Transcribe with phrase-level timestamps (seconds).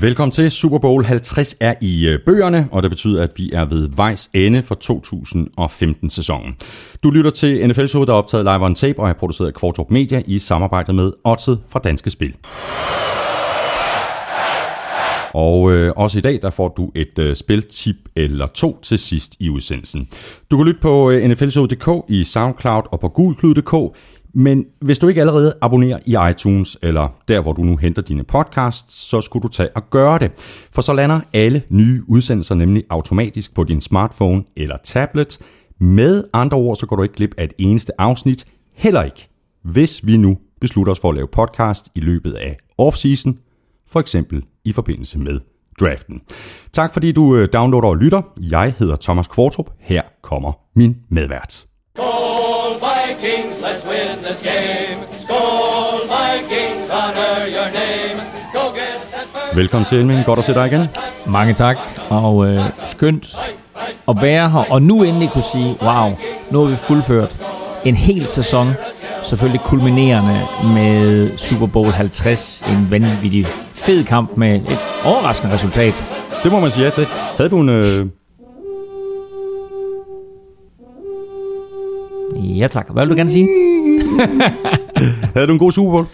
[0.00, 0.50] Velkommen til.
[0.50, 4.30] Super Bowl 50 er i øh, bøgerne, og det betyder, at vi er ved vejs
[4.34, 6.56] ende for 2015-sæsonen.
[7.02, 9.54] Du lytter til NFL Show, der er optaget live on tape og er produceret af
[9.54, 12.34] Kvartrup Media i samarbejde med Odset fra Danske Spil.
[15.34, 19.36] Og øh, også i dag, der får du et øh, spiltip eller to til sidst
[19.40, 20.08] i udsendelsen.
[20.50, 23.96] Du kan lytte på øh, nflshow.dk i SoundCloud og på gulklud.dk.
[24.34, 28.24] Men hvis du ikke allerede abonnerer i iTunes, eller der hvor du nu henter dine
[28.24, 30.30] podcasts, så skulle du tage og gøre det.
[30.72, 35.38] For så lander alle nye udsendelser nemlig automatisk på din smartphone eller tablet.
[35.78, 39.28] Med andre ord, så går du ikke glip af et eneste afsnit, heller ikke,
[39.62, 43.32] hvis vi nu beslutter os for at lave podcast i løbet af off-season,
[43.90, 45.40] for eksempel i forbindelse med
[45.80, 46.20] draften.
[46.72, 48.22] Tak fordi du øh, downloader og lytter.
[48.40, 49.70] Jeg hedder Thomas Kvartrup.
[49.78, 51.66] Her kommer min medvært.
[51.98, 52.39] Oh!
[53.20, 54.98] Vikings, let's win this game.
[55.22, 58.20] Skål Vikings, honor your name.
[58.52, 60.24] Go get that Velkommen til, Elming.
[60.24, 60.88] Godt at se dig igen.
[61.26, 63.36] Mange tak, og øh, skønt
[64.08, 66.10] at være her, og nu endelig kunne sige, wow,
[66.50, 67.36] nu har vi fuldført
[67.84, 68.72] en hel sæson,
[69.22, 70.40] selvfølgelig kulminerende
[70.74, 75.94] med Super Bowl 50, en vanvittig fed kamp med et overraskende resultat.
[76.44, 77.06] Det må man sige ja til.
[77.36, 77.68] Havde du en...
[77.68, 78.19] Øh...
[82.36, 83.48] Ja tak, hvad vil du gerne sige?
[85.34, 86.06] Havde du en god Super Bowl?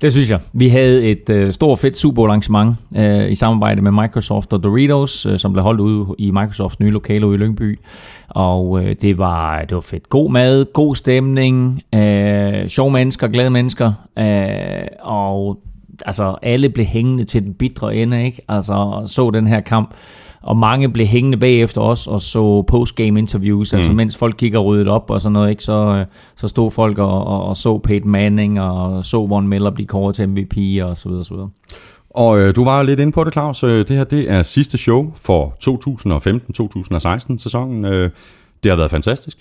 [0.00, 0.40] Det synes jeg.
[0.52, 4.62] Vi havde et øh, stort fedt Super Bowl arrangement øh, i samarbejde med Microsoft og
[4.62, 7.78] Doritos, øh, som blev holdt ude i Microsofts nye lokale ude i Lyngby.
[8.28, 10.08] Og øh, det, var, det var fedt.
[10.08, 13.92] God mad, god stemning, øh, sjove mennesker, glade mennesker.
[14.18, 15.58] Øh, og
[16.06, 18.42] altså, alle blev hængende til den bitre ende, ikke?
[18.48, 19.94] Altså, så den her kamp.
[20.48, 23.76] Og mange blev hængende bagefter os og så postgame interviews, mm.
[23.76, 25.64] altså mens folk kigger ryddet op og sådan noget, ikke?
[25.64, 29.70] Så, øh, så stod folk og, og, og så Peyton Manning og så Von Miller
[29.70, 31.48] blive kåret til MVP og så videre, så videre.
[32.10, 33.62] Og øh, du var lidt inde på det, Claus.
[33.62, 35.54] Øh, Det her det er sidste show for
[37.34, 37.84] 2015-2016 sæsonen.
[37.84, 38.10] Øh,
[38.62, 39.38] det har været fantastisk.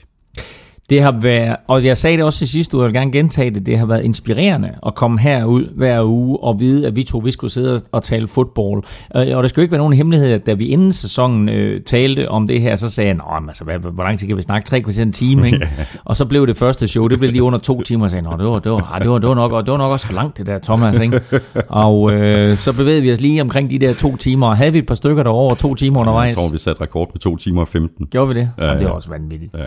[0.90, 3.52] Det har været, og jeg sagde det også i sidste uge, jeg vil gerne gentage
[3.52, 7.18] det, det har været inspirerende at komme herud hver uge og vide, at vi to
[7.18, 8.84] vi skulle sidde og tale fodbold.
[9.16, 11.82] Øh, Og det skal jo ikke være nogen hemmelighed, at da vi inden sæsonen øh,
[11.82, 14.38] talte om det her, så sagde jeg, Nå, men altså, hvad, hvor lang tid kan
[14.38, 14.68] vi snakke?
[14.68, 15.70] Tre kvarter en time, ikke?
[16.06, 18.32] og så blev det første show, det blev lige under to timer, og sagde, Nå,
[18.38, 20.14] det var, det var, det var, det var, nok, og det var nok også for
[20.14, 21.22] langt, det der, Thomas, ikke?
[21.68, 24.80] Og øh, så bevægede vi os lige omkring de der to timer, og havde vi
[24.80, 26.30] et par stykker der over to timer undervejs.
[26.30, 28.06] Jeg tror, vi satte rekord med 2 timer og 15.
[28.06, 28.50] Gjorde vi det?
[28.58, 29.54] Ja, og det var også vanvittigt.
[29.54, 29.64] Ja.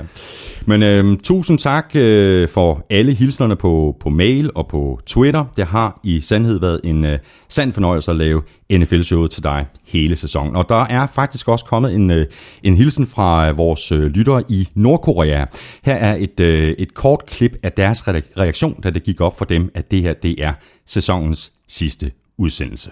[0.66, 5.44] Men øh, Øhm, tusind tak øh, for alle hilsnerne på, på mail og på Twitter.
[5.56, 10.16] Det har i sandhed været en øh, sand fornøjelse at lave NFL-showet til dig hele
[10.16, 10.56] sæsonen.
[10.56, 12.26] Og der er faktisk også kommet en, øh,
[12.62, 15.44] en hilsen fra øh, vores øh, lyttere i Nordkorea.
[15.82, 19.44] Her er et, øh, et kort klip af deres reaktion, da det gik op for
[19.44, 20.53] dem, at det her det er
[20.87, 22.91] sæsonens sidste udsendelse.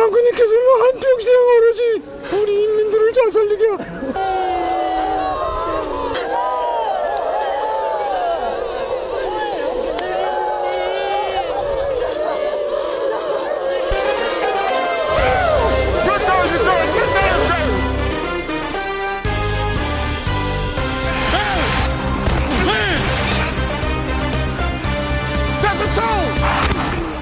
[0.00, 2.02] 장군님께서는 한평생 오로지
[2.32, 3.64] 우리 인민들을 잘 살리게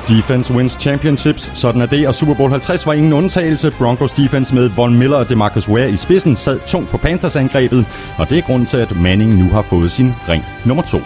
[0.09, 3.71] Defense wins championships, sådan er det, og Super Bowl 50 var ingen undtagelse.
[3.71, 7.87] Broncos defense med Von Miller og DeMarcus Ware i spidsen sad tungt på Panthers angrebet,
[8.19, 10.99] og det er grunden til, at Manning nu har fået sin ring nummer 2.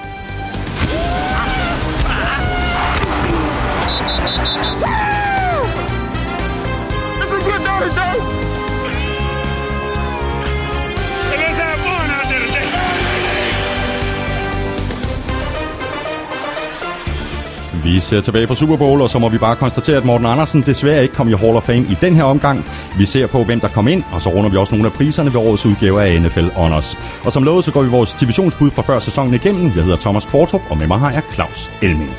[17.85, 20.63] Vi ser tilbage på Super Bowl, og så må vi bare konstatere, at Morten Andersen
[20.63, 22.65] desværre ikke kom i Hall of Fame i den her omgang.
[22.99, 25.33] Vi ser på, hvem der kom ind, og så runder vi også nogle af priserne
[25.33, 26.99] ved årets udgave af NFL Honors.
[27.25, 29.65] Og som lovet, så går vi vores divisionsbud fra før sæsonen igennem.
[29.77, 32.11] Jeg hedder Thomas Kvartrup, og med mig har jeg Claus Elming.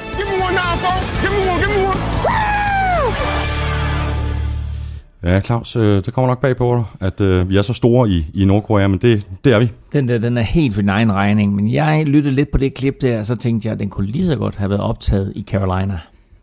[5.23, 8.09] Ja, Claus, øh, det kommer nok bag på dig, at øh, vi er så store
[8.09, 9.69] i, i Nordkorea, men det, det er vi.
[9.93, 12.73] Den der, den er helt for din egen regning, men jeg lyttede lidt på det
[12.73, 15.33] klip der, og så tænkte jeg, at den kunne lige så godt have været optaget
[15.35, 15.99] i Carolina.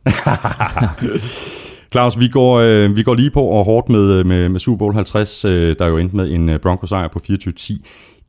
[1.93, 4.79] Claus, vi går, øh, vi går lige på og hårdt med, øh, med, med Super
[4.79, 7.77] Bowl 50, øh, der jo endte med en øh, Broncos sejr på 24-10.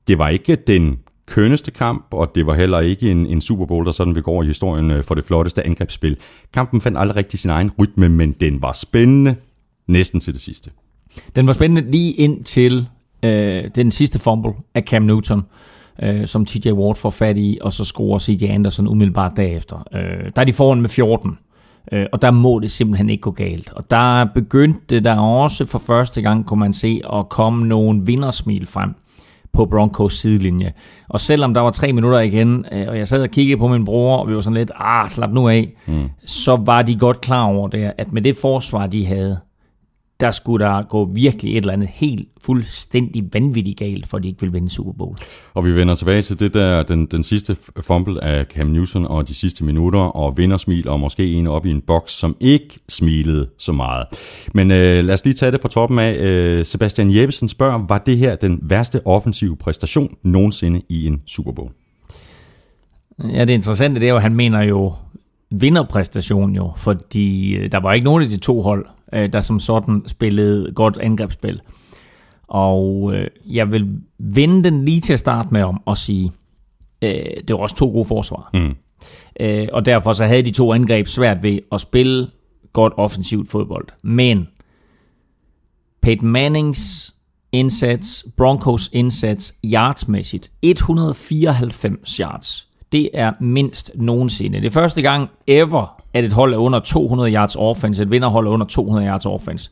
[0.07, 3.85] Det var ikke den kønneste kamp, og det var heller ikke en, en Super Bowl,
[3.85, 6.17] der sådan vil gå over i historien for det flotteste angrebsspil.
[6.53, 9.35] Kampen fandt aldrig rigtig sin egen rytme, men den var spændende
[9.87, 10.71] næsten til det sidste.
[11.35, 12.87] Den var spændende lige ind til
[13.23, 15.43] øh, den sidste fumble af Cam Newton,
[16.03, 19.87] øh, som TJ Ward får fat i, og så scorer CJ Anderson umiddelbart derefter.
[19.93, 21.37] Øh, der er de foran med 14.
[21.91, 23.73] Øh, og der må det simpelthen ikke gå galt.
[23.73, 28.67] Og der begyndte der også for første gang, kunne man se, at komme nogle vindersmil
[28.67, 28.89] frem
[29.53, 30.73] på Broncos sidelinje.
[31.09, 33.85] Og selvom der var tre minutter igen, øh, og jeg sad og kiggede på min
[33.85, 36.09] bror, og vi var sådan lidt, ah, slap nu af, mm.
[36.25, 39.39] så var de godt klar over det, at med det forsvar, de havde,
[40.21, 44.27] der skulle der gå virkelig et eller andet helt fuldstændig vanvittigt galt, for at de
[44.27, 45.17] ikke ville vinde Super Bowl.
[45.53, 49.27] Og vi vender tilbage til det der, den, den sidste fumble af Cam Newton og
[49.27, 53.49] de sidste minutter, og vindersmil, og måske en op i en boks, som ikke smilede
[53.57, 54.05] så meget.
[54.53, 56.13] Men øh, lad os lige tage det fra toppen af.
[56.13, 61.51] Øh, Sebastian Jeppesen spørger, var det her den værste offensive præstation nogensinde i en Super
[61.51, 61.71] Bowl?
[63.33, 64.93] Ja, det interessante det er jo, at han mener jo
[65.51, 69.59] vinderpræstation jo, fordi øh, der var ikke nogen af de to hold, øh, der som
[69.59, 71.61] sådan spillede godt angrebsspil.
[72.47, 76.31] Og øh, jeg vil vende den lige til at starte med om og sige,
[77.01, 78.49] det var også to gode forsvar.
[78.53, 78.75] Mm.
[79.73, 82.27] og derfor så havde de to angreb svært ved at spille
[82.73, 83.87] godt offensivt fodbold.
[84.03, 84.47] Men
[86.01, 87.15] Peyton Mannings
[87.51, 94.61] indsats, Broncos indsats, yardsmæssigt, 194 yards det er mindst nogensinde.
[94.61, 98.47] Det er første gang ever, at et hold er under 200 yards offense, et vinderhold
[98.47, 99.71] er under 200 yards offense.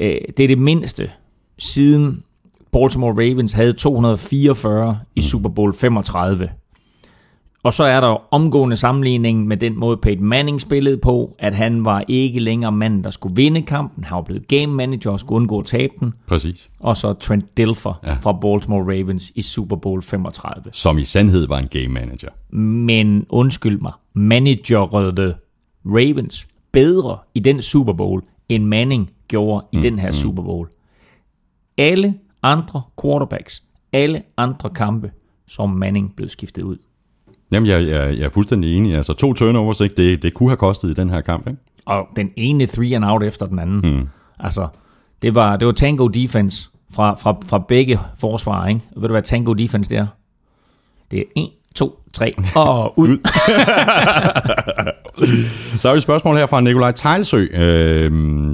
[0.00, 1.10] Øh, det er det mindste
[1.58, 2.24] siden
[2.72, 6.50] Baltimore Ravens havde 244 i Super Bowl 35.
[7.62, 11.84] Og så er der omgående sammenligning med den måde Peyton Manning spillede på, at han
[11.84, 14.04] var ikke længere manden, der skulle vinde kampen.
[14.04, 16.14] Han var blevet game manager og skulle undgå at tabe den.
[16.26, 16.68] Præcis.
[16.80, 18.14] Og så Trent Dilfer ja.
[18.14, 20.72] fra Baltimore Ravens i Super Bowl 35.
[20.72, 22.28] Som i sandhed var en game manager.
[22.56, 25.34] Men undskyld mig, managerede
[25.86, 30.12] Ravens bedre i den Super Bowl, end Manning gjorde i mm, den her mm.
[30.12, 30.68] Super Bowl.
[31.78, 33.62] Alle andre quarterbacks,
[33.92, 35.10] alle andre kampe,
[35.48, 36.76] som Manning blev skiftet ud.
[37.52, 38.94] Jamen, jeg, jeg, jeg er fuldstændig enig.
[38.94, 39.94] Altså, to turnovers, ikke?
[39.94, 41.60] Det, det kunne have kostet i den her kamp, ikke?
[41.86, 43.80] Og den ene three and out efter den anden.
[43.80, 44.08] Hmm.
[44.40, 44.68] Altså,
[45.22, 48.80] det var, det var tango defense fra, fra, fra begge forsvar, ikke?
[48.96, 50.06] Ved du, hvad tango defense det er?
[51.10, 53.18] Det er 1, 2, 3 og ud.
[55.80, 58.10] Så har vi et spørgsmål her fra Nikolaj Tejlsø, øh,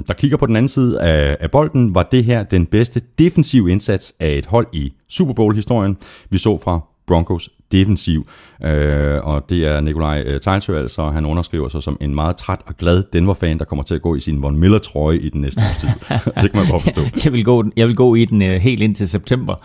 [0.07, 1.95] der kigger på den anden side af, af bolden.
[1.95, 5.97] Var det her den bedste defensiv indsats af et hold i Super Bowl-historien,
[6.29, 8.27] vi så fra Broncos defensiv.
[8.63, 12.59] Øh, og det er Nikolaj øh, Tejlsø altså, han underskriver sig som en meget træt
[12.65, 15.61] og glad Denver-fan, der kommer til at gå i sin Von Miller-trøje i den næste
[15.79, 15.89] tid.
[16.41, 17.01] det kan man godt forstå.
[17.25, 19.55] jeg, vil gå, jeg vil gå i den uh, helt ind til september.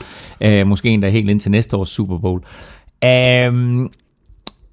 [0.44, 2.43] Uh, måske endda helt ind til næste års Super Bowl.
[3.05, 3.91] Uh,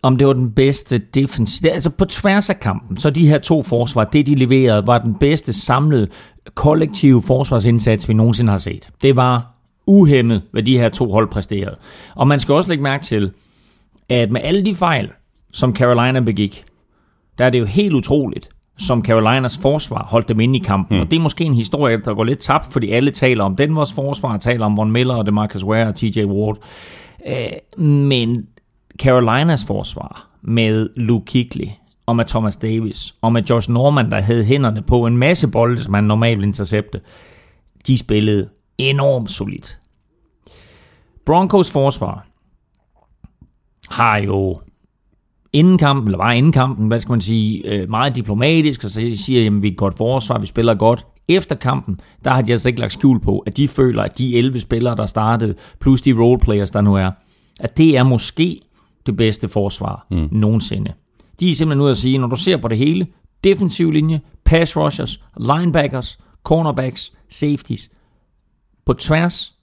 [0.01, 1.69] om det var den bedste defensiv.
[1.73, 5.15] Altså på tværs af kampen, så de her to forsvar, det de leverede, var den
[5.15, 6.07] bedste samlede
[6.55, 8.89] kollektive forsvarsindsats, vi nogensinde har set.
[9.01, 9.56] Det var
[9.87, 11.75] uhemmet, hvad de her to hold præsterede.
[12.15, 13.31] Og man skal også lægge mærke til,
[14.09, 15.09] at med alle de fejl,
[15.51, 16.65] som Carolina begik,
[17.37, 20.97] der er det jo helt utroligt, som Carolinas forsvar holdt dem inde i kampen.
[20.97, 21.01] Mm.
[21.01, 23.93] Og det er måske en historie, der går lidt tabt, fordi alle taler om Denvers
[23.93, 26.57] forsvar, taler om Von Miller og DeMarcus Ware og TJ Ward.
[27.27, 28.47] Øh, men
[28.99, 31.67] Carolinas forsvar med Luke Kuechly
[32.05, 35.81] og med Thomas Davis og med Josh Norman, der havde hænderne på en masse bolde,
[35.81, 37.01] som han normalt intercepte,
[37.87, 39.77] de spillede enormt solidt.
[41.27, 42.27] Broncos forsvar
[43.89, 44.61] har jo
[45.53, 49.11] inden kampen, eller var inden kampen, hvad skal man sige, øh, meget diplomatisk, og så
[49.15, 51.07] siger, at vi er et godt forsvar, vi spiller godt.
[51.27, 54.37] Efter kampen, der har de altså ikke lagt skjul på, at de føler, at de
[54.37, 57.11] 11 spillere, der startede, plus de roleplayers, der nu er,
[57.59, 58.61] at det er måske
[59.05, 60.29] det bedste forsvar mm.
[60.31, 60.93] nogensinde.
[61.39, 63.07] De er simpelthen ude at sige, når du ser på det hele,
[63.43, 67.89] defensiv linje, pass rushers, linebackers, cornerbacks, safeties,
[68.85, 69.56] på tværs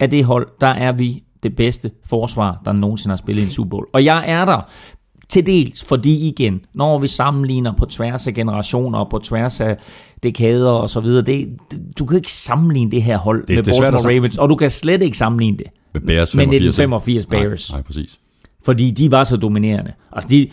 [0.00, 3.70] af det hold, der er vi det bedste forsvar, der nogensinde har spillet en Super
[3.70, 3.86] Bowl.
[3.92, 4.70] Og jeg er der
[5.28, 9.76] til dels, fordi igen, når vi sammenligner på tværs af generationer og på tværs af
[10.22, 11.58] dekader og så videre, det,
[11.98, 14.70] du kan ikke sammenligne det her hold det, med det Baltimore Ravens, og du kan
[14.70, 16.64] slet ikke sammenligne det med Bears 85.
[16.64, 17.70] med 85 Bears.
[17.70, 18.18] Nej, nej, præcis.
[18.64, 19.92] Fordi de var så dominerende.
[20.12, 20.48] Altså de,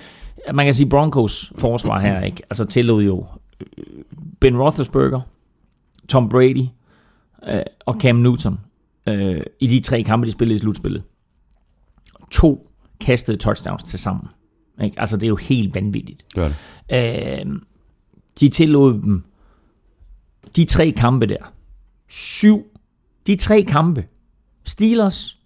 [0.54, 2.42] man kan sige Broncos forsvar her, ikke?
[2.50, 3.26] Altså tillod jo
[3.62, 3.68] øh,
[4.40, 5.22] Ben Roethlisberger,
[6.10, 6.66] Tom Brady,
[7.50, 8.60] øh, og Cam Newton
[9.08, 11.04] øh, i de tre kampe, de spillede i slutspillet.
[12.32, 14.28] To kastede touchdowns til sammen.
[14.84, 15.00] Ikke?
[15.00, 16.24] Altså, det er jo helt vanvittigt.
[16.36, 16.56] Gør det.
[17.40, 17.46] Øh,
[18.40, 19.24] de tillod dem
[20.56, 21.54] de tre kampe der.
[22.10, 22.66] Syv.
[23.28, 24.06] De tre kampe.
[24.66, 25.38] Steelers,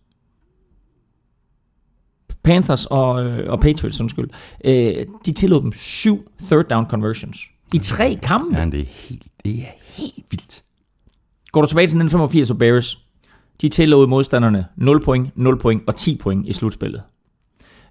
[2.44, 4.30] Panthers og, øh, og Patriots, undskyld.
[4.66, 7.40] Øh, de tillod dem syv third down conversions.
[7.74, 8.58] I tre kampe.
[8.58, 10.64] Ja, det er helt, det er helt vildt.
[11.52, 13.06] Går du tilbage til 1985 og Bears,
[13.62, 17.02] de tillod modstanderne 0 point, 0 point og 10 point i slutspillet.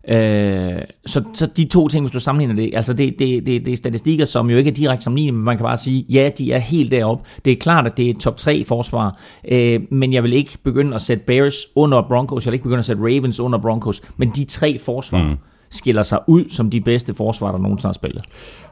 [0.08, 3.72] Øh, så, så de to ting, hvis du sammenligner det, altså det, det, det, det
[3.72, 6.52] er statistikker, som jo ikke er direkte sammenlignet, men man kan bare sige, ja, de
[6.52, 7.24] er helt deroppe.
[7.44, 10.58] Det er klart, at det er et top 3 forsvar, øh, men jeg vil ikke
[10.62, 14.02] begynde at sætte Bears under Broncos, jeg vil ikke begynde at sætte Ravens under Broncos,
[14.16, 15.36] men de tre forsvar, mm
[15.70, 18.24] skiller sig ud som de bedste forsvar, der nogensinde har spillet.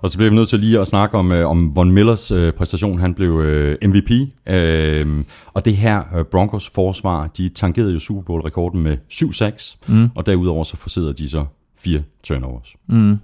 [0.03, 2.53] Og så bliver vi nødt til lige at snakke om, øh, om Von Millers øh,
[2.53, 2.99] præstation.
[2.99, 4.11] Han blev øh, MVP,
[4.47, 5.25] øh,
[5.55, 10.11] og det her øh, Broncos forsvar, de tangerede jo Super Bowl-rekorden med 7-6, mm.
[10.15, 11.45] og derudover så forsidder de så
[11.79, 12.75] fire turnovers.
[12.87, 13.19] Mm.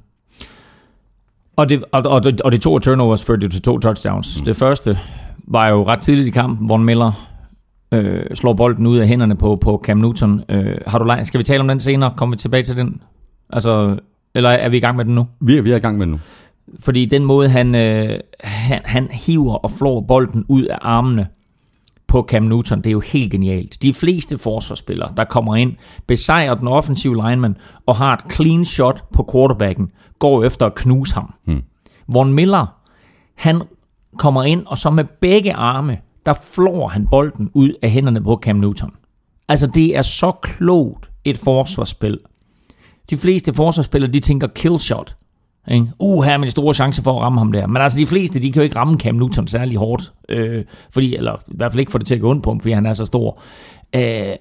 [1.56, 4.40] Og, det, og, og, og de to turnovers førte til to touchdowns.
[4.40, 4.44] Mm.
[4.44, 4.98] Det første
[5.38, 7.34] var jo ret tidligt i kampen, Von Miller
[7.92, 10.42] øh, slår bolden ud af hænderne på, på Cam Newton.
[10.48, 12.14] Øh, har du skal vi tale om den senere?
[12.16, 13.02] Kommer vi tilbage til den?
[13.54, 13.98] Altså,
[14.34, 15.26] eller er vi i gang med den nu?
[15.40, 16.20] Vi er, vi er i gang med den nu.
[16.78, 21.26] Fordi den måde, han, øh, han, han hiver og flår bolden ud af armene
[22.06, 23.82] på Cam Newton, det er jo helt genialt.
[23.82, 25.72] De fleste forsvarsspillere, der kommer ind,
[26.06, 27.56] besejrer den offensive lineman
[27.86, 31.34] og har et clean shot på quarterbacken, går efter at knuse ham.
[31.44, 31.62] Hmm.
[32.08, 32.66] Von Miller,
[33.34, 33.62] han
[34.18, 38.38] kommer ind, og så med begge arme, der flår han bolden ud af hænderne på
[38.42, 38.92] Cam Newton.
[39.48, 42.18] Altså, det er så klogt et forsvarsspil,
[43.10, 45.16] de fleste forsvarsspillere, de tænker kill shot.
[45.70, 45.86] Ikke?
[45.98, 47.66] Uh, her er min store chance for at ramme ham der.
[47.66, 50.12] Men altså, de fleste, de kan jo ikke ramme Cam Newton særlig hårdt.
[50.28, 52.60] Øh, fordi, eller i hvert fald ikke få det til at gå ondt på ham,
[52.60, 53.40] fordi han er så stor.
[53.94, 54.32] Øh,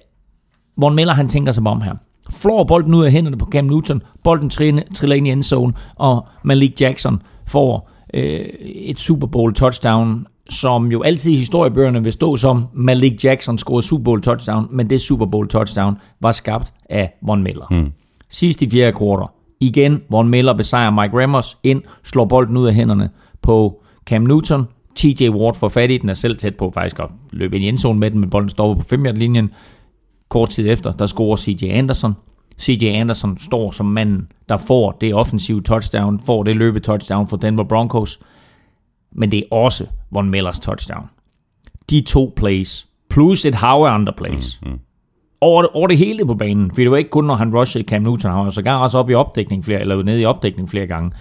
[0.76, 1.94] Von Miller, han tænker sig om her.
[2.30, 4.02] Flår bolden ud af hænderne på Cam Newton.
[4.24, 10.92] Bolden triller ind i endzone, og Malik Jackson får øh, et Super Bowl touchdown, som
[10.92, 15.00] jo altid i historiebøgerne vil stå som Malik Jackson scorede Super Bowl touchdown, men det
[15.00, 17.66] Super Bowl touchdown var skabt af Von Miller.
[17.70, 17.92] Hmm.
[18.34, 19.28] Sidst i fjerde kvartal.
[19.60, 23.10] Igen, Von Miller besejrer Mike Ramos ind, slår bolden ud af hænderne
[23.42, 24.66] på Cam Newton.
[24.94, 27.68] TJ Ward får fat i den, er selv tæt på faktisk at løbe ind i
[27.68, 29.50] endzone med den, men bolden stopper på 5 linjen
[30.28, 32.14] Kort tid efter, der scorer CJ Anderson.
[32.60, 37.36] CJ Anderson står som manden, der får det offensive touchdown, får det løbe touchdown for
[37.36, 38.20] Denver Broncos.
[39.12, 41.04] Men det er også Von Millers touchdown.
[41.90, 44.78] De to plays, plus et hav af andre plays, mm, mm
[45.44, 46.70] over, over det hele på banen.
[46.70, 48.30] For det var ikke kun, når han rushede Cam Newton.
[48.30, 51.12] Han var sågar også op i opdækning flere, eller nede i opdækning flere gange.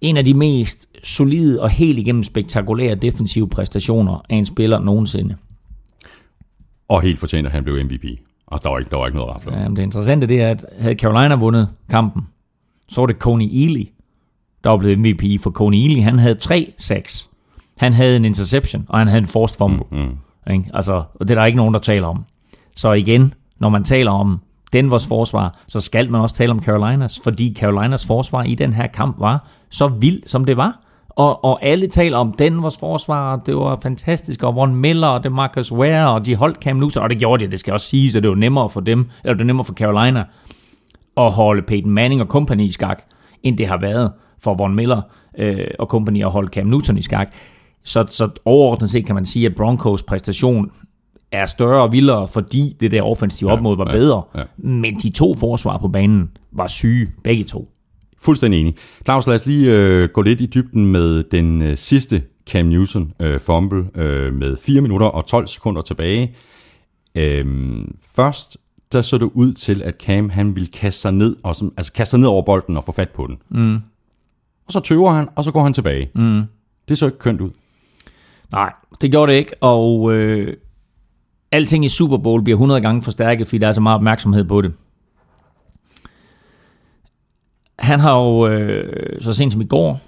[0.00, 5.36] En af de mest solide og helt igennem spektakulære defensive præstationer af en spiller nogensinde.
[6.88, 8.04] Og helt fortjent, at han blev MVP.
[8.52, 9.60] Altså, der var ikke, der var ikke noget rafler.
[9.60, 12.28] Ja, det interessante det er, at havde Carolina vundet kampen,
[12.88, 13.84] så var det Coney Ely,
[14.64, 15.42] der var blevet MVP.
[15.42, 17.28] For Coney Ely, han havde tre sacks.
[17.78, 19.86] Han havde en interception, og han havde en forced fumble.
[19.90, 20.64] Mm, mm.
[20.74, 22.24] Altså, og det er der ikke nogen, der taler om.
[22.76, 24.40] Så igen, når man taler om
[24.72, 28.86] Denvers forsvar, så skal man også tale om Carolinas, fordi Carolinas forsvar i den her
[28.86, 30.80] kamp var så vild, som det var.
[31.08, 35.32] Og, og alle taler om Denvers forsvar, det var fantastisk, og Von Miller, og det
[35.32, 38.16] Marcus Ware, og de holdt Cam Newton, og det gjorde de, det skal også siges,
[38.16, 40.24] at det var nemmere for dem, eller det var nemmere for Carolina,
[41.16, 43.02] at holde Peyton Manning og company i skak,
[43.42, 45.02] end det har været for Von Miller
[45.38, 47.28] øh, og company at holde Cam Newton i skak.
[47.84, 50.70] Så, så overordnet set kan man sige, at Broncos præstation
[51.36, 54.22] er større og vildere, fordi det der offensive opmod var ja, bedre.
[54.36, 54.42] Ja.
[54.56, 57.70] Men de to forsvar på banen var syge, begge to.
[58.18, 58.74] Fuldstændig enig.
[59.04, 63.12] Claus, lad os lige øh, gå lidt i dybden med den øh, sidste Cam Newton
[63.20, 66.34] øh, fumble øh, med 4 minutter og 12 sekunder tilbage.
[67.14, 67.46] Øh,
[68.16, 68.56] først
[68.92, 71.92] der så det ud til, at Cam han ville kaste sig ned, og som, altså
[71.92, 73.38] kaste sig ned over bolden og få fat på den.
[73.48, 73.74] Mm.
[74.66, 76.10] Og så tøver han, og så går han tilbage.
[76.14, 76.42] Mm.
[76.88, 77.50] Det så ikke kønt ud.
[78.52, 80.56] Nej, det gjorde det ikke, og øh,
[81.52, 84.60] alting i Super Bowl bliver 100 gange forstærket, fordi der er så meget opmærksomhed på
[84.60, 84.74] det.
[87.78, 90.00] Han har jo øh, så sent som i går,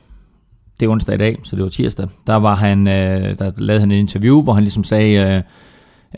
[0.80, 3.80] det er onsdag i dag, så det var tirsdag, der var han, øh, der lavede
[3.80, 5.42] han et interview, hvor han ligesom sagde,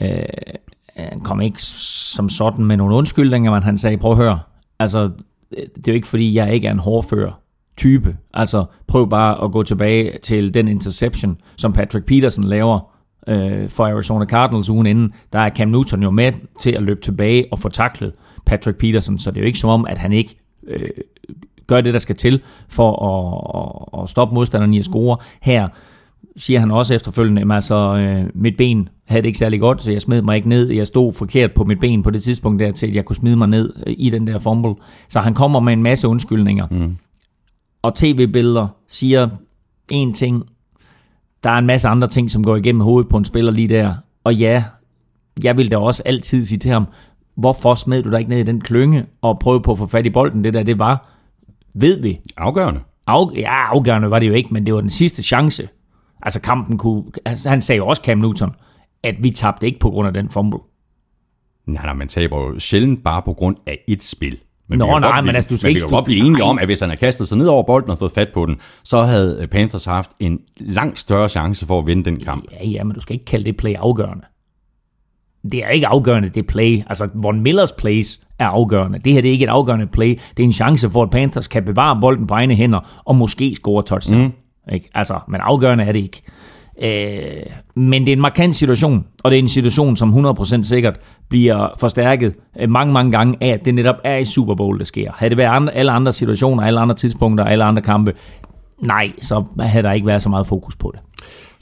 [0.00, 0.25] øh, øh,
[0.97, 4.41] han kom ikke som sådan med nogle undskyldninger, men han sagde, prøv at høre,
[4.79, 5.11] altså,
[5.50, 7.41] det er jo ikke fordi, jeg ikke er en hårdfører
[7.77, 8.17] type.
[8.35, 12.89] Altså, prøv bare at gå tilbage til den interception, som Patrick Peterson laver
[13.29, 17.00] øh, for Arizona Cardinals ugen inden, der er Cam Newton jo med til at løbe
[17.00, 18.12] tilbage og få taklet
[18.47, 20.37] Patrick Peterson, så det er jo ikke som om, at han ikke
[20.67, 20.91] øh,
[21.67, 25.17] gør det, der skal til for at, at, at stoppe modstanderen i at score.
[25.43, 25.69] Her
[26.37, 29.93] siger han også efterfølgende, at altså, øh, mit ben havde det ikke særlig godt, så
[29.93, 30.71] jeg smed mig ikke ned.
[30.71, 33.37] Jeg stod forkert på mit ben på det tidspunkt der til, at jeg kunne smide
[33.37, 34.75] mig ned øh, i den der fumble.
[35.09, 36.67] Så han kommer med en masse undskyldninger.
[36.71, 36.97] Mm.
[37.83, 39.29] Og tv-billeder siger
[39.91, 40.45] en ting,
[41.44, 43.94] der er en masse andre ting, som går igennem hovedet på en spiller lige der.
[44.25, 44.64] Og ja,
[45.42, 46.87] jeg vil da også altid sige til ham,
[47.35, 50.06] hvorfor smed du dig ikke ned i den klynge og prøve på at få fat
[50.06, 50.44] i bolden?
[50.44, 51.09] Det der, det var,
[51.75, 52.20] ved vi.
[52.37, 52.80] Afgørende.
[53.06, 55.68] Af, ja, afgørende var det jo ikke, men det var den sidste chance.
[56.23, 58.54] Altså kampen kunne, altså, han sagde jo også Cam Newton,
[59.02, 60.59] at vi tabte ikke på grund af den fumble.
[61.66, 64.38] Nej, nej, man taber jo sjældent bare på grund af et spil.
[64.71, 66.27] Men Nå, vi nej, godt men altså, du skal men ikke vi kan godt blive
[66.27, 68.47] enige om, at hvis han havde kastet sig ned over bolden og fået fat på
[68.47, 72.45] den, så havde øh, Panthers haft en langt større chance for at vinde den kamp.
[72.53, 74.25] Ja, ja, men du skal ikke kalde det play afgørende.
[75.53, 76.83] Det er ikke afgørende, det play.
[76.87, 78.99] Altså, Von Millers plays er afgørende.
[78.99, 80.19] Det her det er ikke et afgørende play.
[80.37, 83.55] Det er en chance for, at Panthers kan bevare bolden på egne hænder og måske
[83.55, 84.23] score touchdown.
[84.23, 84.33] Mm.
[84.73, 84.91] Ikke?
[84.95, 86.23] Altså, men afgørende er det ikke.
[86.83, 87.43] Øh,
[87.75, 91.69] men det er en markant situation, og det er en situation, som 100% sikkert bliver
[91.81, 95.13] forstærket øh, mange, mange gange af, at det netop er i Super Bowl, det sker.
[95.15, 98.13] Havde det været andre, alle andre situationer, alle andre tidspunkter, alle andre kampe,
[98.79, 101.01] nej, så havde der ikke været så meget fokus på det.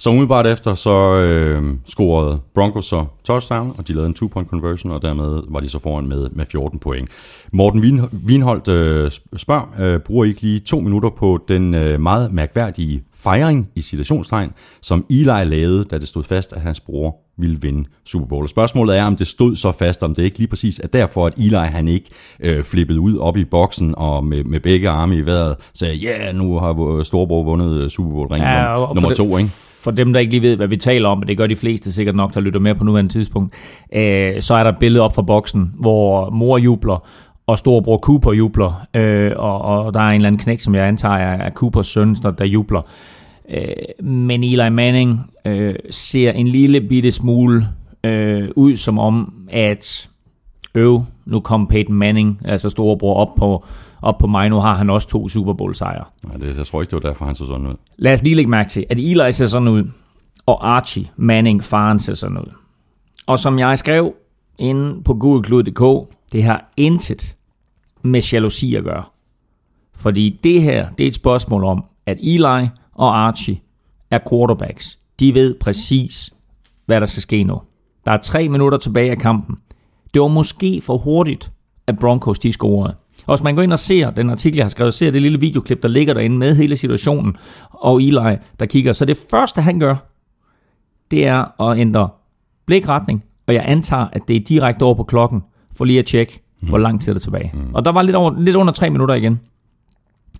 [0.00, 4.92] Så umiddelbart efter, så øh, scorede Broncos så touchdown, og de lavede en two-point conversion,
[4.92, 7.08] og dermed var de så foran med, med 14 point.
[7.52, 12.00] Morten Wien, Wienholdt øh, spørger, øh, bruger I ikke lige to minutter på den øh,
[12.00, 14.50] meget mærkværdige fejring i situationstegn,
[14.82, 18.42] som Eli lavede, da det stod fast, at hans bror ville vinde Super Bowl.
[18.42, 21.26] Og spørgsmålet er, om det stod så fast, om det ikke lige præcis er derfor,
[21.26, 25.16] at Eli han ikke øh, flippede ud op i boksen og med, med begge arme
[25.16, 29.08] i vejret sagde, ja, yeah, nu har storebror vundet øh, Super Bowl ring ja, nummer
[29.08, 29.50] det- to, ikke?
[29.80, 31.92] For dem, der ikke lige ved, hvad vi taler om, og det gør de fleste
[31.92, 33.54] sikkert nok, der lytter med på nuværende tidspunkt,
[33.92, 37.06] øh, så er der et billede op fra boksen, hvor mor jubler,
[37.46, 40.86] og storebror Cooper jubler, øh, og, og der er en eller anden knæk, som jeg
[40.88, 42.82] antager er, Coopers søn, der, der jubler.
[43.50, 47.68] Øh, men Eli Manning øh, ser en lille bitte smule
[48.04, 50.08] øh, ud som om, at
[50.74, 53.64] øv, nu kom Peyton Manning, altså storebror, op på,
[54.02, 54.48] op på mig.
[54.48, 56.04] Nu har han også to Super Bowl sejre.
[56.26, 57.74] Nej, det, jeg tror ikke, det var derfor, han så sådan ud.
[57.96, 59.90] Lad os lige lægge mærke til, at Eli ser sådan ud,
[60.46, 62.52] og Archie Manning, faren, ser sådan ud.
[63.26, 64.14] Og som jeg skrev
[64.58, 67.36] inde på googleklud.dk, det har intet
[68.02, 69.04] med jalousi at gøre.
[69.96, 73.58] Fordi det her, det er et spørgsmål om, at Eli og Archie
[74.10, 74.98] er quarterbacks.
[75.20, 76.30] De ved præcis,
[76.86, 77.60] hvad der skal ske nu.
[78.04, 79.56] Der er tre minutter tilbage af kampen.
[80.14, 81.52] Det var måske for hurtigt,
[81.86, 82.94] at Broncos de scorede.
[83.28, 85.40] Og hvis man går ind og ser den artikel, jeg har skrevet, ser det lille
[85.40, 87.36] videoklip, der ligger derinde med hele situationen,
[87.70, 88.92] og Eli, der kigger.
[88.92, 89.96] Så det første, han gør,
[91.10, 92.08] det er at ændre
[92.66, 95.42] blikretning, og jeg antager, at det er direkte over på klokken,
[95.76, 96.68] for lige at tjekke, mm.
[96.68, 97.50] hvor lang tid er der tilbage.
[97.54, 97.74] Mm.
[97.74, 99.40] Og der var lidt, over, lidt under tre minutter igen.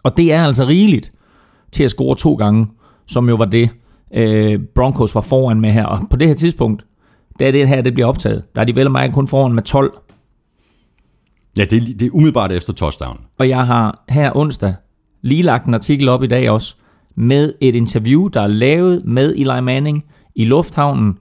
[0.03, 1.11] Og det er altså rigeligt
[1.73, 2.67] til at score to gange,
[3.07, 3.71] som jo var det,
[4.15, 5.85] øh, Broncos var foran med her.
[5.85, 6.85] Og på det her tidspunkt,
[7.41, 9.93] da det her det bliver optaget, der er de vel og kun foran med 12.
[11.59, 13.19] Ja, det, er- det er umiddelbart efter touchdown.
[13.39, 14.75] Og jeg har her onsdag
[15.23, 16.77] lige lagt en artikel op i dag også,
[17.15, 21.19] med et interview, der er lavet med Eli Manning i lufthavnen,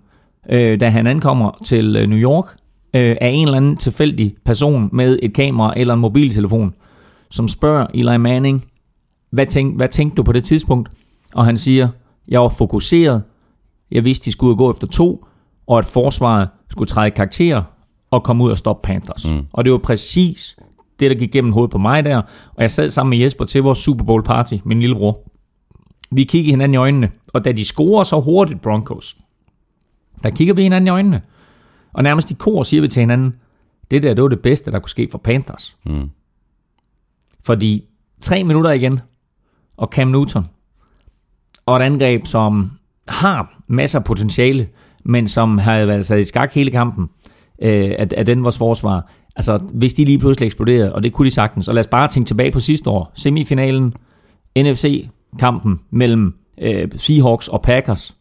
[0.49, 2.45] øh, da han ankommer til øh, New York,
[2.93, 6.73] øh, af en eller anden tilfældig person med et kamera eller en mobiltelefon,
[7.31, 8.65] som spørger Eli Manning,
[9.31, 10.89] hvad, tænk, hvad tænkte du på det tidspunkt?
[11.33, 11.87] Og han siger,
[12.27, 13.23] jeg var fokuseret,
[13.91, 15.25] jeg vidste, de skulle gå efter to,
[15.67, 17.63] og at forsvaret skulle træde karakterer,
[18.11, 19.25] og komme ud og stoppe Panthers.
[19.25, 19.45] Mm.
[19.53, 20.57] Og det var præcis
[20.99, 22.17] det, der gik gennem hovedet på mig der.
[22.55, 25.21] Og jeg sad sammen med Jesper til vores Super Bowl party, min lillebror.
[26.11, 29.15] Vi kiggede hinanden i øjnene, og da de scorer så hurtigt Broncos,
[30.23, 31.21] der kigger vi hinanden i øjnene.
[31.93, 33.35] Og nærmest i kor siger vi til hinanden,
[33.91, 35.77] det der, det var det bedste, der kunne ske for Panthers.
[35.85, 36.09] Mm.
[37.43, 37.83] Fordi
[38.21, 38.99] tre minutter igen,
[39.77, 40.45] og Cam Newton,
[41.65, 42.71] og et angreb, som
[43.07, 44.67] har masser af potentiale,
[45.03, 47.09] men som har været sat i skak hele kampen
[47.61, 49.11] øh, af, af den vores forsvar.
[49.35, 52.07] Altså, hvis de lige pludselig eksploderede, og det kunne de sagtens, og lad os bare
[52.07, 53.93] tænke tilbage på sidste år, semifinalen,
[54.57, 58.15] NFC-kampen mellem øh, Seahawks og Packers.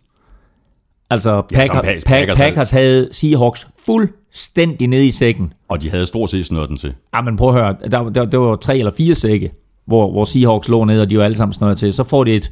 [1.10, 5.52] Altså, Packer, ja, Packers Packers, havde- Packers havde Seahawks fuldstændig nede i sækken.
[5.68, 6.94] Og de havde stort set den til.
[7.14, 9.50] Ja, men prøv at høre, der, der, der var tre eller fire sække,
[9.86, 11.92] hvor, hvor Seahawks lå nede, og de var alle sammen snøret til.
[11.92, 12.50] Så får de et,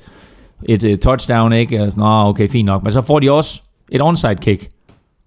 [0.65, 1.93] et, et touchdown, ikke?
[1.97, 2.83] Nå, okay, fint nok.
[2.83, 4.69] Men så får de også et onside kick,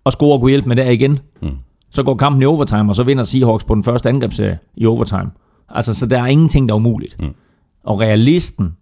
[0.07, 1.19] og scorer og kunne hjælpe med der igen.
[1.41, 1.49] Mm.
[1.89, 5.31] Så går kampen i overtime, og så vinder Seahawks på den første angrebsserie i overtime.
[5.69, 7.21] Altså, så der er ingenting, der er umuligt.
[7.21, 7.33] Mm.
[7.83, 8.75] Og realisten,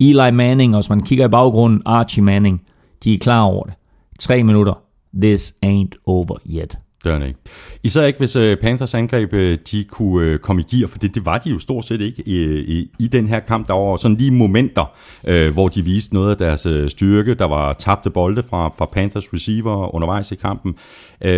[0.00, 2.62] Eli Manning, og hvis man kigger i baggrunden, Archie Manning,
[3.04, 3.74] de er klar over det.
[4.18, 4.74] Tre minutter.
[5.22, 6.78] This ain't over yet.
[7.06, 7.40] Det er det ikke.
[7.82, 11.14] Især ikke, hvis øh, Panthers angreb øh, de kunne øh, komme i gear, for det,
[11.14, 13.68] det var de jo stort set ikke i, i, i den her kamp.
[13.68, 17.34] Der var sådan lige momenter, øh, hvor de viste noget af deres styrke.
[17.34, 20.74] Der var tabte bolde fra, fra Panthers receiver undervejs i kampen.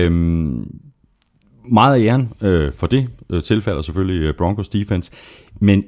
[0.07, 0.70] Um,
[1.70, 5.12] meget af æren øh, for det tilfælde tilfælder selvfølgelig Broncos defense,
[5.61, 5.85] men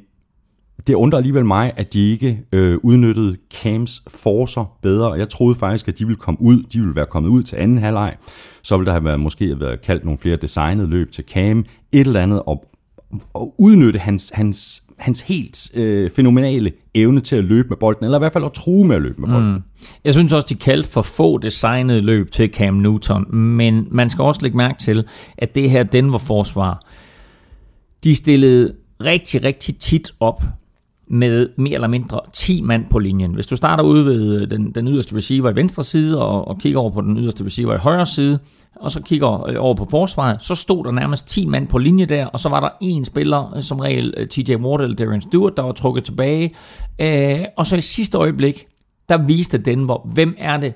[0.86, 5.12] det undrer alligevel mig, at de ikke øh, udnyttede Cams forser bedre.
[5.12, 7.78] Jeg troede faktisk, at de ville komme ud, de ville være kommet ud til anden
[7.78, 8.16] halvleg.
[8.62, 11.58] Så ville der have været, måske have været kaldt nogle flere designede løb til Cam,
[11.92, 12.64] et eller andet, og,
[13.34, 18.18] og udnytte hans, hans, hans helt øh, fænomenale evne til at løbe med bolden, eller
[18.18, 19.52] i hvert fald at true med at løbe med bolden.
[19.52, 19.62] Mm.
[20.04, 24.22] Jeg synes også, de kaldte for få designede løb til Cam Newton, men man skal
[24.22, 25.04] også lægge mærke til,
[25.38, 26.82] at det her Denver-forsvar,
[28.04, 30.42] De stillede rigtig, rigtig tit op
[31.12, 33.34] med mere eller mindre 10 mand på linjen.
[33.34, 36.80] Hvis du starter ude ved den, den yderste receiver i venstre side, og, og kigger
[36.80, 38.38] over på den yderste receiver i højre side,
[38.76, 42.04] og så kigger øh, over på forsvaret, så stod der nærmest 10 mand på linje
[42.04, 45.20] der, og så var der en spiller, øh, som regel øh, TJ Ward eller Darren
[45.20, 46.50] Stewart, der var trukket tilbage.
[46.98, 48.66] Øh, og så i sidste øjeblik,
[49.08, 50.74] der viste Denver, hvem er det,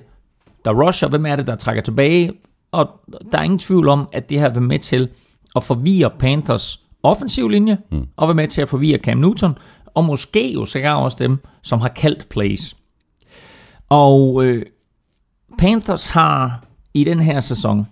[0.65, 2.31] der rusher, hvem er det, der trækker tilbage,
[2.71, 2.89] og
[3.31, 5.09] der er ingen tvivl om, at det her vil med til
[5.55, 8.05] at forvirre Panthers offensiv linje, mm.
[8.17, 9.57] og vil med til at forvirre Cam Newton,
[9.95, 12.75] og måske jo sikkert også dem, som har kaldt plays.
[13.89, 14.65] Og øh,
[15.57, 17.87] Panthers har i den her sæson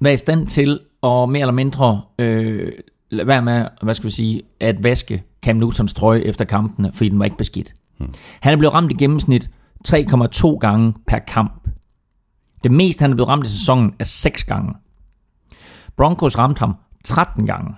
[0.00, 2.72] været i stand til at mere eller mindre øh,
[3.10, 7.08] lade være med, hvad skal vi sige, at vaske Cam Newtons trøje efter kampene, fordi
[7.08, 7.74] den var ikke beskidt.
[7.98, 8.14] Hmm.
[8.40, 9.50] Han er blevet ramt i gennemsnit
[9.88, 11.68] 3,2 gange per kamp.
[12.64, 14.74] Det meste, han er blevet ramt i sæsonen, er 6 gange.
[15.96, 17.74] Broncos ramte ham 13 gange.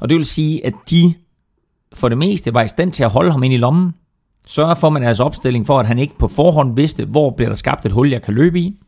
[0.00, 1.14] Og det vil sige, at de
[1.94, 3.94] for det meste var i stand til at holde ham ind i lommen,
[4.46, 7.56] sørge for med deres opstilling for, at han ikke på forhånd vidste, hvor bliver der
[7.56, 8.80] skabt et hul, jeg kan løbe i.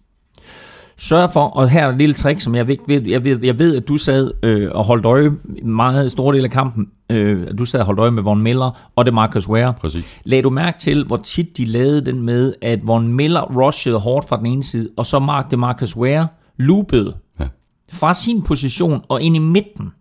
[0.96, 3.76] Sørg for, og her er et lille trick, som jeg ved, jeg ved, jeg ved
[3.76, 5.30] at du sad øh, og holdt øje
[5.62, 6.88] meget store del af kampen.
[7.10, 9.74] Øh, du sad og holdt øje med Von Miller og det Marcus Ware.
[9.80, 10.20] Præcis.
[10.24, 14.28] Lagde du mærke til, hvor tit de lavede den med, at Von Miller rushede hårdt
[14.28, 17.44] fra den ene side, og så Mark det Marcus Ware loopede Ja.
[17.92, 19.92] fra sin position og ind i midten.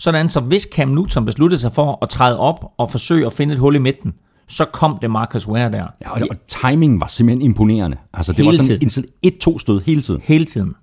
[0.00, 3.54] Sådan så hvis Cam Newton besluttede sig for at træde op og forsøge at finde
[3.54, 4.12] et hul i midten,
[4.48, 5.86] så kom det Marcus Ware der.
[6.04, 7.96] Ja, og, og timingen var simpelthen imponerende.
[8.14, 8.82] Altså, det Hele var sådan tiden.
[8.82, 10.20] en sådan et-to stød hele tiden.
[10.24, 10.74] hele tiden.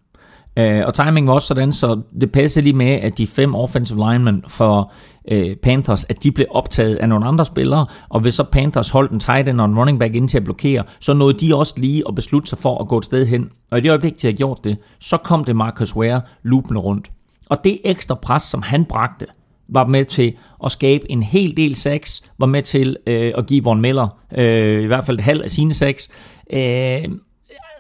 [0.58, 4.12] Øh, og timing var også sådan, så det passede lige med, at de fem offensive
[4.12, 4.92] linemen for
[5.32, 9.12] øh, Panthers, at de blev optaget af nogle andre spillere, og hvis så Panthers holdt
[9.12, 11.74] en tight end og en running back ind til at blokere, så nåede de også
[11.78, 13.50] lige at beslutte sig for at gå et sted hen.
[13.72, 17.12] Og i det øjeblik, de havde gjort det, så kom det Marcus Ware loopende rundt.
[17.50, 19.26] Og det ekstra pres, som han bragte,
[19.68, 23.64] var med til at skabe en hel del sacks, var med til øh, at give
[23.64, 24.08] Von Miller
[24.38, 26.10] øh, i hvert fald et halv af sine sacks.
[26.54, 27.06] Øh,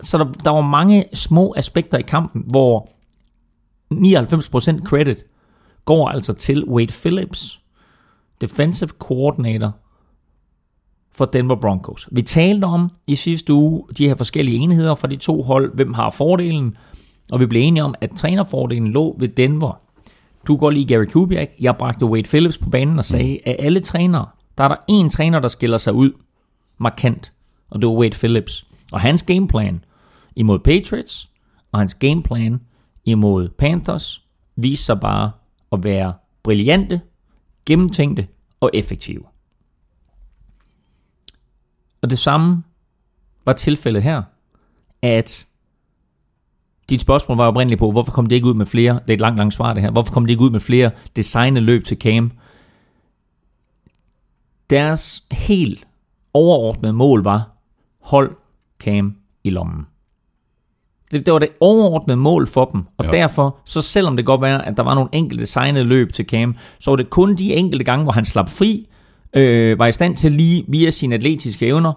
[0.01, 2.89] så der, der var mange små aspekter i kampen, hvor
[3.93, 5.17] 99% credit
[5.85, 7.59] går altså til Wade Phillips,
[8.41, 9.71] defensive coordinator
[11.15, 12.09] for Denver Broncos.
[12.11, 15.93] Vi talte om i sidste uge de her forskellige enheder fra de to hold, hvem
[15.93, 16.77] har fordelen,
[17.31, 19.81] og vi blev enige om, at trænerfordelen lå ved Denver.
[20.47, 23.79] Du går lige Gary Kubiak, jeg bragte Wade Phillips på banen og sagde, at alle
[23.79, 26.11] trænere, der er der en træner, der skiller sig ud
[26.77, 27.31] markant,
[27.69, 28.65] og det var Wade Phillips.
[28.91, 29.83] Og hans gameplan
[30.35, 31.29] imod Patriots,
[31.71, 32.61] og hans gameplan
[33.05, 35.31] imod Panthers, viste sig bare
[35.71, 36.13] at være
[36.43, 37.01] brillante,
[37.65, 38.27] gennemtænkte
[38.59, 39.23] og effektive.
[42.01, 42.63] Og det samme
[43.45, 44.23] var tilfældet her,
[45.01, 45.46] at
[46.89, 49.19] dit spørgsmål var oprindeligt på, hvorfor kom det ikke ud med flere, det er et
[49.21, 51.97] langt, langt svar det her, hvorfor kom det ikke ud med flere designede løb til
[51.97, 52.31] Cam?
[54.69, 55.87] Deres helt
[56.33, 57.49] overordnede mål var,
[58.01, 58.31] hold
[58.79, 59.85] Cam i lommen.
[61.11, 63.11] Det, det var det overordnede mål for dem, og Ja.
[63.11, 66.55] derfor, så selvom det godt være, at der var nogle enkelte designede løb til Cam,
[66.79, 68.87] så var det kun de enkelte gange, hvor han slap fri,
[69.33, 71.93] øh, var i stand til lige via sine atletiske evner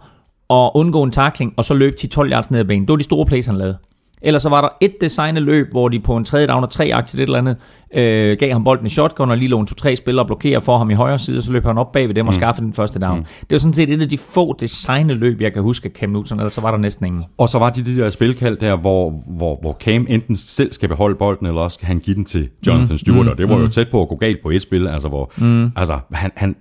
[0.51, 2.83] at undgå en takling, og så løb 10-12 yards ned ad banen.
[2.83, 3.79] Det var de store plays, han lavede.
[4.23, 6.91] Ellers så var der et designet løb, hvor de på en tredje down og tre
[6.95, 7.57] aktier et eller andet,
[7.95, 10.79] øh, gav ham bolden i shotgun, og lige lå en to-tre spillere og blokerer for
[10.79, 12.73] ham i højre side, og så løb han op bag ved dem og skaffede den
[12.73, 13.19] første down.
[13.19, 13.25] Mm.
[13.25, 16.11] Det var sådan set et af de få designet løb, jeg kan huske af Cam
[16.11, 17.25] Newton, ellers så var der næsten ingen.
[17.39, 20.89] Og så var de de der spilkald der, hvor, hvor, hvor Cam enten selv skal
[20.89, 23.59] beholde bolden, eller også skal han give den til Jonathan mm, Stewart, og det var
[23.59, 25.73] jo tæt på at gå galt på et spil, altså hvor mm.
[25.77, 26.57] altså, han, han,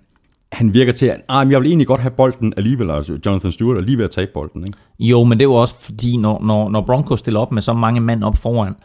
[0.52, 3.78] han virker til, at ah, jeg vil egentlig godt have bolden alligevel, altså Jonathan Stewart
[3.78, 4.78] er lige ved at tabe bolden, ikke?
[5.00, 7.74] Jo, men det er jo også fordi, når, når, når Broncos stiller op med så
[7.74, 8.76] mange mand op foran,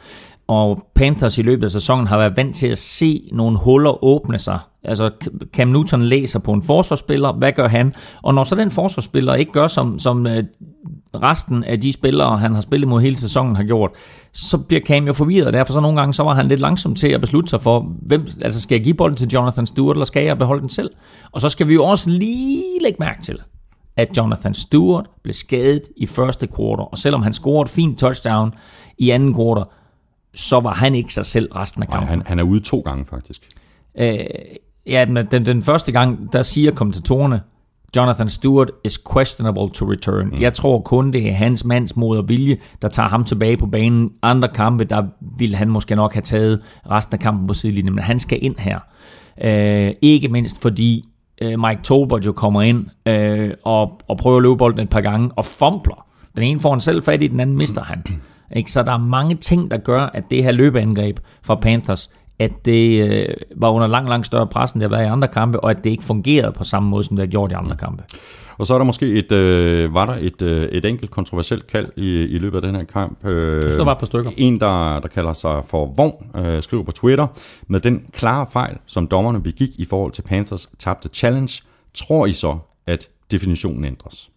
[0.46, 4.38] og Panthers i løbet af sæsonen har været vant til at se nogle huller åbne
[4.38, 4.58] sig.
[4.82, 5.10] Altså
[5.52, 7.94] Cam Newton læser på en forsvarsspiller, hvad gør han?
[8.22, 10.44] Og når så den forsvarsspiller ikke gør, som, som øh,
[11.22, 13.90] resten af de spillere, han har spillet mod hele sæsonen, har gjort,
[14.32, 16.94] så bliver Cam jo forvirret, og derfor så nogle gange, så var han lidt langsom
[16.94, 20.04] til at beslutte sig for, hvem, altså skal jeg give bolden til Jonathan Stewart, eller
[20.04, 20.90] skal jeg beholde den selv?
[21.32, 23.38] Og så skal vi jo også lige lægge mærke til,
[23.96, 28.52] at Jonathan Stewart blev skadet i første kvartal, og selvom han scorede et fint touchdown
[28.98, 29.64] i anden kvartal,
[30.34, 32.08] så var han ikke sig selv resten af Nej, kampen.
[32.08, 33.42] han, han er ude to gange faktisk.
[33.98, 34.18] Øh,
[34.86, 37.40] ja, men den, den første gang, der siger kommentatorerne,
[37.96, 40.26] Jonathan Stewart is questionable to return.
[40.26, 40.40] Mm.
[40.40, 43.66] Jeg tror kun, det er hans mands mod og vilje, der tager ham tilbage på
[43.66, 44.10] banen.
[44.22, 45.02] Andre kampe, der
[45.38, 48.56] ville han måske nok have taget resten af kampen på sidelinjen, men han skal ind
[48.58, 48.78] her.
[49.44, 51.04] Øh, ikke mindst fordi
[51.42, 55.00] øh, Mike Tolbert jo kommer ind øh, og, og prøver at løbe bolden et par
[55.00, 56.06] gange og fumbler.
[56.36, 58.02] Den ene får han selv fat i, den anden mister han.
[58.56, 58.72] Ikke?
[58.72, 63.10] Så der er mange ting, der gør, at det her løbeangreb fra Panthers at det
[63.10, 65.70] øh, var under langt, langt større pres, end det har været i andre kampe, og
[65.70, 68.02] at det ikke fungerede på samme måde, som det har gjort i andre kampe.
[68.58, 71.88] Og så er der måske et, øh, var der et, øh, et enkelt kontroversielt kald
[71.96, 73.26] i, i løbet af den her kamp.
[73.26, 74.30] Øh, der var par stykker.
[74.36, 77.26] En, der, der kalder sig for Vogn, øh, skriver på Twitter,
[77.66, 81.62] med den klare fejl, som dommerne begik i forhold til Panthers tabte challenge,
[81.94, 84.30] tror I så, at definitionen ændres?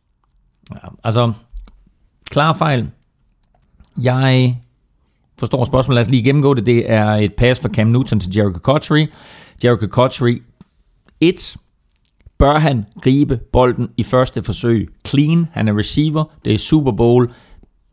[0.72, 1.34] Ja, altså,
[2.32, 2.90] klar fejl.
[4.02, 4.58] Jeg
[5.40, 5.96] forstår spørgsmålet.
[5.96, 6.66] Lad os lige gennemgå det.
[6.66, 9.08] Det er et pass fra Cam Newton til Jericho Cotchery.
[9.64, 10.42] Jericho Cotchery
[11.22, 11.56] 1.
[12.38, 14.90] Bør han gribe bolden i første forsøg?
[15.08, 15.48] Clean.
[15.52, 16.24] Han er receiver.
[16.46, 17.32] Det er Super Bowl.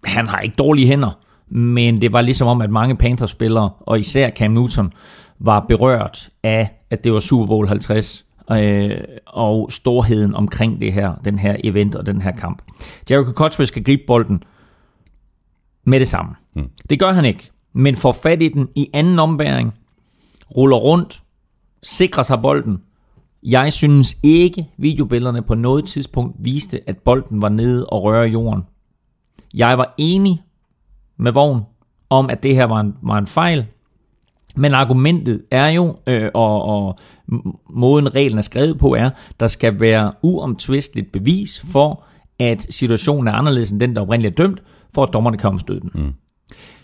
[0.04, 1.18] Han har ikke dårlige hænder.
[1.48, 4.92] Men det var ligesom om, at mange Panthers-spillere, og især Cam Newton,
[5.38, 8.90] var berørt af, at det var Super Bowl 50 øh,
[9.26, 12.62] og storheden omkring det her, den her event og den her kamp.
[13.11, 14.42] Jericho Cotchery skal gribe bolden
[15.85, 16.35] med det samme.
[16.57, 16.68] Mm.
[16.90, 19.75] Det gør han ikke, men får fat i den i anden ombæring,
[20.57, 21.23] ruller rundt,
[21.83, 22.83] sikrer sig bolden.
[23.42, 28.62] Jeg synes ikke, videobillederne på noget tidspunkt viste, at bolden var nede og røre jorden.
[29.55, 30.42] Jeg var enig
[31.16, 31.62] med Vogn
[32.11, 33.66] om, at det her var en, var en fejl,
[34.57, 36.99] men argumentet er jo, øh, og, og
[37.70, 42.05] måden reglen er skrevet på, er, der skal være uomtvisteligt bevis for,
[42.38, 44.62] at situationen er anderledes end den, der oprindeligt er dømt,
[44.94, 45.90] for at dommerne kan omstøde den.
[45.94, 46.12] Mm.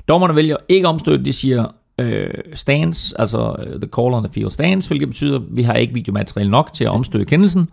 [0.09, 1.67] Dommerne vælger ikke omstøde, de siger
[2.01, 5.75] øh, stands, altså uh, the call on the field stands, hvilket betyder, at vi har
[5.75, 7.69] ikke videomateriale nok til at omstøde kendelsen.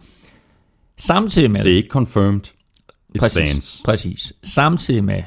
[0.97, 1.63] Samtidig med...
[1.63, 2.41] Det er ikke confirmed.
[3.15, 3.81] It præcis, stands.
[3.85, 4.33] præcis.
[4.43, 5.23] Samtidig med,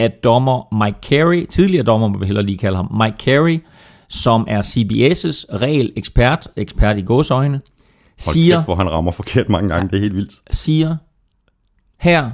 [0.00, 3.64] at dommer Mike Carey, tidligere dommer må vi hellere lige kalde ham, Mike Carey,
[4.08, 7.62] som er CBS' regel-ekspert, ekspert i gåsøjne, Hold
[8.16, 9.88] siger, kæft, hvor han rammer forkert mange gange.
[9.88, 10.34] Det er helt vildt.
[10.50, 10.96] siger,
[12.00, 12.30] her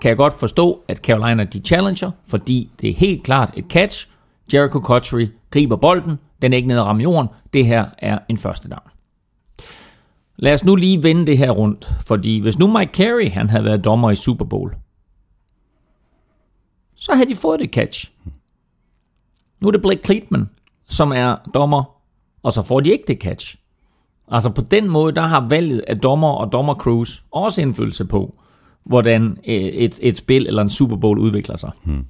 [0.00, 4.08] kan jeg godt forstå, at Carolina de challenger, fordi det er helt klart et catch.
[4.54, 7.28] Jericho Cotchery griber bolden, den er ikke nede og ramme jorden.
[7.52, 8.90] Det her er en første down.
[10.36, 13.64] Lad os nu lige vende det her rundt, fordi hvis nu Mike Carey han havde
[13.64, 14.74] været dommer i Super Bowl,
[16.94, 18.12] så havde de fået det catch.
[19.60, 20.50] Nu er det Blake Cleatman,
[20.88, 21.96] som er dommer,
[22.42, 23.56] og så får de ikke det catch.
[24.28, 28.34] Altså på den måde, der har valget af dommer og dommercrews også indflydelse på,
[28.90, 31.70] hvordan øh, et, et spil eller en Super Bowl udvikler sig.
[31.84, 32.04] Hmm.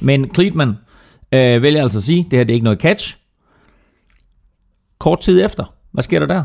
[0.00, 0.68] Men Cleatman
[1.32, 3.18] øh, vælger altså at sige, det her det er ikke noget catch.
[4.98, 6.44] Kort tid efter, hvad sker der der?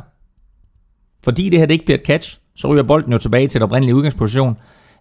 [1.24, 3.64] Fordi det her det ikke bliver et catch, så ryger bolden jo tilbage til den
[3.64, 4.58] oprindelige udgangsposition.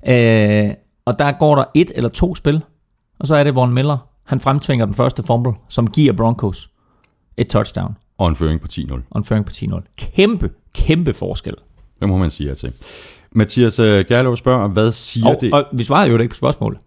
[0.08, 0.70] Øh,
[1.04, 2.62] og der går der et eller to spil,
[3.18, 4.08] og så er det Von Miller.
[4.24, 6.70] Han fremtvinger den første fumble, som giver Broncos
[7.36, 8.92] et touchdown Og en føring på 10-0.
[9.10, 9.80] og en føring på 10-0.
[9.96, 11.54] Kæmpe, kæmpe forskel.
[12.00, 12.72] Det må man sige ja til.
[13.32, 15.52] Mathias øh, Gerlov spørger, hvad siger Og, det?
[15.52, 16.78] og vi svarede jo ikke på spørgsmålet.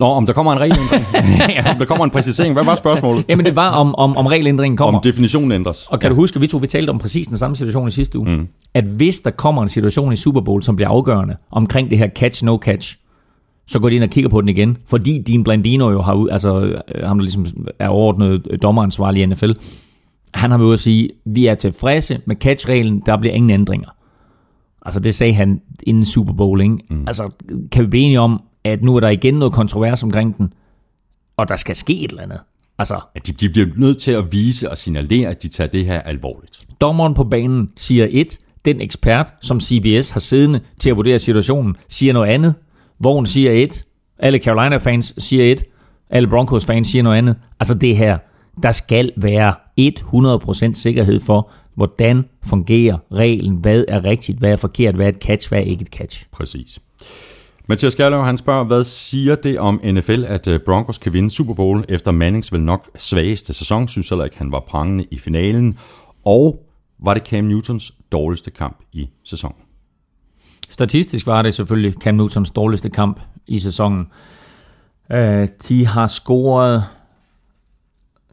[0.00, 1.04] Nå, om der kommer en regelændring.
[1.56, 2.52] ja, om der kommer en præcisering.
[2.52, 3.24] Hvad var spørgsmålet?
[3.28, 4.98] Jamen det var, om, om, om regelændringen kommer.
[4.98, 5.86] Om definitionen ændres.
[5.90, 7.90] Og kan du huske, at vi to vi talte om præcis den samme situation i
[7.90, 8.36] sidste uge?
[8.36, 8.48] Mm.
[8.74, 12.08] At hvis der kommer en situation i Super Bowl, som bliver afgørende omkring det her
[12.16, 12.96] catch, no catch,
[13.66, 14.76] så går de ind og kigger på den igen.
[14.86, 17.46] Fordi Dean Blandino jo har, ud- altså øh, ham der ligesom
[17.78, 19.50] er overordnet øh, dommeransvarlig i NFL,
[20.34, 23.88] han har været ude at sige, vi er tilfredse med catch-reglen, der bliver ingen ændringer.
[24.84, 26.78] Altså det sagde han inden Super Bowl, ikke?
[26.90, 27.04] Mm.
[27.06, 27.30] Altså
[27.72, 30.52] kan vi blive enige om, at nu er der igen noget kontrovers omkring den,
[31.36, 32.40] og der skal ske et eller andet.
[32.78, 35.84] Altså, At de, de bliver nødt til at vise og signalere, at de tager det
[35.84, 36.66] her alvorligt.
[36.80, 41.76] Dommeren på banen siger et, den ekspert, som CBS har siddende til at vurdere situationen,
[41.88, 42.54] siger noget andet.
[42.98, 43.84] Vogn siger et,
[44.18, 45.64] alle Carolina-fans siger et,
[46.10, 47.36] alle Broncos-fans siger noget andet.
[47.60, 48.18] Altså det her,
[48.62, 54.94] der skal være 100% sikkerhed for, hvordan fungerer reglen, hvad er rigtigt, hvad er forkert,
[54.94, 56.26] hvad er et catch, hvad er ikke et catch.
[56.32, 56.80] Præcis.
[57.66, 61.54] Mathias Gerlov, han spørger, hvad siger det om NFL, at øh, Broncos kan vinde Super
[61.54, 63.88] Bowl efter Mannings vel nok svageste sæson?
[63.88, 65.78] Synes heller ikke, han var prangende i finalen.
[66.24, 66.66] Og
[66.98, 69.56] var det Cam Newtons dårligste kamp i sæsonen?
[70.68, 74.06] Statistisk var det selvfølgelig Cam Newtons dårligste kamp i sæsonen.
[75.12, 76.84] Øh, de har scoret,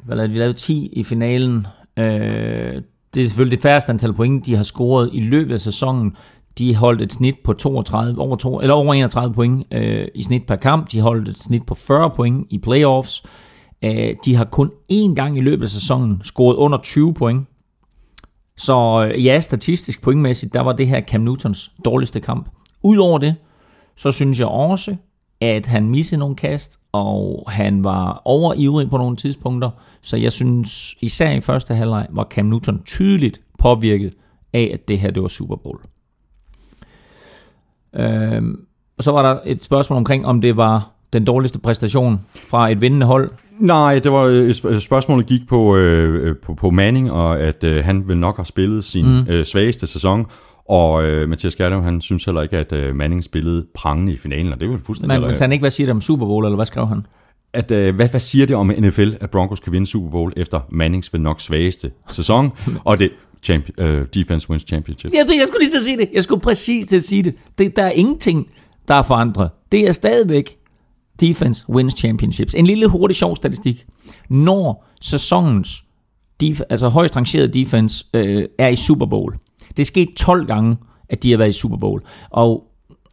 [0.04, 0.34] hvad lavede de?
[0.34, 1.68] De lavede 10 i finalen.
[1.98, 2.82] Øh,
[3.14, 6.16] det er selvfølgelig det færreste antal point, de har scoret i løbet af sæsonen.
[6.58, 10.46] De holdt et snit på 32, over, to, eller over 31 point øh, i snit
[10.46, 10.92] per kamp.
[10.92, 13.24] De holdt et snit på 40 point i playoffs.
[13.82, 17.48] Øh, de har kun én gang i løbet af sæsonen scoret under 20 point.
[18.58, 22.50] Så øh, ja, statistisk pointmæssigt, der var det her Cam Newtons dårligste kamp.
[22.84, 23.36] Udover det,
[23.96, 24.96] så synes jeg også,
[25.42, 29.70] at han missede nogle kast, og han var overivrig på nogle tidspunkter.
[30.02, 34.14] Så jeg synes, især i første halvleg, var Cam Newton tydeligt påvirket
[34.54, 35.80] af, at det her det var Super Bowl.
[37.96, 38.66] Øhm,
[38.98, 42.82] og så var der et spørgsmål omkring, om det var den dårligste præstation fra et
[42.82, 43.32] vindende hold.
[43.60, 47.84] Nej, det var øh, sp- spørgsmålet gik på, øh, på, på Manning, og at øh,
[47.84, 49.26] han vil nok have spillet sin mm.
[49.30, 50.26] øh, svageste sæson.
[50.72, 54.54] Og øh, Mathias Gerdau, han synes heller ikke, at øh, Manning spillede prangende i finalen,
[54.54, 55.20] og det var fuldstændig...
[55.20, 57.06] Men, men han ikke, hvad siger det om Super Bowl, eller hvad skrev han?
[57.54, 60.60] at, øh, hvad, hvad siger det om NFL, at Broncos kan vinde Super Bowl efter
[60.70, 62.52] Mannings vel nok svageste sæson,
[62.86, 63.12] og det
[63.44, 65.12] champion, øh, defense wins championship.
[65.14, 66.10] Jeg, jeg skulle lige så sige det.
[66.14, 67.36] Jeg skulle præcis til at sige det.
[67.58, 67.76] det.
[67.76, 68.48] Der er ingenting,
[68.88, 69.50] der er forandret.
[69.72, 70.58] Det er stadigvæk
[71.22, 72.56] defense wins championships.
[72.56, 73.86] En lille hurtig sjov statistik.
[74.30, 75.84] Når sæsonens
[76.44, 79.36] def- altså højst rangerede defense øh, er i Super Bowl.
[79.78, 80.78] Det er sket 12 gange,
[81.10, 82.02] at de har været i Super Bowl.
[82.30, 82.64] Og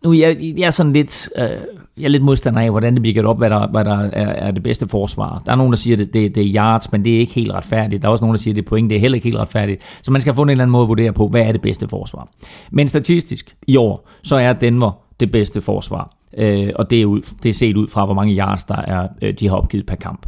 [0.05, 1.49] nu jeg, jeg er sådan lidt, øh,
[1.97, 4.27] jeg er lidt modstander af, hvordan det bliver gjort op, hvad der, hvad der er,
[4.27, 5.43] er det bedste forsvar.
[5.47, 7.33] Der er nogen, der siger, at det, det, det er yards, men det er ikke
[7.33, 8.03] helt retfærdigt.
[8.03, 9.37] Der er også nogen, der siger, at det er point, det er heller ikke helt
[9.37, 9.83] retfærdigt.
[10.03, 11.89] Så man skal få en eller anden måde at vurdere på, hvad er det bedste
[11.89, 12.29] forsvar.
[12.71, 16.11] Men statistisk i år, så er Denver det bedste forsvar.
[16.37, 19.09] Øh, og det er, ud, det er set ud fra, hvor mange yards, der er,
[19.23, 20.27] øh, de har opgivet per kamp.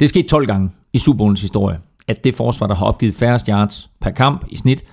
[0.00, 1.78] Det er sket 12 gange i Super Bowls historie,
[2.08, 4.84] at det forsvar, der har opgivet færrest yards per kamp i snit,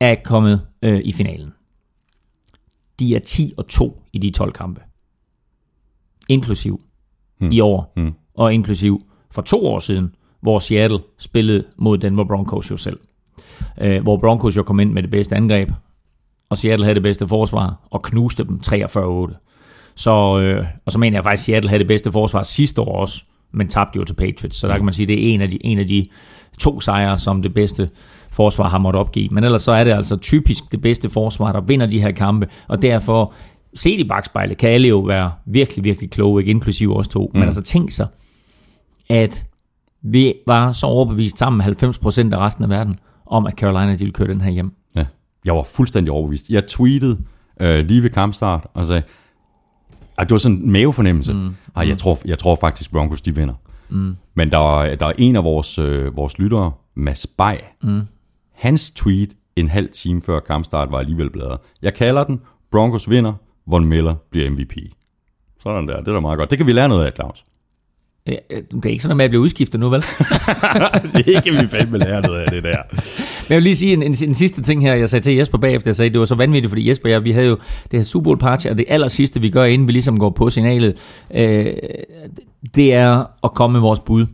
[0.00, 1.52] er kommet øh, i finalen.
[2.98, 4.80] De er 10 og 2 i de 12 kampe.
[6.28, 6.80] Inklusiv
[7.38, 7.50] hmm.
[7.52, 8.12] i år, hmm.
[8.34, 13.00] og inklusiv for to år siden, hvor Seattle spillede mod Denver Broncos jo selv.
[13.80, 15.70] Øh, hvor Broncos jo kom ind med det bedste angreb,
[16.50, 19.92] og Seattle havde det bedste forsvar, og knuste dem 43-8.
[19.94, 23.00] Så, øh, og så mener jeg faktisk, at Seattle havde det bedste forsvar sidste år
[23.00, 24.56] også, men tabte jo til Patriots.
[24.56, 26.06] Så der kan man sige, at det er en af de, en af de
[26.58, 27.90] to sejre, som det bedste
[28.30, 29.28] forsvar har måttet opgive.
[29.28, 32.48] Men ellers så er det altså typisk det bedste forsvar, der vinder de her kampe,
[32.68, 33.34] og derfor,
[33.74, 37.30] set i bagspejlet, kan alle jo være virkelig, virkelig kloge, ikke inklusive os to.
[37.34, 37.38] Mm.
[37.38, 38.06] Men altså tænk sig,
[39.10, 39.46] at
[40.02, 43.98] vi var så overbevist sammen med 90% af resten af verden, om at Carolina de
[43.98, 44.72] ville køre den her hjem.
[44.96, 45.04] Ja,
[45.44, 46.48] jeg var fuldstændig overbevist.
[46.50, 47.18] Jeg tweetede
[47.60, 49.02] øh, lige ved kampstart og sagde,
[50.18, 51.32] at det var sådan en mavefornemmelse.
[51.32, 51.54] Mm.
[51.76, 53.54] Ej, jeg, tror, jeg tror faktisk, Broncos de vinder.
[53.92, 54.16] Mm.
[54.34, 58.00] Men der er, der er en af vores, øh, vores lyttere, Mads Bay, mm.
[58.52, 61.58] hans tweet en halv time før kampstart var alligevel bladret.
[61.82, 63.32] Jeg kalder den, Broncos vinder,
[63.66, 64.74] Von Miller bliver MVP.
[65.62, 66.50] Sådan der, det er da meget godt.
[66.50, 67.44] Det kan vi lære noget af, Claus.
[68.26, 70.00] Ja, Det er ikke sådan, at jeg bliver udskiftet nu, vel?
[71.14, 72.82] det kan vi fandme lære noget af det der.
[73.48, 75.58] Men jeg vil lige sige en, en, en sidste ting her, jeg sagde til Jesper
[75.58, 77.58] bagefter, jeg sagde, det var så vanvittigt, fordi Jesper og jeg, vi havde jo
[77.90, 80.30] det her Super Bowl party, og det aller sidste, vi gør, inden vi ligesom går
[80.30, 80.96] på signalet,
[81.34, 81.66] øh,
[82.74, 84.26] det er at komme med vores bud.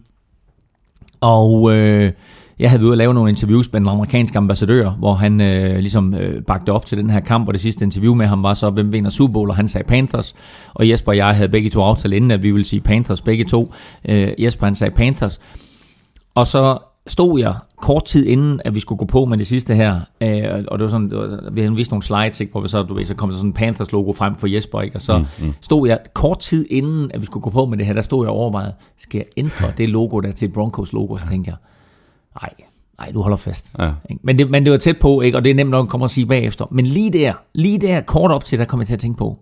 [1.20, 2.12] Og øh,
[2.58, 5.78] jeg havde været ude at lave nogle interviews med den amerikanske ambassadør, hvor han øh,
[5.78, 8.54] ligesom øh, bagte op til den her kamp, og det sidste interview med ham var
[8.54, 10.34] så, hvem vinder Super Bowl, og han sagde Panthers,
[10.74, 13.44] og Jesper og jeg havde begge to aftalt inden, at vi ville sige Panthers begge
[13.44, 13.74] to.
[14.08, 15.40] Øh, Jesper han sagde Panthers,
[16.34, 19.74] og så stod jeg kort tid inden, at vi skulle gå på med det sidste
[19.74, 22.60] her, øh, og det var sådan, det var, vi havde vist nogle slides, ikke, hvor
[22.60, 24.96] vi så, du ved, så kom der sådan en Panthers logo frem for Jesper, ikke,
[24.96, 25.54] og så mm, mm.
[25.60, 28.24] stod jeg kort tid inden, at vi skulle gå på med det her, der stod
[28.24, 31.56] jeg og overvejede, skal jeg ændre det logo der til Broncos logo, så tænkte jeg,
[32.42, 32.50] nej,
[32.98, 33.72] nej, du holder fast.
[33.78, 33.90] Ja.
[34.10, 34.20] Ikke?
[34.24, 35.38] Men, det, men det var tæt på, ikke?
[35.38, 36.66] og det er nemt nok at komme og sige bagefter.
[36.70, 39.38] Men lige der, lige der, kort op til, der kom jeg til at tænke på,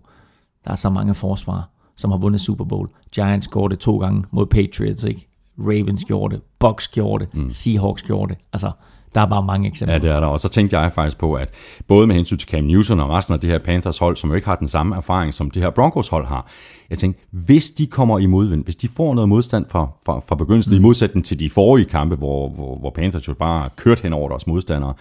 [0.65, 2.89] der er så mange forsvar, som har vundet Super Bowl.
[3.15, 5.27] Giants gjorde det to gange mod Patriots, ikke?
[5.59, 7.49] Ravens gjorde det, Bucks gjorde det, mm.
[7.49, 8.43] Seahawks gjorde det.
[8.53, 8.71] Altså,
[9.15, 9.93] der er bare mange eksempler.
[9.93, 10.27] Ja, det er der.
[10.27, 11.49] Og så tænkte jeg faktisk på, at
[11.87, 14.35] både med hensyn til Cam Newton og resten af det her Panthers hold, som jo
[14.35, 16.47] ikke har den samme erfaring, som det her Broncos hold har,
[16.89, 20.35] jeg tænkte, hvis de kommer i modvind, hvis de får noget modstand fra, fra, fra
[20.35, 20.77] begyndelsen, mm.
[20.77, 24.29] i modsætning til de forrige kampe, hvor, hvor, hvor Panthers jo bare kørt hen over
[24.29, 24.93] deres modstandere,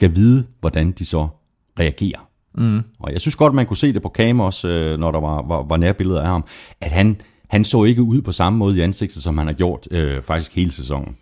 [0.00, 1.28] kan vide, hvordan de så
[1.78, 2.28] reagerer.
[2.54, 2.82] Mm.
[3.00, 5.42] Og jeg synes godt, man kunne se det på Cam også, øh, når der var,
[5.42, 6.44] var, var nærbilleder af ham,
[6.80, 7.20] at han,
[7.52, 10.56] han så ikke ud på samme måde i ansigtet, som han har gjort øh, faktisk
[10.56, 11.16] hele sæsonen.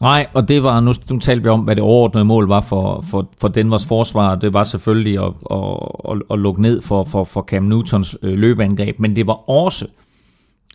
[0.00, 3.00] Nej, og det var, nu, nu talte vi om, hvad det overordnede mål var for,
[3.00, 4.34] for, for Denvers forsvar.
[4.34, 5.58] Det var selvfølgelig at, at,
[6.10, 9.86] at, at lukke ned for, for, for Cam Newtons øh, løbeangreb, men det var også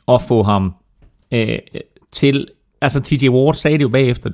[0.08, 0.76] at få ham
[1.32, 1.58] øh,
[2.12, 2.48] til...
[2.82, 4.32] Altså TJ Ward sagde det jo bagefter.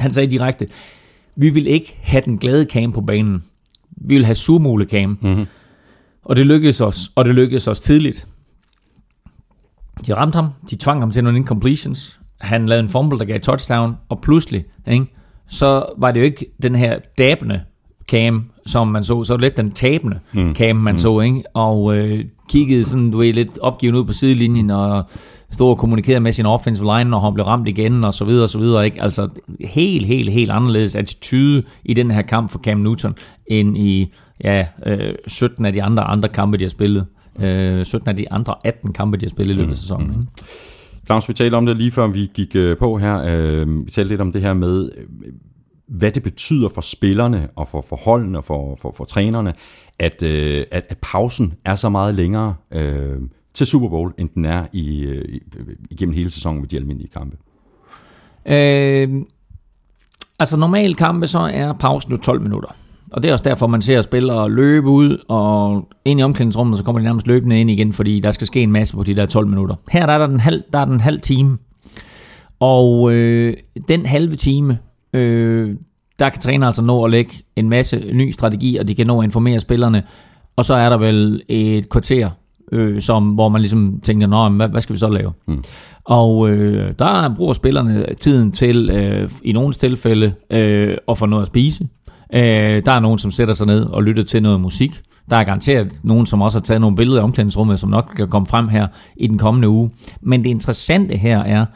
[0.00, 0.68] Han sagde direkte,
[1.36, 3.44] vi vil ikke have den glade Cam på banen.
[3.90, 5.18] Vi vil have surmule Cam.
[5.20, 5.46] Mm-hmm.
[6.24, 8.26] Og det lykkedes os, og det lykkedes os tidligt.
[10.06, 13.40] De ramte ham, de tvang ham til nogle incompletions, han lavede en fumble, der gav
[13.40, 15.06] touchdown, og pludselig, ikke,
[15.48, 17.60] så var det jo ikke den her dabende
[18.08, 20.54] cam, som man så, så var det lidt den tabende mm.
[20.54, 20.98] cam, man mm.
[20.98, 21.42] så, ikke?
[21.54, 25.04] og øh, kiggede sådan, du ved, lidt opgivet ud på sidelinjen, og
[25.50, 28.42] stod og kommunikerede med sin offensive line, når han blev ramt igen, og så videre,
[28.42, 29.02] og så videre, ikke?
[29.02, 29.28] Altså,
[29.60, 33.14] helt, helt, helt anderledes attitude i den her kamp for Cam Newton,
[33.46, 34.12] end i,
[34.44, 37.06] ja, øh, 17 af de andre, andre kampe, de har spillet.
[37.40, 40.26] Øh, 17 af de andre 18 kampe, de har spillet i løbet af sæsonen, ikke?
[41.06, 43.22] Claus, vi talte om det lige før vi gik øh, på her.
[43.26, 45.04] Øh, vi talte lidt om det her med, øh,
[45.86, 49.54] hvad det betyder for spillerne og for, for holdene og for, for, for trænerne,
[49.98, 52.54] at, at, at pausen er så meget længere
[53.54, 55.40] til Super Bowl, end den er i, øh, i,
[55.90, 57.36] igennem hele sæsonen med de almindelige kampe?
[58.46, 59.22] Øh,
[60.38, 62.76] altså normalt kampe, så er pausen jo 12 minutter.
[63.12, 66.84] Og det er også derfor, man ser spillere løbe ud og ind i omklædningsrummet, så
[66.84, 69.26] kommer de nærmest løbende ind igen, fordi der skal ske en masse på de der
[69.26, 69.74] 12 minutter.
[69.90, 71.58] Her der er der en halv, der er den halv time.
[72.60, 73.56] Og øh,
[73.88, 74.78] den halve time,
[75.12, 75.74] øh,
[76.18, 79.20] der kan træner altså nå at lægge en masse ny strategi, og de kan nå
[79.20, 80.02] at informere spillerne.
[80.56, 82.30] Og så er der vel et kvarter,
[82.72, 85.32] øh, som, hvor man ligesom tænker, Nå, hvad, hvad skal vi så lave?
[85.46, 85.64] Mm.
[86.04, 91.42] Og øh, der bruger spillerne tiden til, øh, i nogle tilfælde, øh, at få noget
[91.42, 91.88] at spise.
[92.32, 95.02] Øh, der er nogen, som sætter sig ned og lytter til noget musik.
[95.30, 98.28] Der er garanteret nogen, som også har taget nogle billeder af omklædningsrummet, som nok kan
[98.28, 99.90] komme frem her i den kommende uge.
[100.20, 101.66] Men det interessante her er,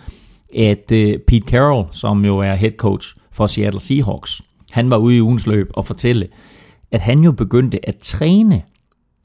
[0.57, 5.17] at øh, Pete Carroll, som jo er head coach for Seattle Seahawks, han var ude
[5.17, 6.29] i ugens løb og fortælle,
[6.91, 8.63] at han jo begyndte at træne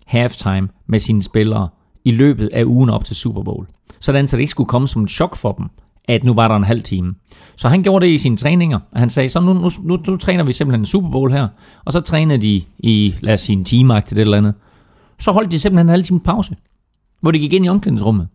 [0.06, 1.70] halftime med sine spillere
[2.06, 3.68] i løbet af ugen op til Super Bowl.
[4.00, 5.66] Sådan, så det ikke skulle komme som en chok for dem,
[6.08, 7.16] at nu var der en halv time.
[7.56, 10.18] Så han gjorde det i sine træninger, og han sagde, så nu, nu, nu, nu
[10.18, 11.48] træner vi simpelthen en Super Bowl her,
[11.86, 14.54] og så trænede de i, lad os sige, en time til det eller andet.
[15.20, 16.56] Så holdt de simpelthen en halv time pause,
[17.22, 18.28] hvor de gik ind i omklædningsrummet,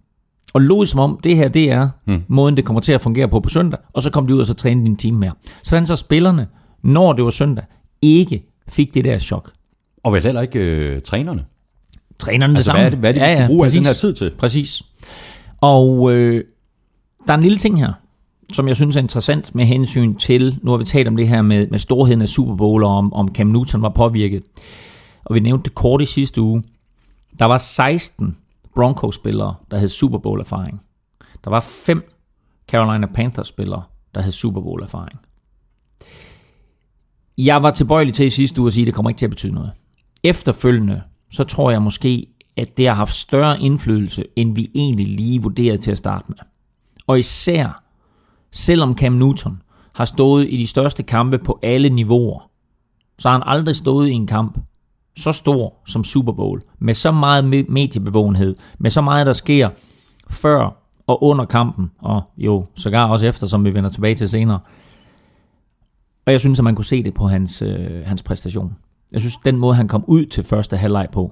[0.52, 2.22] og lå som om, det her, det er hmm.
[2.28, 4.46] måden, det kommer til at fungere på på søndag, og så kom de ud og
[4.46, 5.32] så trænede en time mere.
[5.62, 6.46] Sådan så spillerne,
[6.82, 7.64] når det var søndag,
[8.02, 9.50] ikke fik det der chok.
[10.02, 11.44] Og vel heller ikke øh, trænerne?
[12.18, 12.78] Trænerne altså, det samme.
[12.78, 14.30] Hvad er det, hvad er det vi skal bruge al den her tid til?
[14.38, 14.82] Præcis.
[15.60, 16.44] Og øh,
[17.26, 17.92] der er en lille ting her,
[18.52, 21.42] som jeg synes er interessant med hensyn til, nu har vi talt om det her
[21.42, 24.42] med, med storheden af Super Bowl, og om, om Cam Newton var påvirket.
[25.24, 26.62] Og vi nævnte det kort i sidste uge.
[27.38, 28.36] Der var 16
[28.74, 30.82] Broncos-spillere, der havde Super Bowl-erfaring.
[31.44, 32.12] Der var fem
[32.68, 33.82] Carolina Panthers-spillere,
[34.14, 35.20] der havde Super Bowl-erfaring.
[37.38, 39.30] Jeg var tilbøjelig til i sidste uge at sige, at det kommer ikke til at
[39.30, 39.72] betyde noget.
[40.24, 45.42] Efterfølgende, så tror jeg måske, at det har haft større indflydelse, end vi egentlig lige
[45.42, 46.36] vurderede til at starte med.
[47.12, 47.82] Og især,
[48.50, 52.50] selvom Cam Newton har stået i de største kampe på alle niveauer,
[53.18, 54.58] så har han aldrig stået i en kamp
[55.16, 59.70] så stor som Super Bowl, med så meget mediebevågenhed, med så meget, der sker
[60.30, 64.60] før og under kampen, og jo sågar også efter, som vi vender tilbage til senere.
[66.26, 68.76] Og jeg synes, at man kunne se det på hans, øh, hans præstation.
[69.12, 71.30] Jeg synes, den måde, han kom ud til første halvleg på,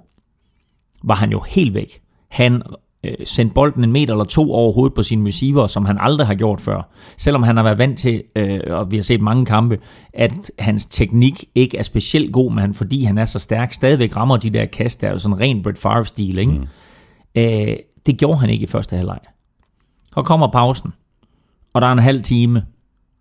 [1.04, 2.02] var han jo helt væk.
[2.28, 2.62] Han
[3.04, 6.26] øh, sendte bolden en meter eller to over hovedet på sin receiver, som han aldrig
[6.26, 6.88] har gjort før.
[7.16, 9.78] Selvom han har været vant til, øh, og vi har set mange kampe,
[10.14, 14.36] at hans teknik ikke er specielt god, men fordi han er så stærk, stadigvæk rammer
[14.36, 16.38] de der kast, der er jo sådan ren Brett Favre-stil.
[16.38, 16.52] Ikke?
[16.52, 16.66] Mm.
[17.34, 17.76] Øh,
[18.06, 19.18] det gjorde han ikke i første halvleg.
[20.14, 20.92] Så kommer pausen,
[21.72, 22.62] og der er en halv time,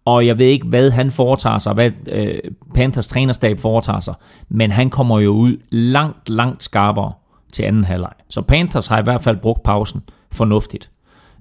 [0.05, 2.39] og jeg ved ikke, hvad han foretager sig, hvad øh,
[2.73, 4.13] Panthers trænerstab foretager sig,
[4.49, 7.13] men han kommer jo ud langt, langt skarpere
[7.53, 8.13] til anden halvleg.
[8.29, 10.91] Så Panthers har i hvert fald brugt pausen fornuftigt.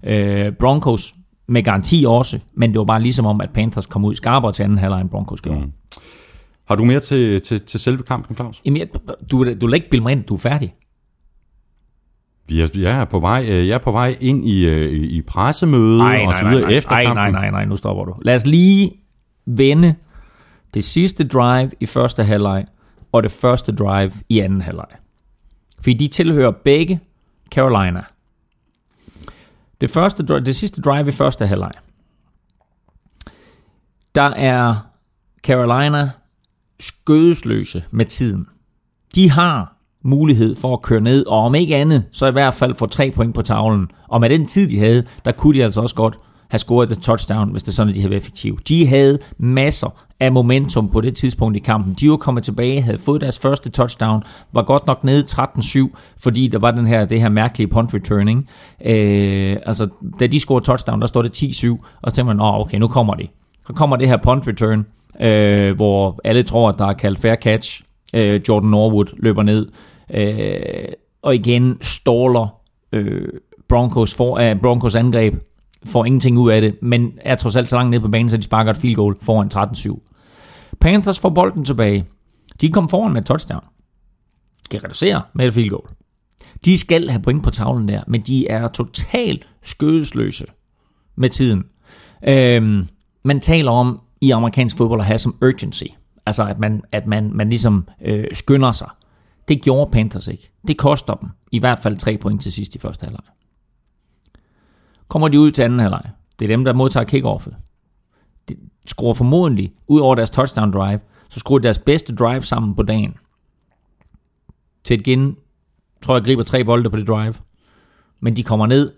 [0.05, 1.15] Øh, Broncos
[1.49, 4.63] med garanti også, men det var bare ligesom om, at Panthers kom ud skarpere til
[4.63, 5.61] anden halvleg, end Broncos gjorde.
[5.61, 5.73] Mm.
[6.65, 8.63] Har du mere til, til, til selve kampen, Claus?
[8.65, 8.89] Jamen, jeg,
[9.31, 10.75] du, du vil ikke bilde mig ind, du er færdig.
[12.51, 16.03] Jeg, jeg, er på vej, øh, jeg er på vej ind i, øh, i pressemøde
[16.03, 17.33] ej, og så videre nej, efter nej, kampen.
[17.33, 18.15] Nej, nej, nej, nu stopper du.
[18.23, 18.93] Lad os lige
[19.47, 19.95] vende
[20.75, 22.65] det sidste drive i første halvleg
[23.13, 24.87] og det første drive i anden halvleg.
[25.81, 27.01] Fordi de tilhører begge
[27.51, 28.05] Carolina.
[29.81, 31.73] Det, første, det sidste drive i første halvleg.
[34.15, 34.75] Der er
[35.43, 36.11] Carolina
[36.81, 38.47] skødesløse med tiden.
[39.15, 42.75] De har mulighed for at køre ned, og om ikke andet, så i hvert fald
[42.75, 43.91] få tre point på tavlen.
[44.09, 46.19] Og med den tid, de havde, der kunne de altså også godt
[46.49, 48.57] have scoret et touchdown, hvis det er sådan, at de havde været effektive.
[48.69, 51.95] De havde masser af momentum på det tidspunkt i kampen.
[52.01, 55.89] De var kommet tilbage, havde fået deres første touchdown, var godt nok nede 13-7,
[56.19, 58.49] fordi der var den her, det her mærkelige punt returning.
[58.85, 59.89] Øh, altså,
[60.21, 61.71] da de scorede touchdown, der står det 10-7,
[62.03, 63.31] og så tænker man, åh, okay, nu kommer det.
[63.67, 64.87] Så kommer det her punt return,
[65.21, 67.83] øh, hvor alle tror, at der er kaldt fair catch.
[68.15, 69.67] Øh, Jordan Norwood løber ned,
[70.15, 70.89] øh,
[71.23, 72.47] og igen ståler
[72.93, 73.29] øh,
[73.69, 75.35] Broncos, for, uh, Broncos angreb
[75.85, 78.37] får ingenting ud af det, men er trods alt så langt ned på banen, så
[78.37, 80.77] de sparker et field goal foran 13-7.
[80.81, 82.07] Panthers får bolden tilbage.
[82.61, 83.65] De kom foran med et touchdown.
[84.73, 85.89] De reducerer med et field goal.
[86.65, 90.47] De skal have point på tavlen der, men de er totalt skødesløse
[91.17, 91.65] med tiden.
[92.29, 92.89] Øhm,
[93.23, 95.85] man taler om i amerikansk fodbold at have som urgency.
[96.27, 98.89] Altså at man, at man, man ligesom øh, skynder sig.
[99.49, 100.51] Det gjorde Panthers ikke.
[100.69, 103.23] Det koster dem i hvert fald tre point til sidst i første halvleg.
[105.09, 106.03] Kommer de ud til anden halvleg.
[106.39, 107.57] Det er dem, der modtager kickoffet.
[108.49, 108.57] De
[108.87, 112.83] skruer formodentlig, ud over deres touchdown drive, så skruer de deres bedste drive sammen på
[112.83, 113.15] dagen.
[114.85, 115.37] Til et gen,
[116.03, 117.35] tror jeg, griber tre bolde på det drive.
[118.21, 118.93] men de kommer ned,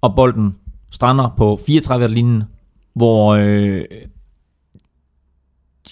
[0.00, 0.56] og bolden
[0.90, 2.42] strander på 34-linjen,
[2.94, 3.84] hvor øh,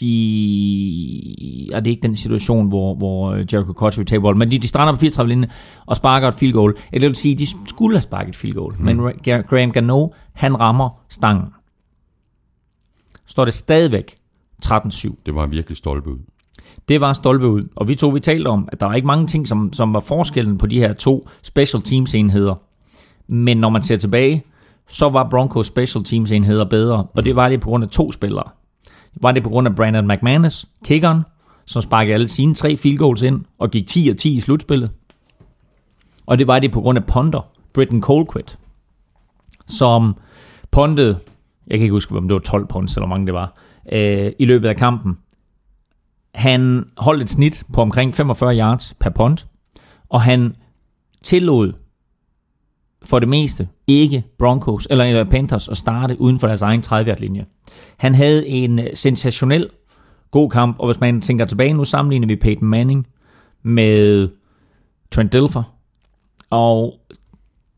[0.01, 1.71] de...
[1.73, 4.69] Er det ikke den situation, hvor, hvor Jericho Koch vil tage bolden, men de, de
[4.69, 5.51] strander på 34-linjen
[5.87, 6.75] og sparker et field goal.
[6.93, 8.85] Det vil sige, de skulle have sparket et field goal, mm.
[8.85, 11.47] men Graham Gano, han rammer stangen.
[13.27, 14.17] Står det stadigvæk
[14.67, 15.15] 13-7.
[15.27, 16.19] Det var virkelig stolpe ud.
[16.89, 17.63] Det var stolpe ud.
[17.77, 20.01] Og vi to, vi talte om, at der var ikke mange ting, som, som var
[20.01, 22.55] forskellen på de her to special teams enheder.
[23.27, 24.45] Men når man ser tilbage,
[24.89, 27.07] så var Broncos special teams enheder bedre.
[27.15, 28.51] Og det var det på grund af to spillere.
[29.23, 31.23] Var det på grund af Brandon McManus, kickeren,
[31.65, 34.91] som sparkede alle sine tre field goals ind og gik 10 og 10 i slutspillet.
[36.27, 37.41] Og det var det på grund af ponder,
[37.73, 38.59] Britton Colquitt,
[39.67, 40.17] som
[40.71, 41.19] pondede,
[41.67, 43.55] jeg kan ikke huske, om det var 12 punds eller hvor mange det var,
[43.93, 45.19] øh, i løbet af kampen.
[46.35, 49.47] Han holdt et snit på omkring 45 yards per punt,
[50.09, 50.57] og han
[51.23, 51.73] tillod
[53.07, 57.45] for det meste ikke Broncos eller Panthers at starte uden for deres egen 30 linje.
[57.97, 59.69] Han havde en øh, sensationel
[60.31, 63.07] god kamp, og hvis man tænker tilbage, nu sammenligner vi Peyton Manning
[63.63, 64.29] med
[65.11, 65.63] Trent Dilfer,
[66.51, 66.95] og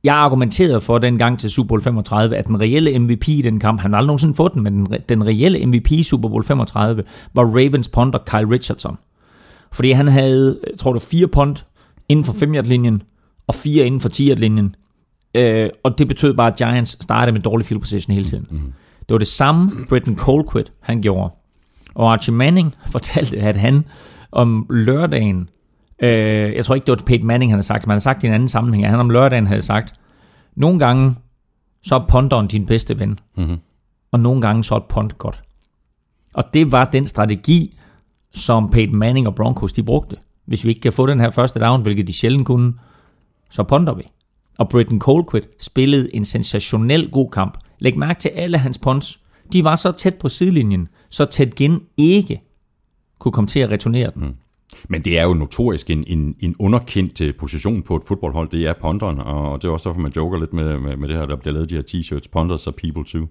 [0.04, 3.60] jeg argumenterede for den gang til Super Bowl 35, at den reelle MVP i den
[3.60, 6.44] kamp, han har aldrig nogensinde fået den, men den, den reelle MVP i Super Bowl
[6.44, 7.04] 35
[7.34, 8.98] var Ravens punter Kyle Richardson.
[9.72, 11.66] Fordi han havde, tror du, fire punt
[12.08, 13.02] inden for 5 linjen
[13.46, 14.74] og fire inden for 10 linjen
[15.34, 18.46] Øh, og det betød bare, at Giants startede med dårlig field position hele tiden.
[18.50, 18.72] Mm.
[18.98, 21.34] Det var det samme, Britton Colquitt han gjorde.
[21.94, 23.84] Og Archie Manning fortalte, at han
[24.32, 25.48] om lørdagen,
[26.02, 28.24] øh, jeg tror ikke, det var Peyton Manning, han havde sagt, men han havde sagt
[28.24, 29.94] i en anden sammenhæng, at han om lørdagen havde sagt,
[30.56, 31.14] nogle gange,
[31.82, 33.18] så er ponderen din bedste ven.
[33.36, 33.58] Mm-hmm.
[34.12, 35.42] Og nogle gange, så er et pond godt.
[36.34, 37.78] Og det var den strategi,
[38.34, 40.16] som Peyton Manning og Broncos, de brugte.
[40.46, 42.72] Hvis vi ikke kan få den her første down, hvilket de sjældent kunne,
[43.50, 44.02] så ponder vi
[44.58, 47.58] og Britton Colquitt spillede en sensationel god kamp.
[47.78, 49.20] Læg mærke til alle hans punts.
[49.52, 52.40] De var så tæt på sidelinjen, så tæt gen ikke
[53.18, 54.22] kunne komme til at returnere den.
[54.22, 54.34] Mm.
[54.88, 58.48] Men det er jo notorisk en, en, en underkendt øh, position på et fodboldhold.
[58.48, 61.16] Det er ponderen, og det er også derfor, man joker lidt med, med, med det
[61.16, 62.28] her, der bliver lavet de her t-shirts.
[62.32, 63.26] Ponders og people too.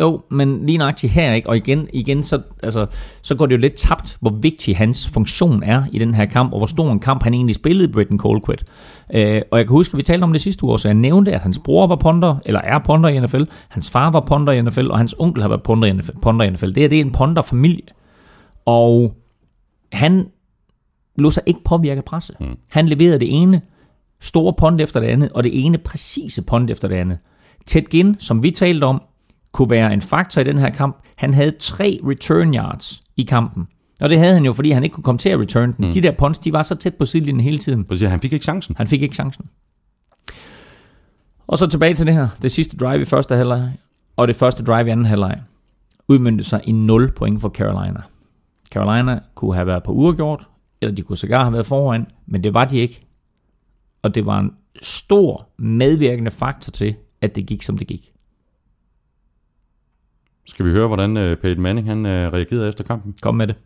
[0.00, 1.48] Jo, men lige nøjagtigt her, ikke?
[1.48, 2.86] og igen, igen så, altså,
[3.22, 6.52] så går det jo lidt tabt, hvor vigtig hans funktion er i den her kamp,
[6.52, 8.64] og hvor stor en kamp han egentlig spillede, Britton Colquitt.
[9.14, 11.32] Øh, og jeg kan huske, at vi talte om det sidste uge, så jeg nævnte,
[11.32, 14.62] at hans bror var ponder, eller er ponder i NFL, hans far var ponder i
[14.62, 16.18] NFL, og hans onkel har været ponder i NFL.
[16.22, 16.66] Ponder i NFL.
[16.66, 17.86] Det, her, det er en ponder-familie.
[18.66, 19.14] Og
[19.92, 20.28] han
[21.16, 22.34] lå sig ikke påvirke presse.
[22.40, 22.56] Mm.
[22.70, 23.60] Han leverede det ene
[24.20, 27.18] store pond efter det andet, og det ene præcise pond efter det andet.
[27.66, 29.02] Ted Ginn, som vi talte om,
[29.54, 30.96] kunne være en faktor i den her kamp.
[31.16, 33.66] Han havde tre return yards i kampen.
[34.00, 35.86] Og det havde han jo, fordi han ikke kunne komme til at return den.
[35.86, 35.92] Mm.
[35.92, 37.84] De der punts, de var så tæt på sidelinjen hele tiden.
[37.84, 38.74] Præcis, han fik ikke chancen.
[38.76, 39.44] Han fik ikke chancen.
[41.46, 42.28] Og så tilbage til det her.
[42.42, 43.72] Det sidste drive i første halvleg,
[44.16, 45.40] og det første drive i anden halvleg,
[46.08, 48.00] udmyndte sig i 0 point for Carolina.
[48.70, 50.48] Carolina kunne have været på uafgjort,
[50.80, 53.06] eller de kunne sågar have været foran, men det var de ikke.
[54.02, 54.52] Og det var en
[54.82, 58.13] stor medvirkende faktor til, at det gik, som det gik.
[60.46, 63.14] Skal vi høre, hvordan uh, Peyton Manning han, uh, reagerede efter kampen?
[63.22, 63.56] Kom med det.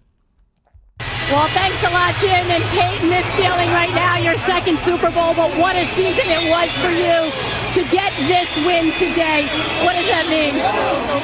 [1.32, 3.10] Well, thanks a lot, Jim and Peyton.
[3.10, 6.88] This feeling right now, your second Super Bowl, but what a season it was for
[7.04, 7.18] you
[7.76, 9.40] to get this win today.
[9.84, 10.54] What does that mean?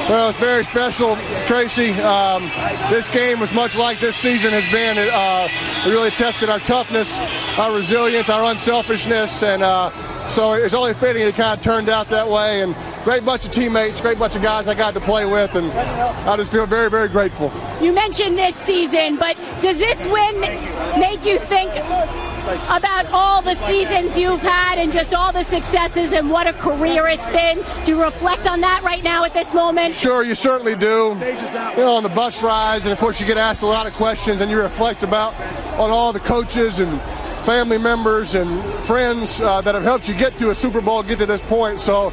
[0.07, 1.89] Well, it's very special, Tracy.
[2.15, 2.43] Um,
[2.91, 4.95] this game was much like this season has been.
[4.97, 5.47] It uh,
[5.89, 7.17] really tested our toughness,
[7.57, 9.89] our resilience, our unselfishness, and uh,
[10.29, 12.61] so it's only fitting it kind of turned out that way.
[12.61, 15.67] And great bunch of teammates, great bunch of guys I got to play with, and
[16.27, 17.51] I just feel very, very grateful.
[17.81, 20.41] You mentioned this season, but does this win
[20.99, 21.71] make you think
[22.69, 27.07] about all the seasons you've had and just all the successes and what a career
[27.07, 27.63] it's been?
[27.83, 29.93] Do you reflect on that right now at this moment?
[29.93, 31.17] Sure, you certainly do.
[31.19, 33.93] You know, on the bus rides, and of course, you get asked a lot of
[33.93, 35.33] questions, and you reflect about
[35.79, 37.01] on all the coaches and
[37.45, 41.19] family members and friends uh, that have helped you get to a Super Bowl, get
[41.19, 41.79] to this point.
[41.79, 42.11] So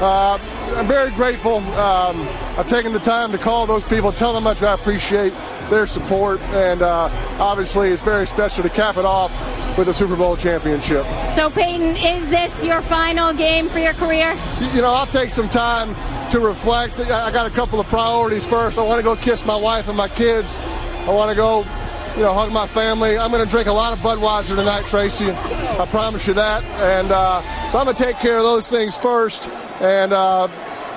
[0.00, 0.38] uh,
[0.76, 1.56] I'm very grateful.
[1.56, 2.28] Um,
[2.58, 5.32] I've taken the time to call those people, tell them how much I appreciate
[5.70, 7.08] their support, and uh,
[7.40, 9.32] obviously it's very special to cap it off
[9.78, 11.04] with a Super Bowl championship.
[11.34, 14.38] So, Peyton, is this your final game for your career?
[14.74, 15.94] You know, I'll take some time
[16.30, 17.00] to reflect.
[17.00, 18.78] I got a couple of priorities first.
[18.78, 20.58] I want to go kiss my wife and my kids.
[20.58, 21.64] I want to go
[22.16, 23.18] you know, hug my family.
[23.18, 25.30] I'm going to drink a lot of Budweiser tonight, Tracy.
[25.30, 26.62] I promise you that.
[26.64, 27.40] And uh,
[27.70, 29.48] so I'm going to take care of those things first.
[29.80, 30.46] And uh,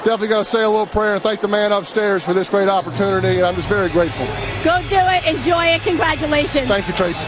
[0.04, 2.70] definitely going to say a little prayer and thank the man upstairs for this great
[2.70, 3.38] opportunity.
[3.38, 4.26] And I'm just very grateful.
[4.64, 5.26] Go do it.
[5.26, 5.82] Enjoy it.
[5.82, 6.68] Congratulations.
[6.68, 7.26] Thank you, Tracy.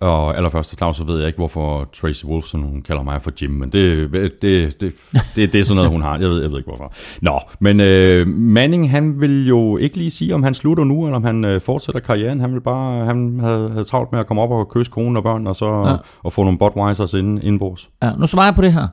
[0.00, 3.50] Og allerførst, Claus, så ved jeg ikke, hvorfor Tracy Wolfson, hun kalder mig for Jim,
[3.50, 4.94] men det, det, det, det,
[5.36, 6.18] det, det er sådan noget, hun har.
[6.18, 6.92] Jeg ved, jeg ved ikke, hvorfor.
[7.22, 11.16] Nå, men øh, Manning, han vil jo ikke lige sige, om han slutter nu, eller
[11.16, 12.40] om han øh, fortsætter karrieren.
[12.40, 15.22] Han vil bare, han havde, havde travlt med at komme op og kysse kone og
[15.22, 15.96] børn, og så ja.
[16.22, 17.90] og få nogle Budweisers ind, indenbords.
[18.02, 18.88] Ja, nu svarer jeg på det her.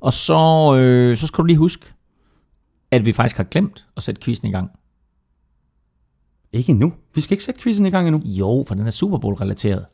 [0.00, 1.86] Og så, øh, så skal du lige huske,
[2.90, 4.70] at vi faktisk har glemt at sætte quizzen i gang.
[6.52, 6.92] Ikke endnu.
[7.14, 8.22] Vi skal ikke sætte quizzen i gang endnu.
[8.24, 9.84] Jo, for den er Super Bowl-relateret.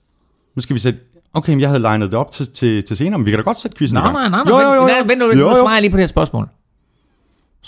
[0.55, 1.01] Nu skal vi sætte...
[1.34, 3.42] Okay, men jeg havde legnet det op til, til, til senere, men vi kan da
[3.42, 4.14] godt sætte quizzen i Nej, gang.
[4.14, 4.38] nej, nej.
[4.38, 5.05] Jo, nej, jo, jo, nej, jo.
[5.07, 5.55] Vent, nu, jo, nu jo.
[5.55, 6.48] svarer jeg lige på det her spørgsmål.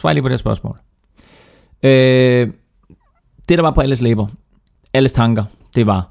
[0.04, 0.78] Jeg lige på det her spørgsmål.
[1.82, 2.50] Øh,
[3.48, 4.26] det, der var på alles læber,
[4.94, 5.44] alles tanker,
[5.76, 6.10] det var,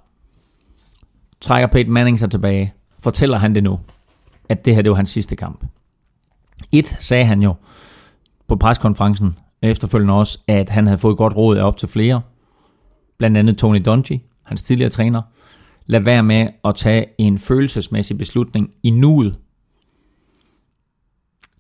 [1.42, 3.80] trækker Peyton Manning sig tilbage, fortæller han det nu,
[4.50, 5.66] at det her, det var hans sidste kamp.
[6.72, 7.54] Et sagde han jo
[8.48, 12.22] på preskonferencen efterfølgende også, at han havde fået godt råd af op til flere,
[13.18, 15.22] blandt andet Tony Dungy, hans tidligere træner.
[15.92, 19.40] Lad være med at tage en følelsesmæssig beslutning i nuet.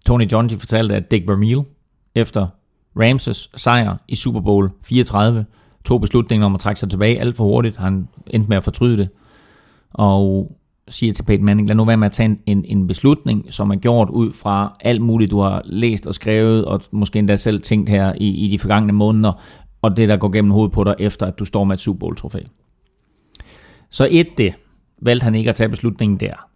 [0.05, 1.57] Tony Dungy fortalte, at Dick Vermeil
[2.15, 2.47] efter
[2.99, 5.45] Ramses sejr i Super Bowl 34
[5.85, 7.77] tog beslutningen om at trække sig tilbage alt for hurtigt.
[7.77, 9.09] Han endte med at fortryde det.
[9.93, 10.51] Og
[10.87, 13.71] siger til Peyton Manning, lad nu være med at tage en, en, en beslutning, som
[13.71, 17.61] er gjort ud fra alt muligt, du har læst og skrevet, og måske endda selv
[17.61, 19.41] tænkt her i, i de forgangne måneder,
[19.81, 21.99] og det, der går gennem hovedet på dig, efter at du står med et Super
[21.99, 22.39] Bowl-trofæ.
[23.91, 24.53] Så et det,
[25.01, 26.47] valgte han ikke at tage beslutningen der.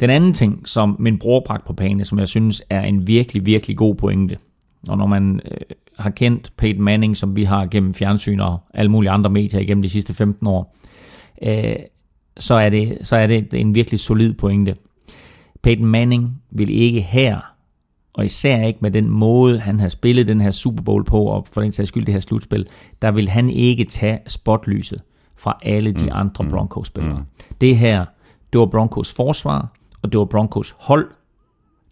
[0.00, 3.46] Den anden ting, som min bror bragte på banen, som jeg synes er en virkelig,
[3.46, 4.36] virkelig god pointe,
[4.88, 5.58] og når man øh,
[5.98, 9.82] har kendt Peyton Manning, som vi har gennem fjernsyn og alle mulige andre medier igennem
[9.82, 10.76] de sidste 15 år,
[11.42, 11.76] øh,
[12.36, 14.76] så, er det, så er det en virkelig solid pointe.
[15.62, 17.40] Peyton Manning vil ikke her,
[18.12, 21.46] og især ikke med den måde, han har spillet den her Super Bowl på, og
[21.52, 22.66] for den sags skyld det her slutspil,
[23.02, 25.02] der vil han ikke tage spotlyset
[25.42, 27.24] fra alle de andre Broncos-spillere.
[27.60, 28.04] Det her,
[28.52, 29.72] det var Broncos forsvar,
[30.02, 31.10] og det var Broncos hold,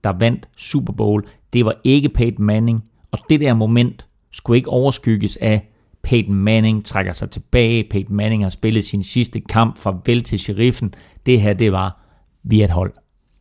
[0.04, 1.24] der vandt Super Bowl.
[1.52, 5.66] Det var ikke Peyton Manning, og det der moment skulle ikke overskygges af,
[6.02, 10.94] Peyton Manning trækker sig tilbage, Peyton Manning har spillet sin sidste kamp, farvel til sheriffen.
[11.26, 12.00] Det her, det var,
[12.42, 12.92] vi er et hold.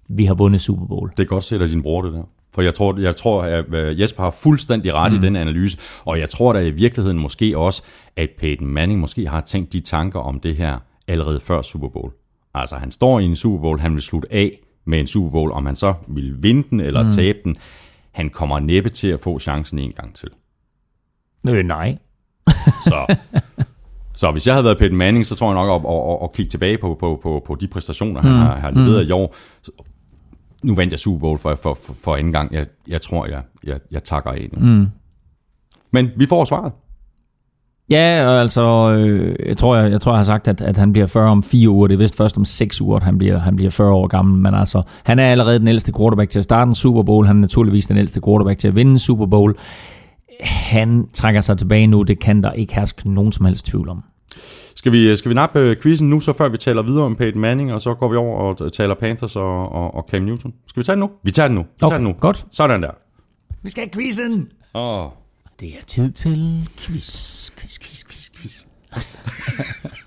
[0.07, 1.11] Vi har vundet Super Bowl.
[1.17, 2.23] Det er godt set af din bror, det der.
[2.53, 5.17] For jeg tror, jeg tror at øh, Jesper har fuldstændig ret mm.
[5.17, 7.83] i den analyse, og jeg tror da i virkeligheden måske også,
[8.15, 10.77] at Peyton Manning måske har tænkt de tanker om det her
[11.07, 12.11] allerede før Super Bowl.
[12.53, 15.51] Altså han står i en Super Bowl, han vil slutte af med en Super Bowl,
[15.51, 17.11] om han så vil vinde den eller mm.
[17.11, 17.57] tabe den.
[18.11, 20.29] Han kommer næppe til at få chancen en gang til.
[21.47, 21.97] Øh, nej.
[22.83, 23.15] Så,
[24.15, 26.33] så hvis jeg havde været Peyton Manning, så tror jeg nok at, at, at, at
[26.33, 29.35] kigge tilbage på, på, på, på de præstationer, han har, har leveret i år.
[30.63, 32.53] Nu vandt jeg Super Bowl for, for, for, for anden gang.
[32.53, 34.65] Jeg, jeg tror, jeg, jeg, jeg takker af nu.
[34.65, 34.87] Mm.
[35.91, 36.71] Men vi får svaret.
[37.89, 40.91] Ja, og altså, øh, jeg, tror, jeg, jeg tror, jeg har sagt, at, at han
[40.91, 41.87] bliver 40 om fire uger.
[41.87, 44.41] Det er vist først om seks uger, at han bliver, han bliver 40 år gammel.
[44.41, 47.27] Men altså, han er allerede den ældste quarterback til at starte en Super Bowl.
[47.27, 49.55] Han er naturligvis den ældste quarterback til at vinde en Super Bowl.
[50.41, 52.03] Han trækker sig tilbage nu.
[52.03, 54.03] Det kan der ikke herske nogen som helst tvivl om.
[54.75, 57.41] Skal vi, skal vi nappe øh, quizzen nu, så før vi taler videre om Peyton
[57.41, 60.53] Manning, og så går vi over og taler Panthers og, og, og Cam Newton?
[60.67, 61.09] Skal vi tage den nu?
[61.23, 61.61] Vi tager den nu.
[61.61, 62.13] Vi Okay, tager den nu.
[62.13, 62.45] godt.
[62.51, 62.91] Sådan der.
[63.63, 64.47] Vi skal have quizzen!
[64.75, 65.05] Åh.
[65.59, 68.65] Det er tid til quiz, quiz, quiz, quiz, quiz.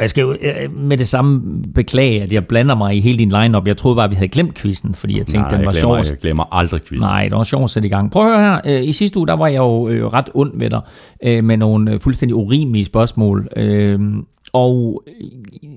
[0.00, 3.18] Og jeg skal jo øh, med det samme beklage, at jeg blander mig i hele
[3.18, 3.66] din lineup.
[3.66, 5.96] Jeg troede bare, at vi havde glemt quizzen, fordi jeg tænkte, Nej, den var sjov.
[5.96, 7.08] jeg glemmer aldrig quizzen.
[7.08, 8.10] Nej, det var sjovt at sætte i gang.
[8.10, 8.78] Prøv at høre her.
[8.80, 10.80] Øh, I sidste uge, der var jeg jo øh, ret ond ved dig
[11.24, 13.48] øh, med nogle øh, fuldstændig urimelige spørgsmål.
[13.56, 14.00] Øh,
[14.52, 15.68] og øh,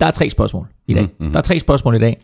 [0.00, 1.02] der er tre spørgsmål i dag.
[1.02, 1.32] Mm-hmm.
[1.32, 2.16] Der er tre spørgsmål i dag.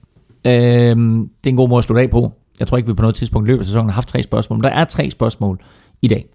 [0.47, 2.33] Øh, det er en god måde at slutte af på.
[2.59, 4.59] Jeg tror ikke, vi på noget tidspunkt i løbet af sæsonen har haft tre spørgsmål.
[4.59, 5.59] Men der er tre spørgsmål
[6.03, 6.27] i dag.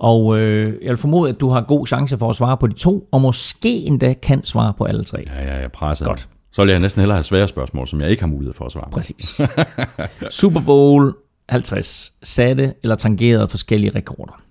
[0.00, 2.72] Og øh, jeg vil formode, at du har god chance for at svare på de
[2.72, 5.24] to, og måske endda kan svare på alle tre.
[5.26, 6.06] Ja, ja, jeg presser.
[6.06, 6.28] Godt.
[6.52, 8.72] Så vil jeg næsten hellere have svære spørgsmål, som jeg ikke har mulighed for at
[8.72, 8.90] svare på.
[8.90, 9.40] Præcis.
[10.40, 11.12] Super Bowl
[11.48, 14.42] 50 satte eller tangerede forskellige rekorder.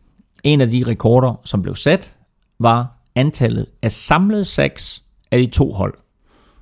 [0.44, 2.16] En af de rekorder, som blev sat,
[2.60, 5.94] var antallet af samlede sacks af de to hold.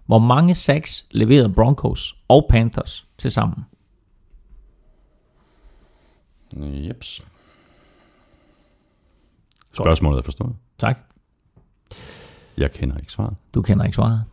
[0.05, 3.65] Hvor mange sacks leverede Broncos og Panthers til sammen?
[6.53, 7.23] Jeps.
[9.85, 10.55] Spørgsmålet er forstået.
[10.77, 10.99] Tak.
[12.57, 13.35] Jeg kender ikke svaret.
[13.53, 14.23] Du kender ikke svaret.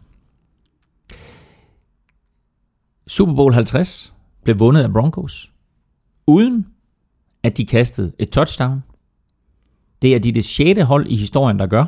[3.06, 4.14] Super Bowl 50
[4.44, 5.52] blev vundet af Broncos,
[6.26, 6.66] uden
[7.42, 8.82] at de kastede et touchdown.
[10.02, 11.86] Det er de det sjette hold i historien, der gør.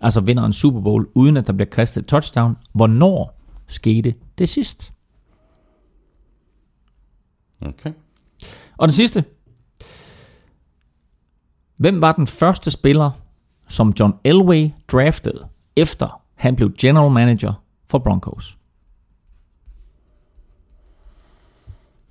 [0.00, 2.56] Altså vinder en Super Bowl, uden at der bliver kastet et touchdown.
[2.72, 4.92] Hvornår skete det sidst?
[7.60, 7.92] Okay.
[8.76, 9.24] Og den sidste.
[11.80, 13.10] Hvem var den første spiller,
[13.68, 17.52] som John Elway draftede efter han blev general manager
[17.86, 18.58] for Broncos.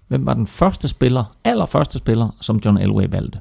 [0.07, 3.39] Hvem var den første spiller, allerførste spiller, som John Elway valgte?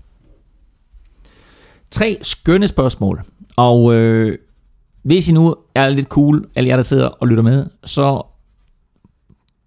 [1.91, 3.25] Tre skønne spørgsmål.
[3.57, 4.39] Og øh,
[5.03, 8.23] hvis I nu er lidt cool, alle jer der sidder og lytter med, så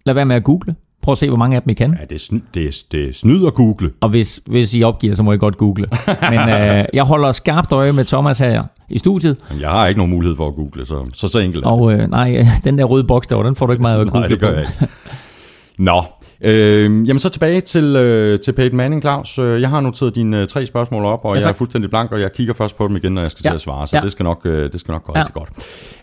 [0.06, 0.76] lad være med at google.
[1.02, 1.96] Prøv at se, hvor mange af dem I kan.
[2.00, 3.90] Ja, det er, sny, det er, det er snyd at google.
[4.00, 5.86] Og hvis, hvis I opgiver, så må I godt google.
[6.06, 9.38] Men øh, jeg holder skarpt øje med Thomas her i studiet.
[9.50, 11.64] Men jeg har ikke nogen mulighed for at google, så så, så enkelt.
[11.64, 14.20] Og øh, nej, den der røde boks derovre, den får du ikke meget at google
[14.20, 14.92] Nej, det gør jeg ikke.
[15.78, 16.02] Nå,
[16.40, 19.38] øh, jamen så tilbage til, øh, til Peyton Manning, Claus.
[19.38, 22.12] Øh, Jeg har noteret dine øh, tre spørgsmål op, og Ja, jeg er fuldstændig blank,
[22.12, 23.96] og jeg kigger først på dem igen, når jeg skal Ja, til at svare, så
[23.96, 24.00] ja.
[24.02, 25.20] det, skal nok, øh, det skal nok gå Ja.
[25.20, 25.50] rigtig godt.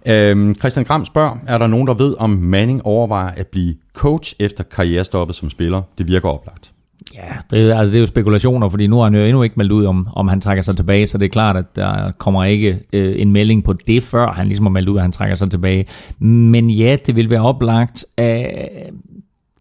[0.07, 4.33] Øh, Christian Gram spørger, er der nogen, der ved, om Manning overvejer at blive coach
[4.39, 5.81] efter karrierestoppet som spiller?
[5.97, 6.71] Det virker oplagt.
[7.15, 9.71] Ja, det, altså, det er jo spekulationer, fordi nu har han jo endnu ikke meldt
[9.71, 12.79] ud, om, om han trækker sig tilbage, så det er klart, at der kommer ikke
[12.93, 15.49] øh, en melding på det, før han ligesom har meldt ud, at han trækker sig
[15.49, 15.85] tilbage.
[16.19, 18.05] Men ja, det vil være oplagt.
[18.19, 18.43] Øh,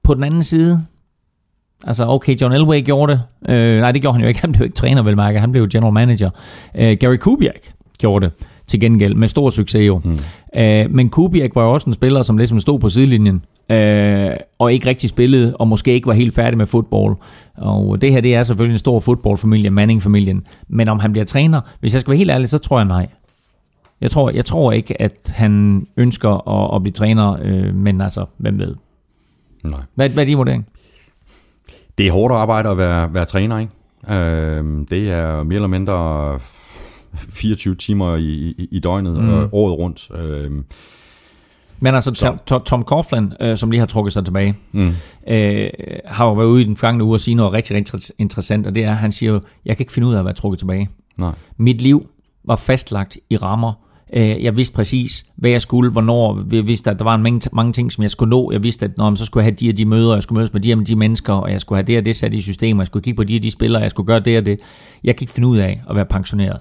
[0.08, 0.84] på den anden side,
[1.84, 3.52] altså okay, John Elway gjorde det.
[3.52, 4.40] Øh, nej, det gjorde han jo ikke.
[4.40, 5.40] Han blev ikke træner, vel mærke.
[5.40, 6.30] Han blev jo general manager.
[6.74, 7.60] Øh, Gary Kubiak
[7.98, 8.34] gjorde det
[8.66, 10.00] til gengæld, med stor succes jo.
[10.04, 10.18] Mm.
[10.60, 14.72] Øh, men Kubiak var jo også en spiller, som ligesom stod på sidelinjen, øh, og
[14.72, 17.16] ikke rigtig spillede, og måske ikke var helt færdig med fodbold.
[17.56, 20.46] Og det her, det er selvfølgelig en stor fodboldfamilie, Manning-familien.
[20.68, 23.06] Men om han bliver træner, hvis jeg skal være helt ærlig, så tror jeg nej.
[24.00, 28.24] Jeg tror, jeg tror ikke, at han ønsker at, at blive træner, øh, men altså,
[28.36, 28.74] hvem ved.
[29.64, 29.80] Nej.
[29.94, 30.66] Hvad, hvad er din vurdering?
[31.98, 33.72] Det er hårdt arbejde at være, være træner, ikke?
[34.10, 36.38] Øh, det er mere eller mindre
[37.14, 39.30] 24 timer i, i, i døgnet, mm.
[39.30, 40.10] øh, året rundt.
[40.14, 40.50] Øh,
[41.80, 44.94] Men altså, Tom, Coughlin, øh, som lige har trukket sig tilbage, mm.
[45.28, 45.70] øh,
[46.04, 48.74] har jo været ude i den forgangne uge og sige noget rigtig, rigtig interessant, og
[48.74, 50.58] det er, at han siger jo, jeg kan ikke finde ud af at være trukket
[50.58, 50.88] tilbage.
[51.16, 51.32] nej.
[51.56, 52.08] Mit liv
[52.44, 53.72] var fastlagt i rammer.
[54.12, 56.44] Øh, Jeg vidste præcis, hvad jeg skulle, hvornår.
[56.52, 58.52] Jeg vidste, at der var en mange, mange ting, som jeg skulle nå.
[58.52, 60.52] Jeg vidste, at når, så skulle jeg have de og de møder, jeg skulle mødes
[60.52, 62.80] med de og de mennesker, og jeg skulle have det og det sat i systemet,
[62.80, 64.60] jeg skulle kigge på de og de spillere, jeg skulle gøre det og det.
[65.04, 66.56] Jeg kan ikke finde ud af at være pensioneret.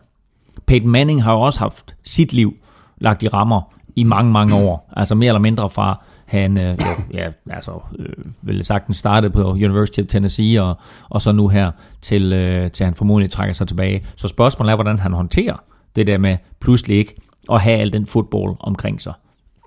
[0.65, 2.53] Peyton Manning har jo også haft sit liv
[2.97, 3.61] lagt i rammer
[3.95, 4.93] i mange, mange år.
[4.97, 6.77] Altså mere eller mindre fra han, øh,
[7.13, 10.77] ja, altså, øh, vel sagtens startede på University of Tennessee, og,
[11.09, 11.71] og så nu her,
[12.01, 14.01] til, øh, til han formodentlig trækker sig tilbage.
[14.15, 15.55] Så spørgsmålet er, hvordan han håndterer
[15.95, 17.15] det der med pludselig ikke
[17.51, 19.13] at have al den fodbold omkring sig.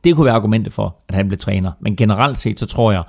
[0.05, 1.73] Det kunne være argumentet for, at han blev træner.
[1.81, 3.03] Men generelt set, så tror jeg,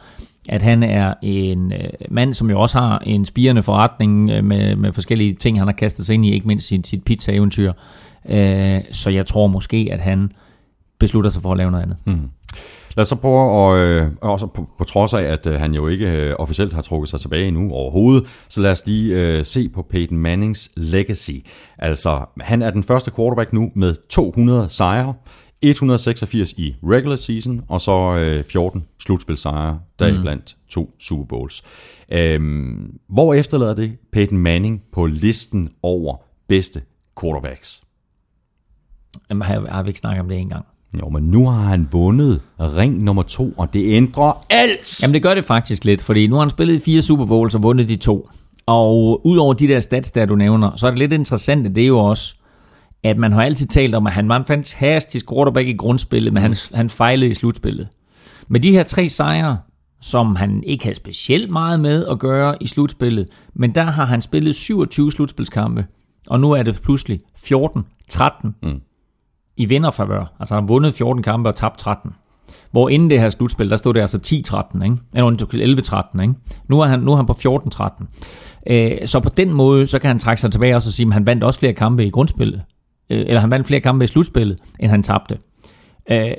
[0.49, 4.75] at han er en øh, mand, som jo også har en spirende forretning øh, med,
[4.75, 7.73] med forskellige ting, han har kastet sig ind i, ikke mindst sit, sit pizza-eventyr.
[8.29, 10.31] Øh, så jeg tror måske, at han
[10.99, 11.97] beslutter sig for at lave noget andet.
[12.05, 12.29] Mm.
[12.95, 15.87] Lad os så prøve, at, øh, også på, på trods af, at øh, han jo
[15.87, 19.69] ikke øh, officielt har trukket sig tilbage endnu overhovedet, så lad os lige øh, se
[19.69, 21.31] på Peyton Mannings legacy.
[21.77, 25.13] Altså, han er den første quarterback nu med 200 sejre,
[25.61, 30.69] 186 i regular season, og så øh, 14 slutspilsejre, deriblandt mm.
[30.69, 31.63] to Super Bowls.
[32.11, 36.15] Øhm, hvor efterlader det Peyton Manning på listen over
[36.47, 36.81] bedste
[37.21, 37.81] quarterbacks?
[39.29, 40.65] Jamen, har, har vi ikke snakket om det engang?
[40.99, 45.01] Jo, men nu har han vundet ring nummer to, og det ændrer alt.
[45.03, 47.55] Jamen det gør det faktisk lidt, fordi nu har han spillet i fire Super Bowls
[47.55, 48.29] og vundet de to.
[48.65, 51.87] Og udover de der stats, der du nævner, så er det lidt interessant, det er
[51.87, 52.35] jo også,
[53.03, 56.41] at man har altid talt om, at han var en fantastisk quarterback i grundspillet, men
[56.41, 57.87] han, han fejlede i slutspillet.
[58.47, 59.57] Med de her tre sejre,
[60.01, 64.21] som han ikke havde specielt meget med at gøre i slutspillet, men der har han
[64.21, 65.85] spillet 27 slutspilskampe,
[66.27, 68.81] og nu er det pludselig 14-13 mm
[69.61, 70.33] i vinderfavør.
[70.39, 72.11] Altså han har vundet 14 kampe og tabt 13.
[72.71, 74.97] Hvor inden det her slutspil, der stod det altså 10-13, ikke?
[75.15, 76.33] Eller 11-13, ikke?
[76.67, 78.05] Nu er han, nu er han på 14-13.
[78.67, 81.13] Øh, så på den måde, så kan han trække sig tilbage og så sige, at
[81.13, 82.61] han vandt også flere kampe i grundspillet.
[83.09, 85.37] Øh, eller han vandt flere kampe i slutspillet, end han tabte.
[86.11, 86.31] Øh,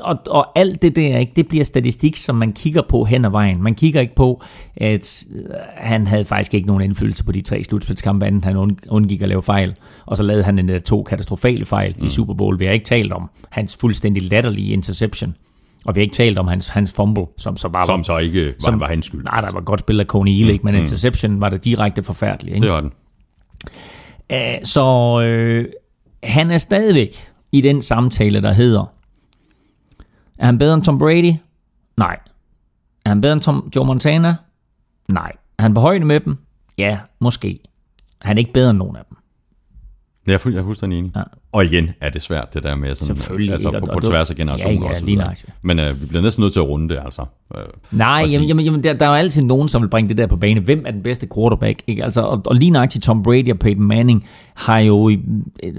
[0.00, 3.30] og, og alt det der, ikke, det bliver statistik, som man kigger på hen ad
[3.30, 3.62] vejen.
[3.62, 4.42] Man kigger ikke på,
[4.76, 5.44] at øh,
[5.76, 9.28] han havde faktisk ikke nogen indflydelse på de tre slutspilskampe, anden han und- undgik at
[9.28, 9.74] lave fejl.
[10.06, 12.04] Og så lavede han en der to katastrofale fejl mm.
[12.04, 12.58] i Super Bowl.
[12.58, 15.34] Vi har ikke talt om hans fuldstændig latterlige interception.
[15.84, 18.46] Og vi har ikke talt om hans, hans fumble, som så bare Som så ikke
[18.46, 19.24] var, som, var hans skyld.
[19.24, 22.54] Nej, der var godt spillet af Coney Ealy, mm, men interception var det direkte forfærdeligt.
[22.54, 22.64] Ikke?
[22.64, 22.92] Det var den.
[24.30, 25.66] Æh, så øh,
[26.22, 28.84] han er stadigvæk i den samtale, der hedder,
[30.38, 31.32] er han bedre end Tom Brady?
[31.96, 32.18] Nej.
[33.04, 34.36] Er han bedre end Tom, Joe Montana?
[35.08, 35.32] Nej.
[35.58, 36.36] Er han på højde med dem?
[36.78, 37.60] Ja, måske.
[38.22, 39.17] Han er ikke bedre end nogen af dem.
[40.28, 41.12] Jeg er, fuld, jeg er fuldstændig enig.
[41.16, 41.22] Ja.
[41.52, 44.02] Og igen er det svært, det der med sådan, Selvfølgelig, altså på, Og- på og
[44.04, 45.52] tværs af generationer Ja, ja, og lige nøjagtigt.
[45.62, 47.22] Men øh, vi bliver næsten nødt til at runde det, altså.
[47.56, 50.08] Øh, Nej, og jamen, jamen, jamen der, der er jo altid nogen, som vil bringe
[50.08, 50.60] det der på bane.
[50.60, 51.82] Hvem er den bedste quarterback?
[51.86, 52.04] Ikke?
[52.04, 54.24] Altså, og, og lige nøjagtigt Tom Brady og Peyton Manning
[54.54, 55.18] har jo i-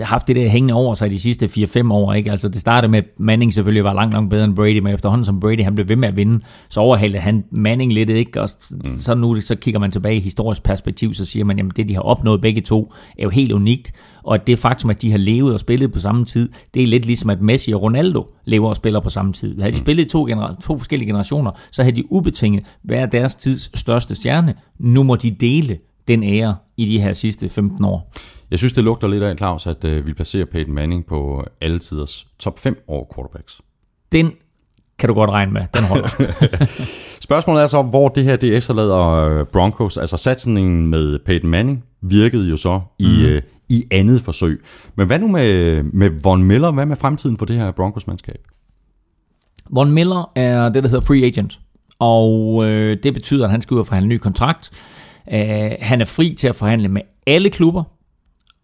[0.02, 2.14] haft det der hængende over sig de sidste 4-5 år.
[2.14, 2.32] Ikke?
[2.32, 5.26] Altså, det startede med, at Manning selvfølgelig var langt, langt bedre end Brady, men efterhånden
[5.26, 6.40] som Brady han blev ved med at vinde,
[6.70, 8.10] så overhalede han Manning lidt.
[8.10, 8.42] Ikke?
[8.42, 8.82] Og mm.
[8.88, 11.94] så nu så kigger man tilbage i historisk perspektiv, så siger man, jamen det de
[11.94, 13.92] har opnået begge to, er jo helt unikt.
[14.30, 16.88] Og at det faktum, at de har levet og spillet på samme tid, det er
[16.88, 19.60] lidt ligesom, at Messi og Ronaldo lever og spiller på samme tid.
[19.60, 23.36] Havde de spillet i to, genera- to forskellige generationer, så havde de ubetinget været deres
[23.36, 24.54] tids største stjerne.
[24.80, 25.78] Nu må de dele
[26.08, 28.12] den ære i de her sidste 15 år.
[28.52, 31.80] Jeg synes, det lugter lidt af, Claus, at øh, vi placerer Peyton Manning på alle
[31.80, 33.62] tiders top 5 over quarterbacks.
[34.12, 34.32] Den
[35.00, 36.08] kan du godt regne med, den holder.
[37.22, 39.98] Spørgsmålet er så, hvor det her det efterlader øh, Broncos.
[39.98, 43.16] Altså satsningen med Peyton Manning virkede jo så i, Mhm.
[43.20, 43.26] mm.
[43.26, 44.62] øh, i andet forsøg.
[44.96, 46.72] Men hvad nu med, med Von Miller?
[46.72, 48.48] Hvad med fremtiden for det her Broncos-mandskab?
[49.70, 51.60] Von Miller er det, der hedder free agent.
[52.00, 54.72] Og øh, det betyder, at han skal ud og forhandle en ny kontrakt.
[55.34, 57.84] Øh, han er fri til at forhandle med alle klubber.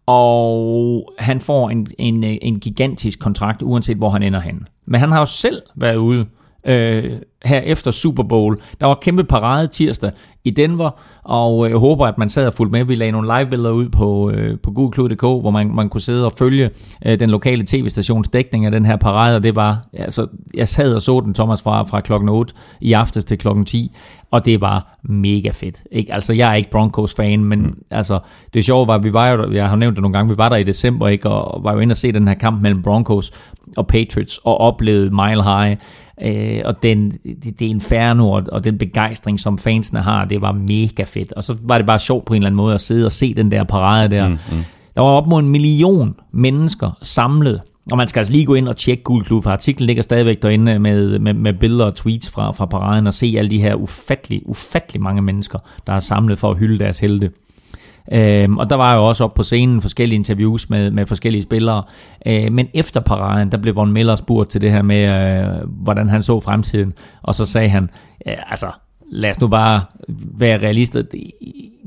[0.06, 4.68] Og han får en, en, en gigantisk kontrakt, uanset hvor han ender hen.
[4.86, 6.26] Men han har jo selv været ude
[6.66, 8.60] øh, her efter Super Bowl.
[8.80, 10.12] Der var kæmpe parade tirsdag
[10.46, 10.90] i Denver,
[11.22, 12.84] og øh, jeg håber, at man sad og fulgte med.
[12.84, 16.32] Vi lagde nogle live-billeder ud på, øh, på google.dk, hvor man, man kunne sidde og
[16.32, 16.70] følge
[17.06, 20.94] øh, den lokale tv-stations dækning af den her parade, og det var, altså, jeg sad
[20.94, 23.92] og så den, Thomas, fra, fra klokken 8 i aftes til klokken 10,
[24.30, 25.82] og det var mega fedt.
[25.92, 26.14] Ikke?
[26.14, 27.82] Altså, jeg er ikke Broncos-fan, men mm.
[27.90, 28.18] altså,
[28.54, 30.48] det sjove var, at vi var jo, jeg har nævnt det nogle gange, vi var
[30.48, 31.30] der i december, ikke?
[31.30, 33.32] og var jo inde og se den her kamp mellem Broncos
[33.76, 35.76] og Patriots, og oplevede Mile High,
[36.22, 37.12] Øh, og den,
[37.44, 41.32] det, det inferno og, og den begejstring, som fansene har, det var mega fedt.
[41.32, 43.34] Og så var det bare sjovt på en eller anden måde at sidde og se
[43.34, 44.28] den der parade der.
[44.28, 44.64] Mm, mm.
[44.94, 47.60] Der var op mod en million mennesker samlet.
[47.92, 50.42] Og man skal altså lige gå ind og tjekke Gul Klub, for artiklen ligger stadigvæk
[50.42, 53.74] derinde med, med, med billeder og tweets fra, fra paraden, og se alle de her
[53.74, 57.30] ufattelig, ufattelig mange mennesker, der er samlet for at hylde deres helte.
[58.12, 61.82] Øhm, og der var jo også op på scenen forskellige interviews med, med forskellige spillere.
[62.26, 66.08] Øh, men efter paraden, der blev Von Miller spurgt til det her med, øh, hvordan
[66.08, 66.92] han så fremtiden.
[67.22, 67.90] Og så sagde han,
[68.26, 68.70] øh, altså
[69.10, 69.82] lad os nu bare
[70.38, 71.02] være realister.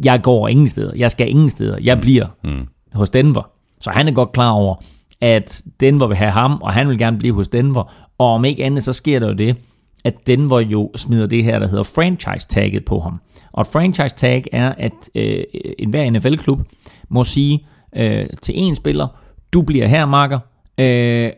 [0.03, 0.91] Jeg går ingen steder.
[0.95, 1.77] Jeg skal ingen steder.
[1.81, 2.67] Jeg bliver mm.
[2.93, 3.49] hos Denver.
[3.81, 4.75] Så han er godt klar over,
[5.21, 7.91] at Denver vil have ham, og han vil gerne blive hos Denver.
[8.17, 9.55] Og om ikke andet, så sker der jo det,
[10.03, 13.21] at Denver jo smider det her, der hedder franchise-tagget på ham.
[13.51, 15.43] Og et franchise-tag er, at øh,
[15.79, 16.61] enhver NFL-klub
[17.09, 19.07] må sige øh, til en spiller,
[19.53, 20.39] du bliver her, marker,
[20.77, 21.31] øh,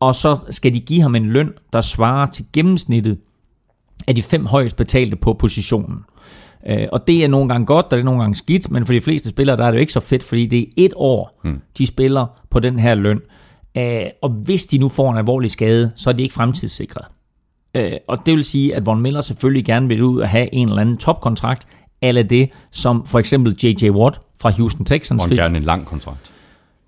[0.00, 3.18] og så skal de give ham en løn, der svarer til gennemsnittet
[4.06, 5.98] af de fem højst betalte på positionen.
[6.66, 8.92] Øh, og det er nogle gange godt, og det er nogle gange skidt, men for
[8.92, 11.40] de fleste spillere, der er det jo ikke så fedt, fordi det er et år,
[11.44, 11.60] hmm.
[11.78, 13.20] de spiller på den her løn.
[13.76, 17.04] Øh, og hvis de nu får en alvorlig skade, så er de ikke fremtidssikret.
[17.74, 20.68] Øh, og det vil sige, at Von Miller selvfølgelig gerne vil ud og have en
[20.68, 21.66] eller anden topkontrakt,
[22.02, 23.90] eller det, som for eksempel J.J.
[23.90, 25.38] Watt fra Houston Texans Og fik.
[25.38, 26.32] gerne en lang kontrakt.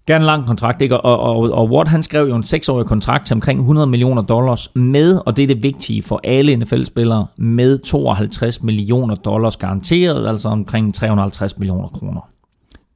[0.06, 1.00] Gerne en lang kontrakt, ikke?
[1.00, 4.68] Og, og, og Watt han skrev jo en seksårig kontrakt til omkring 100 millioner dollars
[4.74, 10.48] med, og det er det vigtige for alle NFL-spillere, med 52 millioner dollars garanteret, altså
[10.48, 12.20] omkring 350 millioner kroner.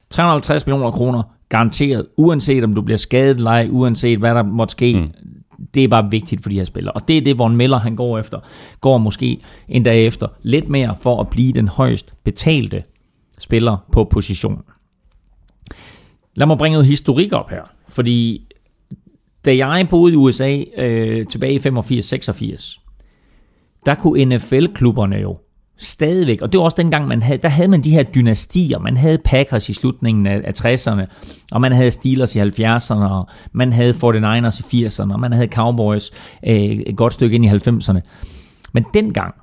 [0.09, 4.95] 350 millioner kroner garanteret, uanset om du bliver skadet eller uanset hvad der måtte ske.
[4.95, 5.11] Mm.
[5.73, 6.93] Det er bare vigtigt for de her spillere.
[6.93, 8.39] Og det er det, Von Miller han går efter.
[8.81, 12.83] Går måske en dag efter lidt mere for at blive den højst betalte
[13.39, 14.61] spiller på positionen.
[16.35, 18.47] Lad mig bringe noget historik op her, fordi
[19.45, 22.79] da jeg boede i USA øh, tilbage i 85-86,
[23.85, 25.37] der kunne NFL-klubberne jo
[25.79, 28.79] stadigvæk, og det var også dengang, man havde, der havde man de her dynastier.
[28.79, 31.05] Man havde Packers i slutningen af, af 60'erne,
[31.51, 35.47] og man havde Steelers i 70'erne, og man havde 49ers i 80'erne, og man havde
[35.47, 36.11] Cowboys
[36.47, 37.99] øh, et godt stykke ind i 90'erne.
[38.73, 39.35] Men dengang,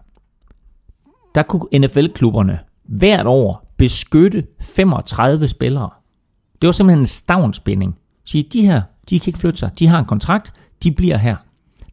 [1.35, 5.91] der kunne NFL-klubberne hvert år beskytte 35 spillere.
[6.63, 7.97] Det var simpelthen en stavnsbinding.
[8.25, 9.71] Sige, de her, de kan ikke flytte sig.
[9.79, 11.37] De har en kontrakt, de bliver her.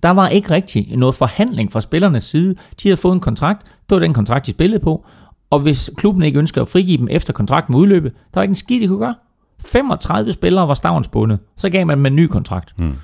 [0.03, 2.55] Der var ikke rigtig noget forhandling fra spillernes side.
[2.83, 5.05] De havde fået en kontrakt, det var den kontrakt, de spillede på.
[5.49, 8.51] Og hvis klubben ikke ønsker at frigive dem efter kontrakten med udløbet, der var ikke
[8.51, 9.15] en skid, de kunne gøre.
[9.59, 11.39] 35 spillere var stavnsbundet.
[11.57, 12.79] Så gav man dem en ny kontrakt.
[12.79, 12.95] Mm.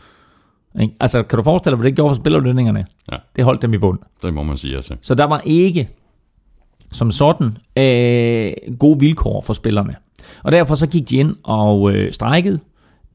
[0.81, 0.93] Ikke?
[0.99, 2.85] Altså, kan du forestille dig, hvad det gjorde for spillerlønningerne?
[3.11, 3.17] Ja.
[3.35, 3.99] Det holdt dem i bund.
[4.21, 4.95] Det må man sige, altså.
[5.01, 5.89] Så der var ikke
[6.91, 9.95] som sådan øh, gode vilkår for spillerne.
[10.43, 12.59] Og derfor så gik de ind og øh, strækkede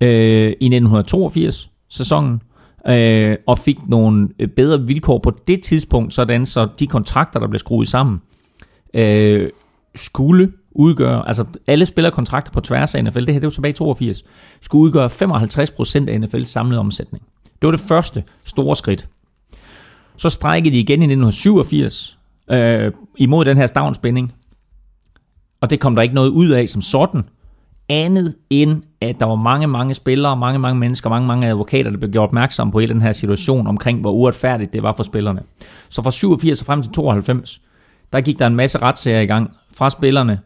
[0.00, 2.42] øh, i 1982 sæsonen
[2.88, 7.46] øh, og fik nogle øh, bedre vilkår på det tidspunkt, sådan så de kontrakter, der
[7.46, 8.20] blev skruet sammen,
[8.94, 9.50] øh,
[9.94, 13.74] skulle udgøre, altså alle spillerkontrakter på tværs af NFL, det her det var tilbage i
[13.74, 14.24] 82,
[14.60, 17.24] skulle udgøre 55% af NFL's samlede omsætning.
[17.44, 19.08] Det var det første store skridt.
[20.16, 22.18] Så strækkede de igen i 1987
[22.50, 24.32] øh, imod den her stavnsbinding,
[25.60, 27.22] og det kom der ikke noget ud af som sådan,
[27.88, 31.98] andet end, at der var mange, mange spillere, mange, mange mennesker, mange, mange advokater, der
[31.98, 35.42] blev gjort opmærksom på hele den her situation omkring, hvor uretfærdigt det var for spillerne.
[35.88, 37.60] Så fra 87 og frem til 92,
[38.12, 40.40] der gik der en masse retssager i gang fra spillerne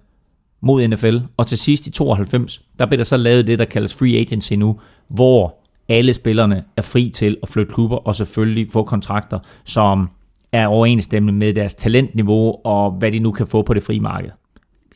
[0.61, 3.95] mod NFL, og til sidst i 92, der blev der så lavet det, der kaldes
[3.95, 5.55] free agency nu, hvor
[5.89, 10.09] alle spillerne er fri til at flytte klubber og selvfølgelig få kontrakter, som
[10.53, 14.31] er overensstemmende med deres talentniveau og hvad de nu kan få på det frie marked.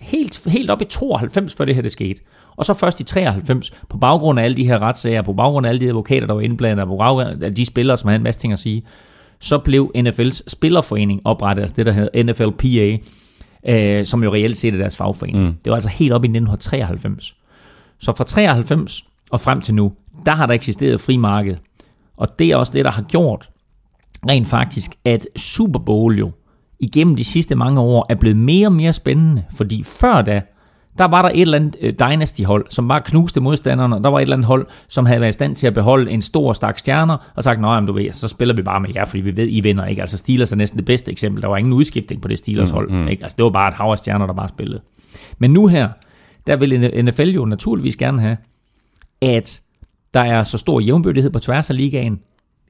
[0.03, 2.20] Helt, helt op i 92, før det her det skete.
[2.57, 5.70] Og så først i 93, på baggrund af alle de her retssager, på baggrund af
[5.70, 8.40] alle de advokater, der var indblandet, på baggrund af de spillere, som havde en masse
[8.40, 8.82] ting at sige,
[9.40, 12.98] så blev NFL's spillerforening oprettet, altså det, der hedder NFLPA,
[13.68, 15.44] øh, som jo reelt set er deres fagforening.
[15.44, 15.55] Mm.
[15.64, 17.36] Det var altså helt op i 1993.
[17.98, 19.92] Så fra 93 og frem til nu,
[20.26, 21.57] der har der eksisteret fri marked.
[22.16, 23.48] Og det er også det, der har gjort
[24.28, 26.30] rent faktisk, at Super Bowl jo
[26.83, 29.45] igennem de sidste mange år er blevet mere og mere spændende.
[29.57, 30.43] Fordi før da,
[30.99, 34.03] der var der et eller andet øh, Dynasty-hold, som bare knuste modstanderne.
[34.03, 36.22] Der var et eller andet hold, som havde været i stand til at beholde en
[36.22, 39.20] stor stak stjerner, og sagt, nej, du ved, så spiller vi bare med jer, fordi
[39.22, 39.87] vi ved, I vinder.
[39.87, 40.01] Ikke?
[40.01, 41.43] Altså Steelers er næsten det bedste eksempel.
[41.43, 42.91] Der var ingen udskiftning på det Steelers-hold.
[42.91, 43.09] Mm, mm.
[43.09, 43.22] Ikke?
[43.22, 44.80] Altså det var bare et hav af stjerner, der bare spillede.
[45.39, 45.89] Men nu her,
[46.47, 48.37] der vil NFL jo naturligvis gerne have,
[49.22, 49.62] at
[50.14, 52.20] der er så stor jævnbyrdighed på tværs af ligaen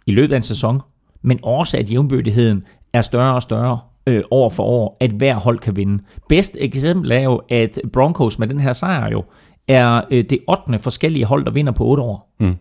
[0.06, 0.80] i løbet af en sæson,
[1.22, 5.58] men også at jævnbyrdigheden er større og større øh, år for år, at hver hold
[5.58, 6.02] kan vinde.
[6.28, 9.24] Bedst eksempel er jo, at Broncos med den her sejr jo,
[9.68, 10.78] er øh, det 8.
[10.78, 12.34] forskellige hold, der vinder på 8 år.
[12.40, 12.56] Mm.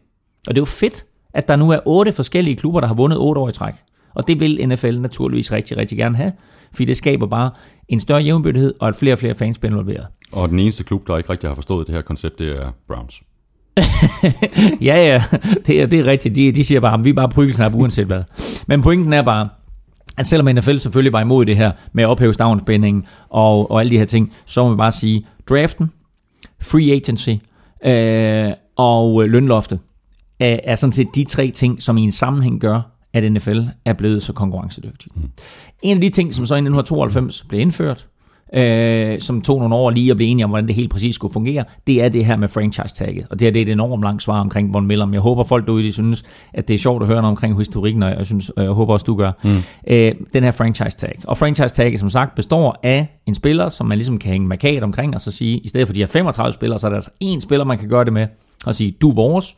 [0.47, 3.19] Og det er jo fedt, at der nu er otte forskellige klubber, der har vundet
[3.19, 3.73] 8 år i træk.
[4.13, 6.31] Og det vil NFL naturligvis rigtig, rigtig gerne have,
[6.71, 7.51] fordi det skaber bare
[7.87, 10.07] en større jævnbyrdighed, og at flere og flere fans bliver involveret.
[10.33, 13.21] Og den eneste klub, der ikke rigtig har forstået det her koncept, det er Browns.
[14.89, 15.23] ja, ja,
[15.67, 16.35] det er, det er rigtigt.
[16.35, 18.21] De, de siger bare, at vi er bare prygelknap uanset hvad.
[18.67, 19.49] Men pointen er bare,
[20.17, 23.91] at selvom NFL selvfølgelig var imod det her med at ophæve stavnsbindingen og, og alle
[23.91, 25.91] de her ting, så må vi bare sige, draften,
[26.61, 27.29] free agency
[27.85, 29.79] øh, og lønloftet
[30.39, 32.81] er, er sådan set de tre ting, som i en sammenhæng gør,
[33.13, 35.11] at NFL er blevet så konkurrencedygtig.
[35.15, 35.29] Mm.
[35.81, 38.07] En af de ting, som så i 1992 blev indført,
[38.53, 41.33] øh, som tog nogle år lige at blive enige om, hvordan det helt præcis skulle
[41.33, 43.27] fungere, det er det her med franchise-tagget.
[43.29, 45.05] Og det her det er et enormt langt svar omkring Von Miller.
[45.05, 46.23] Men jeg håber, folk derude de synes,
[46.53, 49.03] at det er sjovt at høre noget omkring historikken, og jeg, synes, jeg håber også,
[49.03, 49.31] du gør.
[49.43, 49.57] Mm.
[49.87, 51.19] Øh, den her franchise-tag.
[51.27, 55.15] Og franchise-tagget, som sagt, består af en spiller, som man ligesom kan hænge markat omkring,
[55.15, 57.39] og så sige, i stedet for de her 35 spillere, så er der altså én
[57.39, 58.27] spiller, man kan gøre det med,
[58.65, 59.57] og sige, du er vores,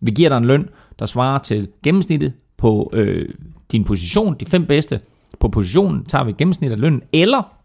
[0.00, 0.68] vi giver dig en løn,
[0.98, 3.28] der svarer til gennemsnittet på øh,
[3.72, 5.00] din position, de fem bedste
[5.40, 7.57] på positionen, tager vi gennemsnit af lønnen, eller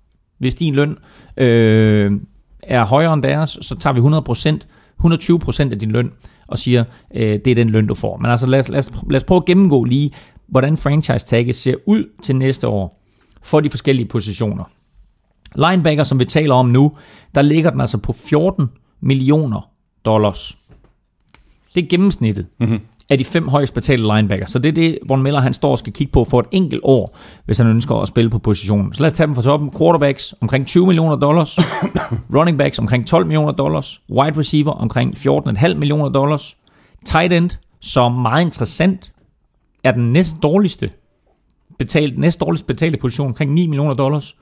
[0.44, 0.98] hvis din løn
[1.38, 2.12] øh,
[2.64, 4.00] er højere end deres, så tager vi
[5.60, 6.12] 100%, 120% af din løn
[6.48, 6.84] og siger,
[7.14, 8.18] øh, det er den løn, du får.
[8.18, 10.12] Men altså lad os, lad, os, lad os prøve at gennemgå lige,
[10.48, 13.04] hvordan franchise-tagget ser ud til næste år
[13.42, 14.64] for de forskellige positioner.
[15.56, 16.92] Linebacker, som vi taler om nu,
[17.36, 18.70] der ligger den altså på 14
[19.02, 19.70] millioner
[20.06, 20.58] dollars.
[21.76, 22.48] Det er gennemsnittet.
[22.60, 22.80] Mm-hmm
[23.14, 24.46] af de fem højst betalte linebacker.
[24.46, 26.82] Så det er det, Von Miller han står og skal kigge på for et enkelt
[26.84, 28.94] år, hvis han ønsker at spille på positionen.
[28.94, 29.72] Så lad os tage dem fra toppen.
[29.78, 31.58] Quarterbacks omkring 20 millioner dollars.
[32.38, 34.02] running backs omkring 12 millioner dollars.
[34.10, 36.58] Wide receiver omkring 14,5 millioner dollars.
[37.06, 37.50] Tight end,
[37.80, 39.14] som meget interessant,
[39.84, 40.90] er den næst dårligste
[41.80, 44.38] betalt, næst dårligst betalte position omkring 9 millioner dollars.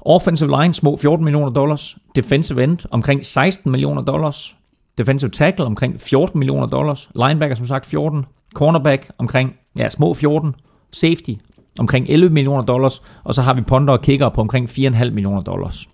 [0.00, 1.96] Offensive line små 14 millioner dollars.
[2.16, 4.56] Defensive end omkring 16 millioner dollars.
[4.98, 7.10] Defensive tackle omkring 14 millioner dollars.
[7.14, 8.24] Linebacker som sagt 14.
[8.54, 10.54] Cornerback omkring ja, små 14.
[10.92, 11.34] Safety
[11.78, 13.02] omkring 11 millioner dollars.
[13.24, 15.88] Og så har vi punter og kicker på omkring 4,5 millioner dollars.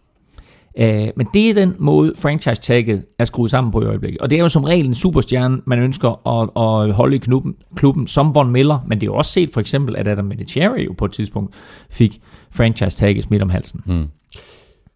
[0.79, 4.21] Uh, men det er den måde, franchise-tagget er skruet sammen på i øjeblikket.
[4.21, 7.55] Og det er jo som regel en superstjerne, man ønsker at, at holde i klubben,
[7.77, 8.85] klubben, som Von Miller.
[8.89, 11.55] Men det er jo også set for eksempel, at Adam Vinatieri jo på et tidspunkt
[11.91, 13.81] fik franchise-tagget smidt om halsen.
[13.87, 14.07] Mm.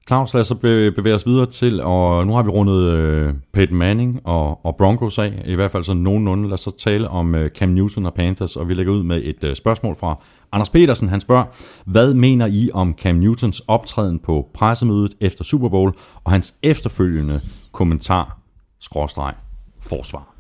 [0.08, 0.54] Claus, lad os så
[0.96, 5.18] bevæge os videre til, og nu har vi rundet øh, Peyton Manning og, og Broncos
[5.18, 6.44] af, i hvert fald sådan nogenlunde.
[6.44, 9.22] Lad os så tale om øh, Cam Newton og Panthers, og vi lægger ud med
[9.24, 10.18] et øh, spørgsmål fra
[10.52, 11.08] Anders Petersen.
[11.08, 11.44] Han spørger,
[11.84, 15.92] hvad mener I om Cam Newtons optræden på pressemødet efter Super Bowl,
[16.24, 17.40] og hans efterfølgende
[17.72, 18.38] kommentar,
[18.80, 19.34] skråstreg,
[19.80, 20.35] forsvar?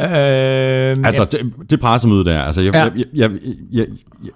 [0.00, 1.38] Øh, altså, ja.
[1.38, 2.84] det, det pressemøde der, altså, jeg, ja.
[2.84, 3.30] jeg, jeg,
[3.72, 3.86] jeg,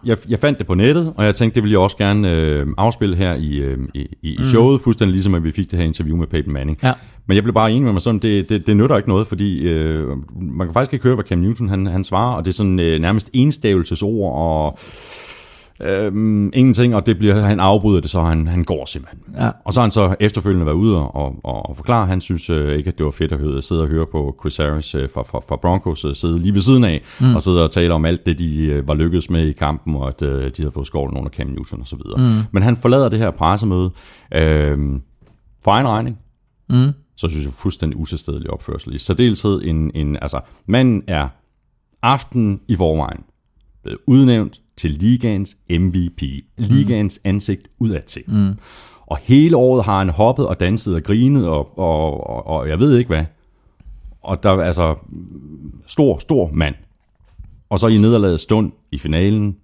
[0.05, 2.67] jeg, jeg fandt det på nettet, og jeg tænkte, det ville jeg også gerne øh,
[2.79, 4.45] afspille her i, øh, i, i mm.
[4.45, 6.79] showet, fuldstændig ligesom, at vi fik det her interview med Peyton Manning.
[6.83, 6.93] Ja.
[7.27, 9.61] Men jeg blev bare enig med mig sådan, det, det, det nytter ikke noget, fordi
[9.61, 10.09] øh,
[10.41, 12.81] man kan faktisk ikke høre, hvad Cam Newton han, han svarer, og det er sådan
[12.81, 14.79] øh, nærmest enstavelsesord, og
[15.83, 19.21] Øhm, ingenting, og det bliver, han afbryder det, så han, han går simpelthen.
[19.35, 19.51] Ja.
[19.65, 22.77] Og så har han så efterfølgende været ude og, og, og forklare, han synes øh,
[22.77, 25.23] ikke, at det var fedt at høre, sidde og høre på Chris Harris øh, fra,
[25.23, 27.35] fra, fra Broncos øh, sidde lige ved siden af, mm.
[27.35, 30.09] og sidde og tale om alt det, de øh, var lykkedes med i kampen, og
[30.09, 32.19] at øh, de havde fået skålet under Cam Newton og så videre.
[32.19, 32.43] Mm.
[32.53, 33.91] Men han forlader det her pressemøde
[34.35, 34.79] øh,
[35.65, 36.19] for egen regning,
[36.73, 36.93] Mm.
[37.17, 38.95] så synes jeg fuldstændig utilstedelig opførsel.
[38.95, 41.29] I særdeleshed en, en, altså, manden er
[42.03, 43.21] aften i forvejen
[43.83, 46.23] blevet udnævnt til ligaens MVP.
[46.57, 48.23] Ligaens ansigt udad til.
[48.29, 48.59] Mm.
[49.07, 52.81] Og hele året har han hoppet og danset og grinet, og, og, og, og jeg
[52.81, 53.25] ved ikke hvad.
[54.23, 54.97] Og der er altså
[55.87, 56.75] stor, stor mand.
[57.69, 59.57] Og så i nederlaget stund i finalen,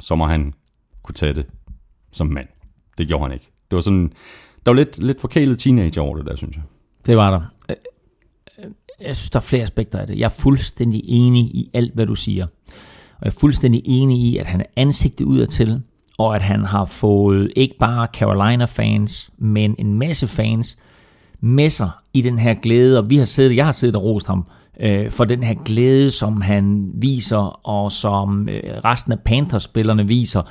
[0.00, 0.54] så må han
[1.02, 1.46] kunne tage det
[2.12, 2.48] som mand.
[2.98, 3.50] Det gjorde han ikke.
[3.70, 4.12] Det var sådan,
[4.66, 6.64] der var lidt, lidt forkælet teenager over det der, synes jeg.
[7.06, 7.40] Det var der.
[7.70, 7.76] Øh,
[8.64, 8.70] øh,
[9.00, 10.18] Jeg synes, der er flere aspekter af det.
[10.18, 12.46] Jeg er fuldstændig enig i alt, hvad du siger.
[13.20, 15.82] Og jeg er fuldstændig enig i, at han er ansigtet udadtil,
[16.18, 20.76] og at han har fået ikke bare Carolina-fans, men en masse fans
[21.40, 22.98] med sig i den her glæde.
[22.98, 24.46] Og vi har siddet, jeg har siddet og rost ham
[24.80, 30.42] øh, for den her glæde, som han viser, og som øh, resten af Panthers-spillerne viser.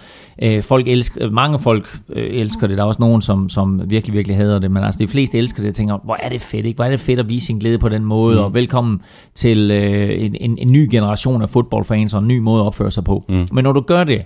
[0.44, 2.78] Øh, folk elsker, mange folk øh, elsker det.
[2.78, 4.72] Der er også nogen, som, som virkelig, virkelig hader det.
[4.72, 6.76] Men altså, de fleste elsker det og tænker, hvor er det fedt, ikke?
[6.76, 8.36] Hvor er det fedt at vise sin glæde på den måde.
[8.36, 8.44] Mm.
[8.44, 9.02] Og velkommen
[9.36, 12.92] til øh, en, en, en ny generation af fodboldfans og en ny måde at opføre
[12.92, 13.24] sig på.
[13.30, 13.48] Mm.
[13.52, 14.22] Men når du gør det,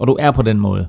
[0.00, 0.86] og du er på den måde,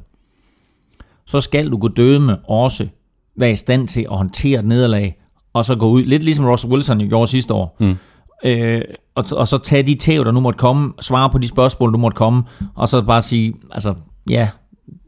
[1.26, 2.88] så skal du gå døde med også
[3.36, 5.18] være i stand til at håndtere et nederlag,
[5.54, 7.96] og så gå ud, lidt ligesom Russell Wilson jo gjorde sidste år, mm.
[8.44, 8.82] Øh,
[9.16, 11.98] og, og så tage de tæv, der nu måtte komme, svare på de spørgsmål, du
[11.98, 12.44] måtte komme,
[12.76, 13.96] og så bare sige, altså,
[14.30, 14.50] ja,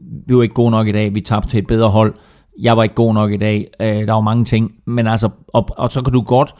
[0.00, 2.14] vi var ikke gode nok i dag, vi tabte til et bedre hold,
[2.60, 5.68] jeg var ikke god nok i dag, øh, der var mange ting, men altså, og,
[5.76, 6.54] og så kan du godt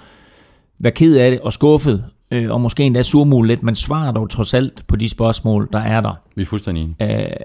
[0.79, 4.31] være ked af det og skuffet, øh, og måske endda surmule lidt, men svarer dog
[4.31, 6.15] trods alt på de spørgsmål, der er der.
[6.37, 7.27] Vi er fuldstændig enige.
[7.27, 7.37] Øh,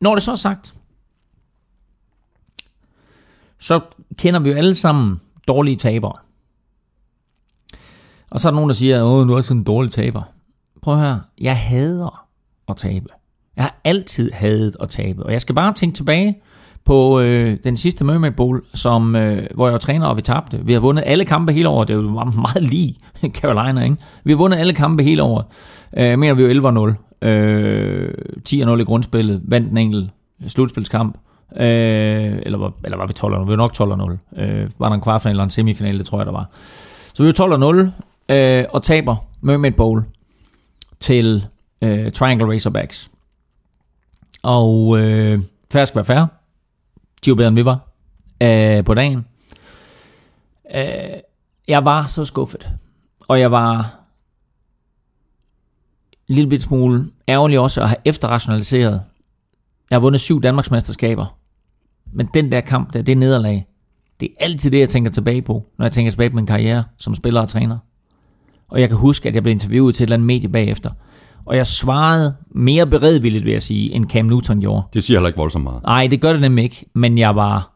[0.00, 0.74] når det så er sagt,
[3.58, 3.80] så
[4.18, 6.12] kender vi jo alle sammen dårlige tabere.
[8.30, 10.22] Og så er der nogen, der siger, åh, nu er jeg sådan en dårlig taber.
[10.82, 12.26] Prøv at høre, jeg hader
[12.68, 13.06] at tabe.
[13.56, 15.22] Jeg har altid hadet at tabe.
[15.22, 16.38] Og jeg skal bare tænke tilbage
[16.84, 20.60] på øh, den sidste Mermaid Bowl, som, øh, hvor jeg var træner, og vi tabte.
[20.64, 21.88] Vi har vundet alle kampe hele året.
[21.88, 22.96] Det var meget, meget lige
[23.28, 23.96] Carolina, ikke?
[24.24, 25.44] Vi har vundet alle kampe hele året.
[25.96, 27.28] Øh, jeg mener, vi jo 11-0.
[27.28, 28.14] Øh,
[28.48, 29.42] 10-0 i grundspillet.
[29.44, 30.10] Vandt en enkelt
[30.46, 31.18] slutspilskamp.
[31.56, 34.88] Øh, eller, var, eller var vi 12 0 Vi var nok 12 0 øh, Var
[34.88, 36.50] der en kvartfinale eller en semifinale, det tror jeg, der var.
[37.14, 37.92] Så vi var 12 0
[38.30, 40.04] øh, og taber Mermaid Bowl
[41.00, 41.46] til
[41.82, 43.10] øh, Triangle Razorbacks.
[44.42, 45.40] Og øh,
[45.72, 46.28] færre skal være færre.
[47.24, 47.88] De var bedre end vi var
[48.42, 49.26] øh, på dagen.
[50.74, 51.20] Øh,
[51.68, 52.68] jeg var så skuffet.
[53.28, 54.00] Og jeg var
[56.28, 59.02] en lille bit smule ærgerlig også at have efterrationaliseret.
[59.90, 61.36] Jeg har vundet syv Danmarksmesterskaber.
[62.12, 63.66] Men den der kamp, der, det nederlag,
[64.20, 66.84] det er altid det, jeg tænker tilbage på, når jeg tænker tilbage på min karriere
[66.96, 67.78] som spiller og træner.
[68.70, 70.90] Og jeg kan huske, at jeg blev interviewet til et eller andet medie bagefter.
[71.44, 74.82] Og jeg svarede mere beredvilligt, vil jeg sige, end Cam Newton gjorde.
[74.94, 75.82] Det siger heller ikke voldsomt meget.
[75.82, 76.86] Nej, det gør det nemlig ikke.
[76.94, 77.72] Men jeg var,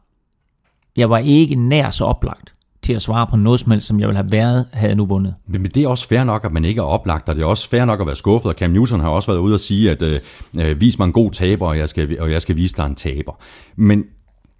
[0.97, 4.09] jeg var ikke nær så oplagt til at svare på noget som helst, som jeg
[4.09, 5.35] ville have været, havde jeg nu vundet.
[5.47, 7.47] Men men det er også fair nok, at man ikke er oplagt, og det er
[7.47, 9.91] også fair nok at være skuffet, og Cam Newton har også været ude og sige,
[9.91, 10.21] at øh,
[10.61, 12.95] øh, vis mig en god taber, og jeg, skal, og jeg skal vise dig en
[12.95, 13.33] taber.
[13.77, 14.05] Men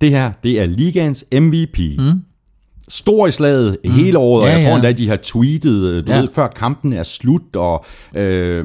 [0.01, 1.79] det her, det er ligaens MVP.
[1.99, 2.21] Mm.
[2.89, 3.91] Stor i slaget mm.
[3.91, 4.77] hele året, og Ja, jeg tror ja.
[4.77, 6.21] endda, de har tweetet, øh, du Ja.
[6.21, 8.57] ved, før kampen er slut, og, øh,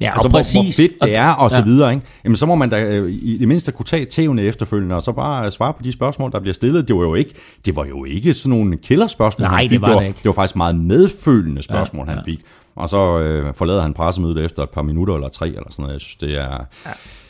[0.00, 0.76] Ja, og altså, hvor, hvor præcis.
[0.76, 1.64] fedt det er, og så Ja.
[1.64, 1.94] videre.
[1.94, 2.06] Ikke?
[2.24, 5.12] Jamen, så må man da øh, i det mindste kunne tage tævne efterfølgende, og så
[5.12, 6.88] bare øh, svare på de spørgsmål, der bliver stillet.
[6.88, 7.34] Det var jo ikke,
[7.66, 9.80] det var jo ikke sådan nogle killerspørgsmål, Nej, han det fik.
[9.80, 10.18] var det, var, det ikke.
[10.18, 12.32] det var faktisk meget medfølende spørgsmål, Ja, han ja.
[12.32, 12.40] fik.
[12.76, 15.92] Og så øh, forlader han pressemødet efter et par minutter eller tre, eller sådan noget.
[15.92, 16.66] Jeg synes, det er...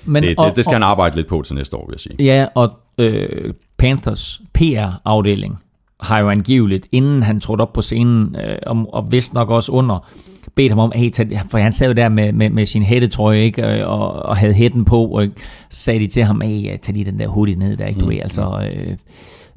[0.04, 2.14] Men, Det, det, det skal han arbejde lidt på til næste år, vil jeg sige.
[2.18, 5.58] Ja, og øh, Panthers PR-afdeling
[6.04, 9.72] har jo angiveligt, inden han trådte op på scenen, øh, og, og vist nok også
[9.72, 10.08] under,
[10.54, 13.42] bedt ham om, hey, tag, for han sad jo der med, med, med sin hættetrøje,
[13.42, 15.26] ikke, øh, og, og havde hætten på, og
[15.70, 18.06] så sagde de til ham, hey, tag lige den der hoodie ned der, ikke, du
[18.06, 18.70] ved, altså...
[18.74, 18.96] Øh,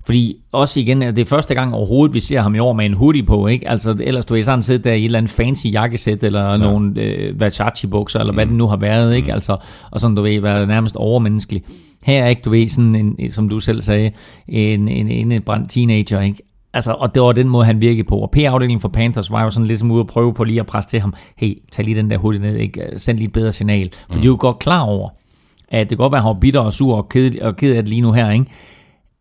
[0.08, 2.94] fordi også igen, det er første gang overhovedet, vi ser ham i år med en
[2.94, 3.70] hoodie på, ikke?
[3.70, 6.58] Altså ellers du er sådan siddet der i et eller andet fancy jakkesæt, eller ja.
[6.58, 9.34] nogle øh, Versace-bukser, eller hvad det nu har været, ikke?
[9.34, 9.58] Altså,
[9.92, 11.64] og sådan, du ved, været nærmest overmenneskelig.
[12.04, 14.12] Her er ikke, du ved, sådan en, som du selv sagde,
[14.48, 16.40] en, en, en, en brændt teenager, ikke?
[16.74, 18.18] Altså, og det var den måde, han virkede på.
[18.18, 20.66] Og P-afdelingen for Panthers var jo sådan lidt som ude at prøve på lige at
[20.66, 22.82] presse til ham, hey, tag lige den der hoodie ned, ikke?
[22.98, 23.90] Send lige et bedre signal.
[24.10, 24.22] For mm.
[24.22, 25.10] de er jo godt klar over,
[25.72, 27.76] at det kan godt være, at han var bitter og sur og ked, og ked
[27.76, 28.46] af det lige nu her, ikke?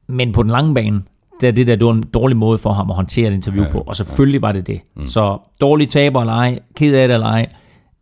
[0.08, 1.02] Men på den lange bane,
[1.40, 3.70] der det der, det var en dårlig måde for ham at håndtere et interview ja,
[3.70, 3.80] på.
[3.86, 4.80] Og selvfølgelig var det det.
[4.96, 5.06] Mm.
[5.06, 7.46] Så dårlig taber eller ej, ked af det eller ej,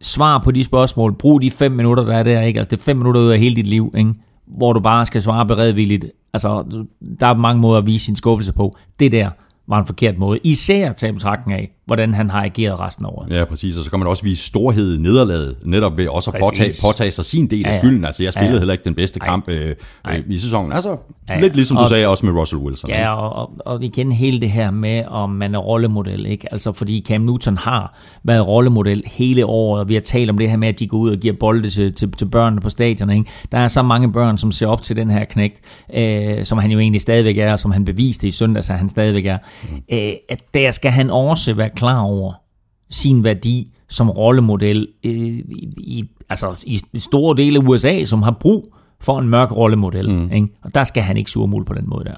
[0.01, 1.13] svar på de spørgsmål.
[1.13, 2.59] Brug de fem minutter, der er der, ikke?
[2.61, 4.15] Altså det er fem minutter ud af hele dit liv, ikke?
[4.47, 6.05] Hvor du bare skal svare beredvilligt.
[6.33, 6.65] Altså,
[7.21, 8.77] der er mange måder at vise sin skuffelse på.
[9.01, 9.31] Det der
[9.67, 10.39] var en forkert måde.
[10.45, 13.31] Især tage betragtning af, hvordan han har ageret resten af året.
[13.39, 13.77] Ja, præcis.
[13.79, 16.85] Og så kan man også vise storhed i nederlaget, netop ved også at påtage, Præcis.
[16.85, 17.81] påtage sig sin del af Ja, ja.
[17.81, 18.05] skylden.
[18.05, 18.61] Altså, jeg spillede Ja, ja.
[18.61, 19.75] heller ikke den bedste kamp øh,
[20.11, 20.73] øh, i sæsonen.
[20.73, 20.97] Altså,
[21.29, 21.41] Ja, ja.
[21.41, 22.91] lidt ligesom du Og- sagde også med Russell Wilson.
[22.91, 26.53] Ja, og, og, og igen hele det her med, om man er rollemodel, ikke?
[26.53, 30.51] Altså fordi Cam Newton har været rollemodel hele året, og vi har talt om det
[30.51, 33.11] her med, at de går ud og giver bolde til, til, til børnene på stadion,
[33.11, 33.25] ikke?
[33.53, 35.61] Der er så mange børn, som ser op til den her knægt,
[35.95, 38.89] øh, som han jo egentlig stadigvæk er, og som han beviste i søndags, at han
[38.89, 39.39] stadigvæk er.
[39.71, 39.77] Mm.
[39.93, 42.33] Øh, at der skal han også være klar over
[42.91, 48.37] sin værdi som rollemodel øh, i, i, altså i store dele af USA, som har
[48.41, 50.11] brug for en mørk rollemodel.
[50.11, 50.33] Mm.
[50.33, 50.49] Ikke?
[50.63, 52.15] Og der skal han ikke surmule på den måde der.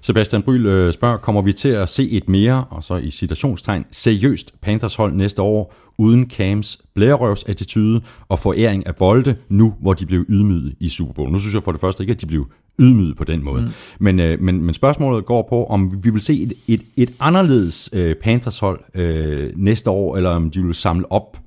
[0.00, 3.84] Sebastian Bryl øh, spørger, kommer vi til at se et mere, og så i citationstegn,
[3.90, 9.94] seriøst Panthers hold næste år, uden Cams blærerøvs attitude og foræring af bolde, nu hvor
[9.94, 11.32] de blev ydmyget i Super Bowl.
[11.32, 12.46] Nu synes jeg for det første ikke, at de blev
[12.78, 13.62] ydmyget på den måde.
[13.62, 13.68] Mm.
[13.98, 17.90] Men, øh, men, men spørgsmålet går på, om vi vil se et, et, et anderledes
[17.92, 21.40] øh, Panthers hold øh, næste år, eller om de vil samle op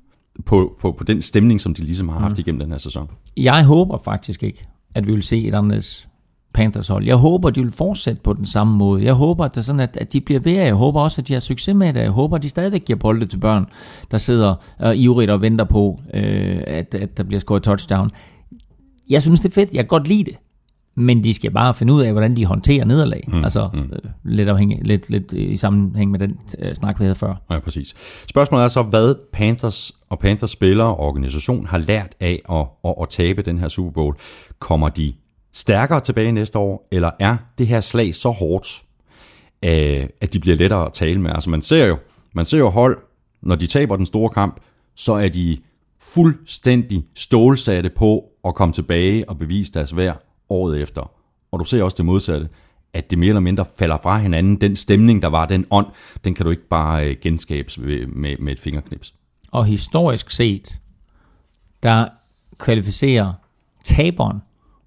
[0.46, 2.40] på, på, på den stemning, som de ligesom har haft mm.
[2.40, 3.10] igennem den her sæson.
[3.38, 6.09] Jeg håber faktisk ikke, at vi vil se et anderledes
[6.60, 7.06] Panthers hold.
[7.06, 9.04] Jeg håber, de vil fortsætte på den samme måde.
[9.04, 10.52] Jeg håber, at, det sådan, at, at de bliver ved.
[10.52, 12.00] Jeg håber også, at de har succes med det.
[12.00, 13.66] Jeg håber, at de stadigvæk giver bolde til børn,
[14.12, 18.12] der sidder øh, ivrigt og venter på, øh, at, at der bliver scoret touchdown.
[19.10, 19.72] Jeg synes, det er fedt.
[19.74, 20.36] Jeg kan godt lide det.
[20.96, 23.24] Men de skal bare finde ud af, hvordan de håndterer nederlag.
[23.28, 23.80] Mm, altså mm.
[23.80, 27.36] Øh, lidt, afhængig, lidt, lidt i sammenhæng med den øh, snak, vi havde før.
[27.52, 27.96] Ja, præcis.
[28.30, 32.96] Spørgsmålet er så, hvad Panthers og Panthers spillere og organisation har lært af at, at,
[33.02, 34.16] at tabe den her Super Bowl.
[34.60, 35.14] Kommer de
[35.54, 38.84] stærkere tilbage næste år, eller er det her slag så hårdt,
[39.64, 41.32] øh, at de bliver lettere at tale med?
[41.32, 41.98] Altså man ser jo,
[42.34, 42.98] man ser jo hold,
[43.42, 44.60] når de taber den store kamp,
[44.96, 45.58] så er de
[46.00, 51.12] fuldstændig stålsatte på at komme tilbage og bevise deres værd året efter.
[51.52, 52.50] Og du ser også det modsatte,
[52.94, 54.62] at det mere eller mindre falder fra hinanden.
[54.62, 55.88] Den stemning, der var, den ånd,
[56.24, 57.78] den kan du ikke bare genskabe genskabes
[58.08, 59.14] med, med et fingerknips.
[59.52, 60.80] Og historisk set,
[61.84, 62.08] der
[62.58, 63.34] kvalificerer
[63.84, 64.38] taberen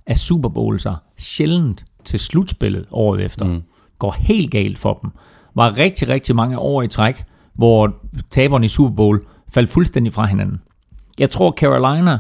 [0.07, 3.45] af Super Bowl sig sjældent til slutspillet året efter.
[3.45, 3.63] Mm.
[3.99, 5.11] Går helt galt for dem.
[5.55, 7.25] Var rigtig, rigtig mange år i træk,
[7.55, 7.95] hvor
[8.31, 10.61] taberen i Super Bowl faldt fuldstændig fra hinanden.
[11.19, 12.19] Jeg tror, Carolina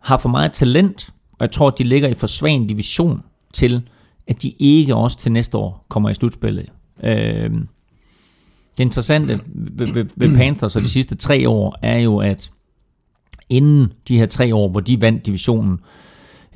[0.00, 3.22] har for meget talent, og jeg tror, de ligger i for svag en division
[3.52, 3.88] til,
[4.26, 6.72] at de ikke også til næste år kommer i slutspillet.
[7.02, 7.50] Øh,
[8.78, 12.50] det interessante ved, ved, ved Panthers og de sidste tre år er jo, at
[13.48, 15.80] inden de her tre år, hvor de vandt divisionen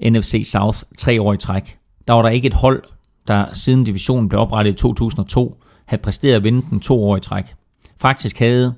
[0.04, 1.78] NFC South tre år i træk,
[2.08, 2.82] der var der ikke et hold,
[3.28, 7.20] der siden divisionen blev oprettet i 2002, havde præsteret at vinde den to år i
[7.20, 7.54] træk.
[8.00, 8.74] Faktisk havde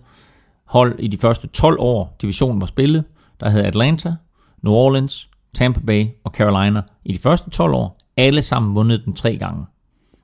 [0.65, 3.05] hold i de første 12 år, divisionen var spillet,
[3.40, 4.15] der havde Atlanta,
[4.62, 9.15] New Orleans, Tampa Bay og Carolina i de første 12 år, alle sammen vundet den
[9.15, 9.66] tre gange.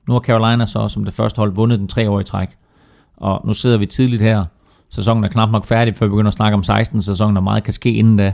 [0.07, 2.49] Nu har Carolina så som det første hold vundet den tre år i træk.
[3.17, 4.45] Og nu sidder vi tidligt her.
[4.89, 7.63] Sæsonen er knap nok færdig, før vi begynder at snakke om 16 sæsonen, og meget
[7.63, 8.33] kan ske inden da.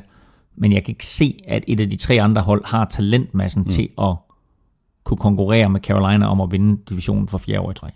[0.57, 3.69] Men jeg kan ikke se, at et af de tre andre hold har talentmassen mm.
[3.69, 4.15] til at
[5.03, 7.93] kunne konkurrere med Carolina om at vinde divisionen for fjerde år i træk.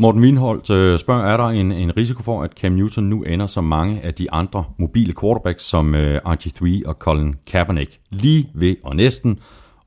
[0.00, 3.46] Morten Wienholdt øh, spørger, er der en, en risiko for, at Cam Newton nu ender
[3.46, 8.76] som mange af de andre mobile quarterbacks, som øh, RG3 og Colin Kaepernick, lige ved
[8.84, 9.38] og næsten,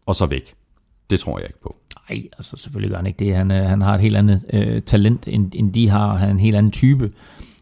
[0.05, 0.53] og så væk?
[1.09, 1.75] Det tror jeg ikke på.
[2.09, 3.35] Nej, altså selvfølgelig gør han ikke det.
[3.35, 6.13] Han, øh, han har et helt andet øh, talent, end, end de har.
[6.15, 7.11] Han er en helt anden type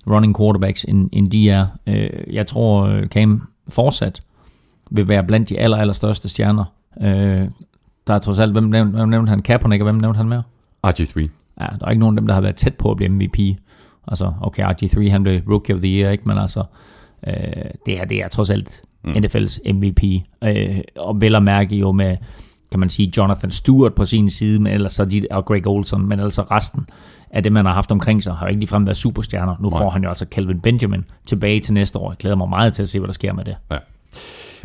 [0.08, 1.68] running quarterbacks, end, end de er.
[1.88, 4.22] Øh, jeg tror, Cam fortsat
[4.92, 6.66] vil være blandt de aller, aller største stjerner.
[7.02, 7.48] Øh,
[8.08, 9.42] der er trods alt, hvem nævnte, hvem nævnte han?
[9.42, 10.44] Kaepernick, og hvem nævnte han mere?
[10.88, 11.20] RG3.
[11.62, 13.40] Ja, der er ikke nogen af dem, der har været tæt på at blive MVP.
[14.08, 16.24] Altså, okay, RG3, han blev Rookie of the Year, ikke?
[16.26, 16.64] Men altså,
[17.28, 17.34] øh,
[17.86, 19.12] det her, det er trods alt mm.
[19.12, 20.04] NFL's MVP.
[20.44, 22.18] Øh, og vel at mærke jo med,
[22.72, 26.10] kan man sige, Jonathan Stewart på sin side, men ellers så de, og Greg Olson,
[26.10, 26.88] men altså resten
[27.32, 29.56] af det, man har haft omkring sig, har ikke ligefrem været superstjerner.
[29.60, 29.80] Nu Nej.
[29.80, 32.12] får han jo altså Calvin Benjamin tilbage til næste år.
[32.12, 33.56] Jeg glæder mig meget til at se, hvad der sker med det.
[33.72, 33.78] Ja.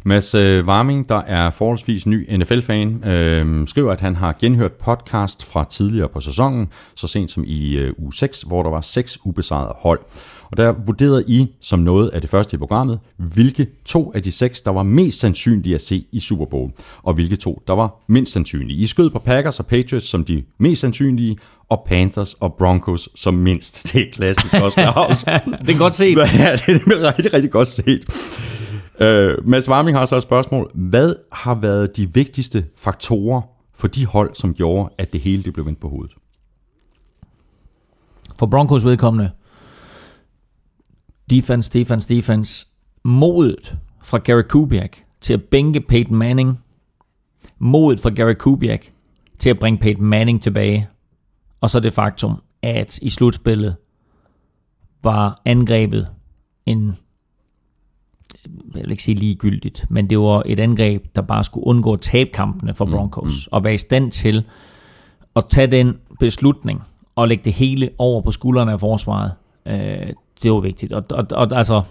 [0.06, 5.46] Mads øh, Warming, der er forholdsvis ny NFL-fan, øh, skriver, at han har genhørt podcast
[5.46, 9.18] fra tidligere på sæsonen, så sent som i øh, uge 6, hvor der var seks
[9.24, 10.00] ubesejrede hold.
[10.50, 14.32] Og der vurderede I, som noget af det første i programmet, hvilke to af de
[14.32, 16.72] seks, der var mest sandsynlige at se i Super Bowl,
[17.02, 18.78] og hvilke to, der var mindst sandsynlige.
[18.78, 21.36] I skød på Packers og Patriots som de mest sandsynlige,
[21.68, 23.92] og Panthers og Broncos som mindst.
[23.92, 25.24] Det er klassisk også, Claus.
[25.66, 26.18] Det er godt set.
[26.18, 28.04] Ja, det er rigtig, rigtig godt set.
[29.00, 30.70] Uh, Mads Warming har så et spørgsmål.
[30.74, 33.40] Hvad har været de vigtigste faktorer
[33.74, 36.14] for de hold, som gjorde, at det hele det blev vendt på hovedet?
[38.38, 39.30] For Broncos vedkommende,
[41.30, 42.66] defense, defense, defense.
[43.04, 46.58] Modet fra Gary Kubiak til at bænke Peyton Manning.
[47.58, 48.86] Modet fra Gary Kubiak
[49.38, 50.88] til at bringe Peyton Manning tilbage.
[51.60, 53.76] Og så det faktum, at i slutspillet
[55.02, 56.08] var angrebet
[56.66, 56.96] en
[58.74, 62.00] jeg vil ikke sige ligegyldigt, men det var et angreb, der bare skulle undgå at
[62.00, 63.56] tabe kampene for Broncos, mm, mm.
[63.56, 64.44] og være i stand til
[65.36, 66.82] at tage den beslutning
[67.16, 69.32] og lægge det hele over på skuldrene af forsvaret.
[69.66, 70.12] Øh,
[70.42, 70.92] det var vigtigt.
[70.92, 71.82] Og, og, og altså,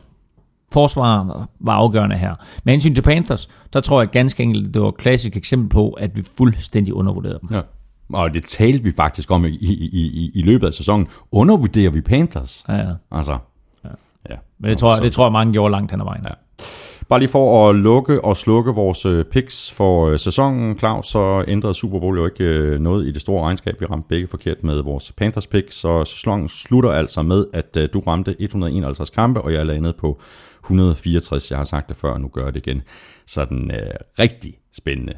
[0.74, 2.36] forsvaret var afgørende her.
[2.64, 5.90] Med hensyn til Panthers, der tror jeg ganske enkelt, det var et klassisk eksempel på,
[5.90, 7.50] at vi fuldstændig undervurderede dem.
[7.52, 7.62] Ja.
[8.14, 11.08] Og det talte vi faktisk om i, i, i, i løbet af sæsonen.
[11.32, 12.66] Undervurderer vi Panthers?
[12.68, 12.94] Ja, ja.
[13.12, 13.38] Altså,
[14.30, 14.36] ja.
[14.60, 16.24] Men det tror, jeg, det tror jeg mange gjorde langt hen ad vejen.
[16.24, 16.34] Ja.
[17.10, 21.46] Bare lige for at lukke og slukke vores øh, picks for øh, sæsonen, Claus, så
[21.48, 23.82] ændrede Super Bowl jo ikke øh, noget i det store regnskab.
[23.82, 28.00] Vi ramte begge forkert med vores Panthers picks, så sæsonen slutter altså med, at du
[28.00, 30.20] ramte 151 kampe, og jeg landede på
[30.64, 31.52] 164.
[31.52, 32.82] Jeg har sagt det før, og nu gør jeg det igen.
[33.26, 35.14] Så den øh, rigtig spændende,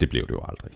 [0.00, 0.70] det blev det jo aldrig.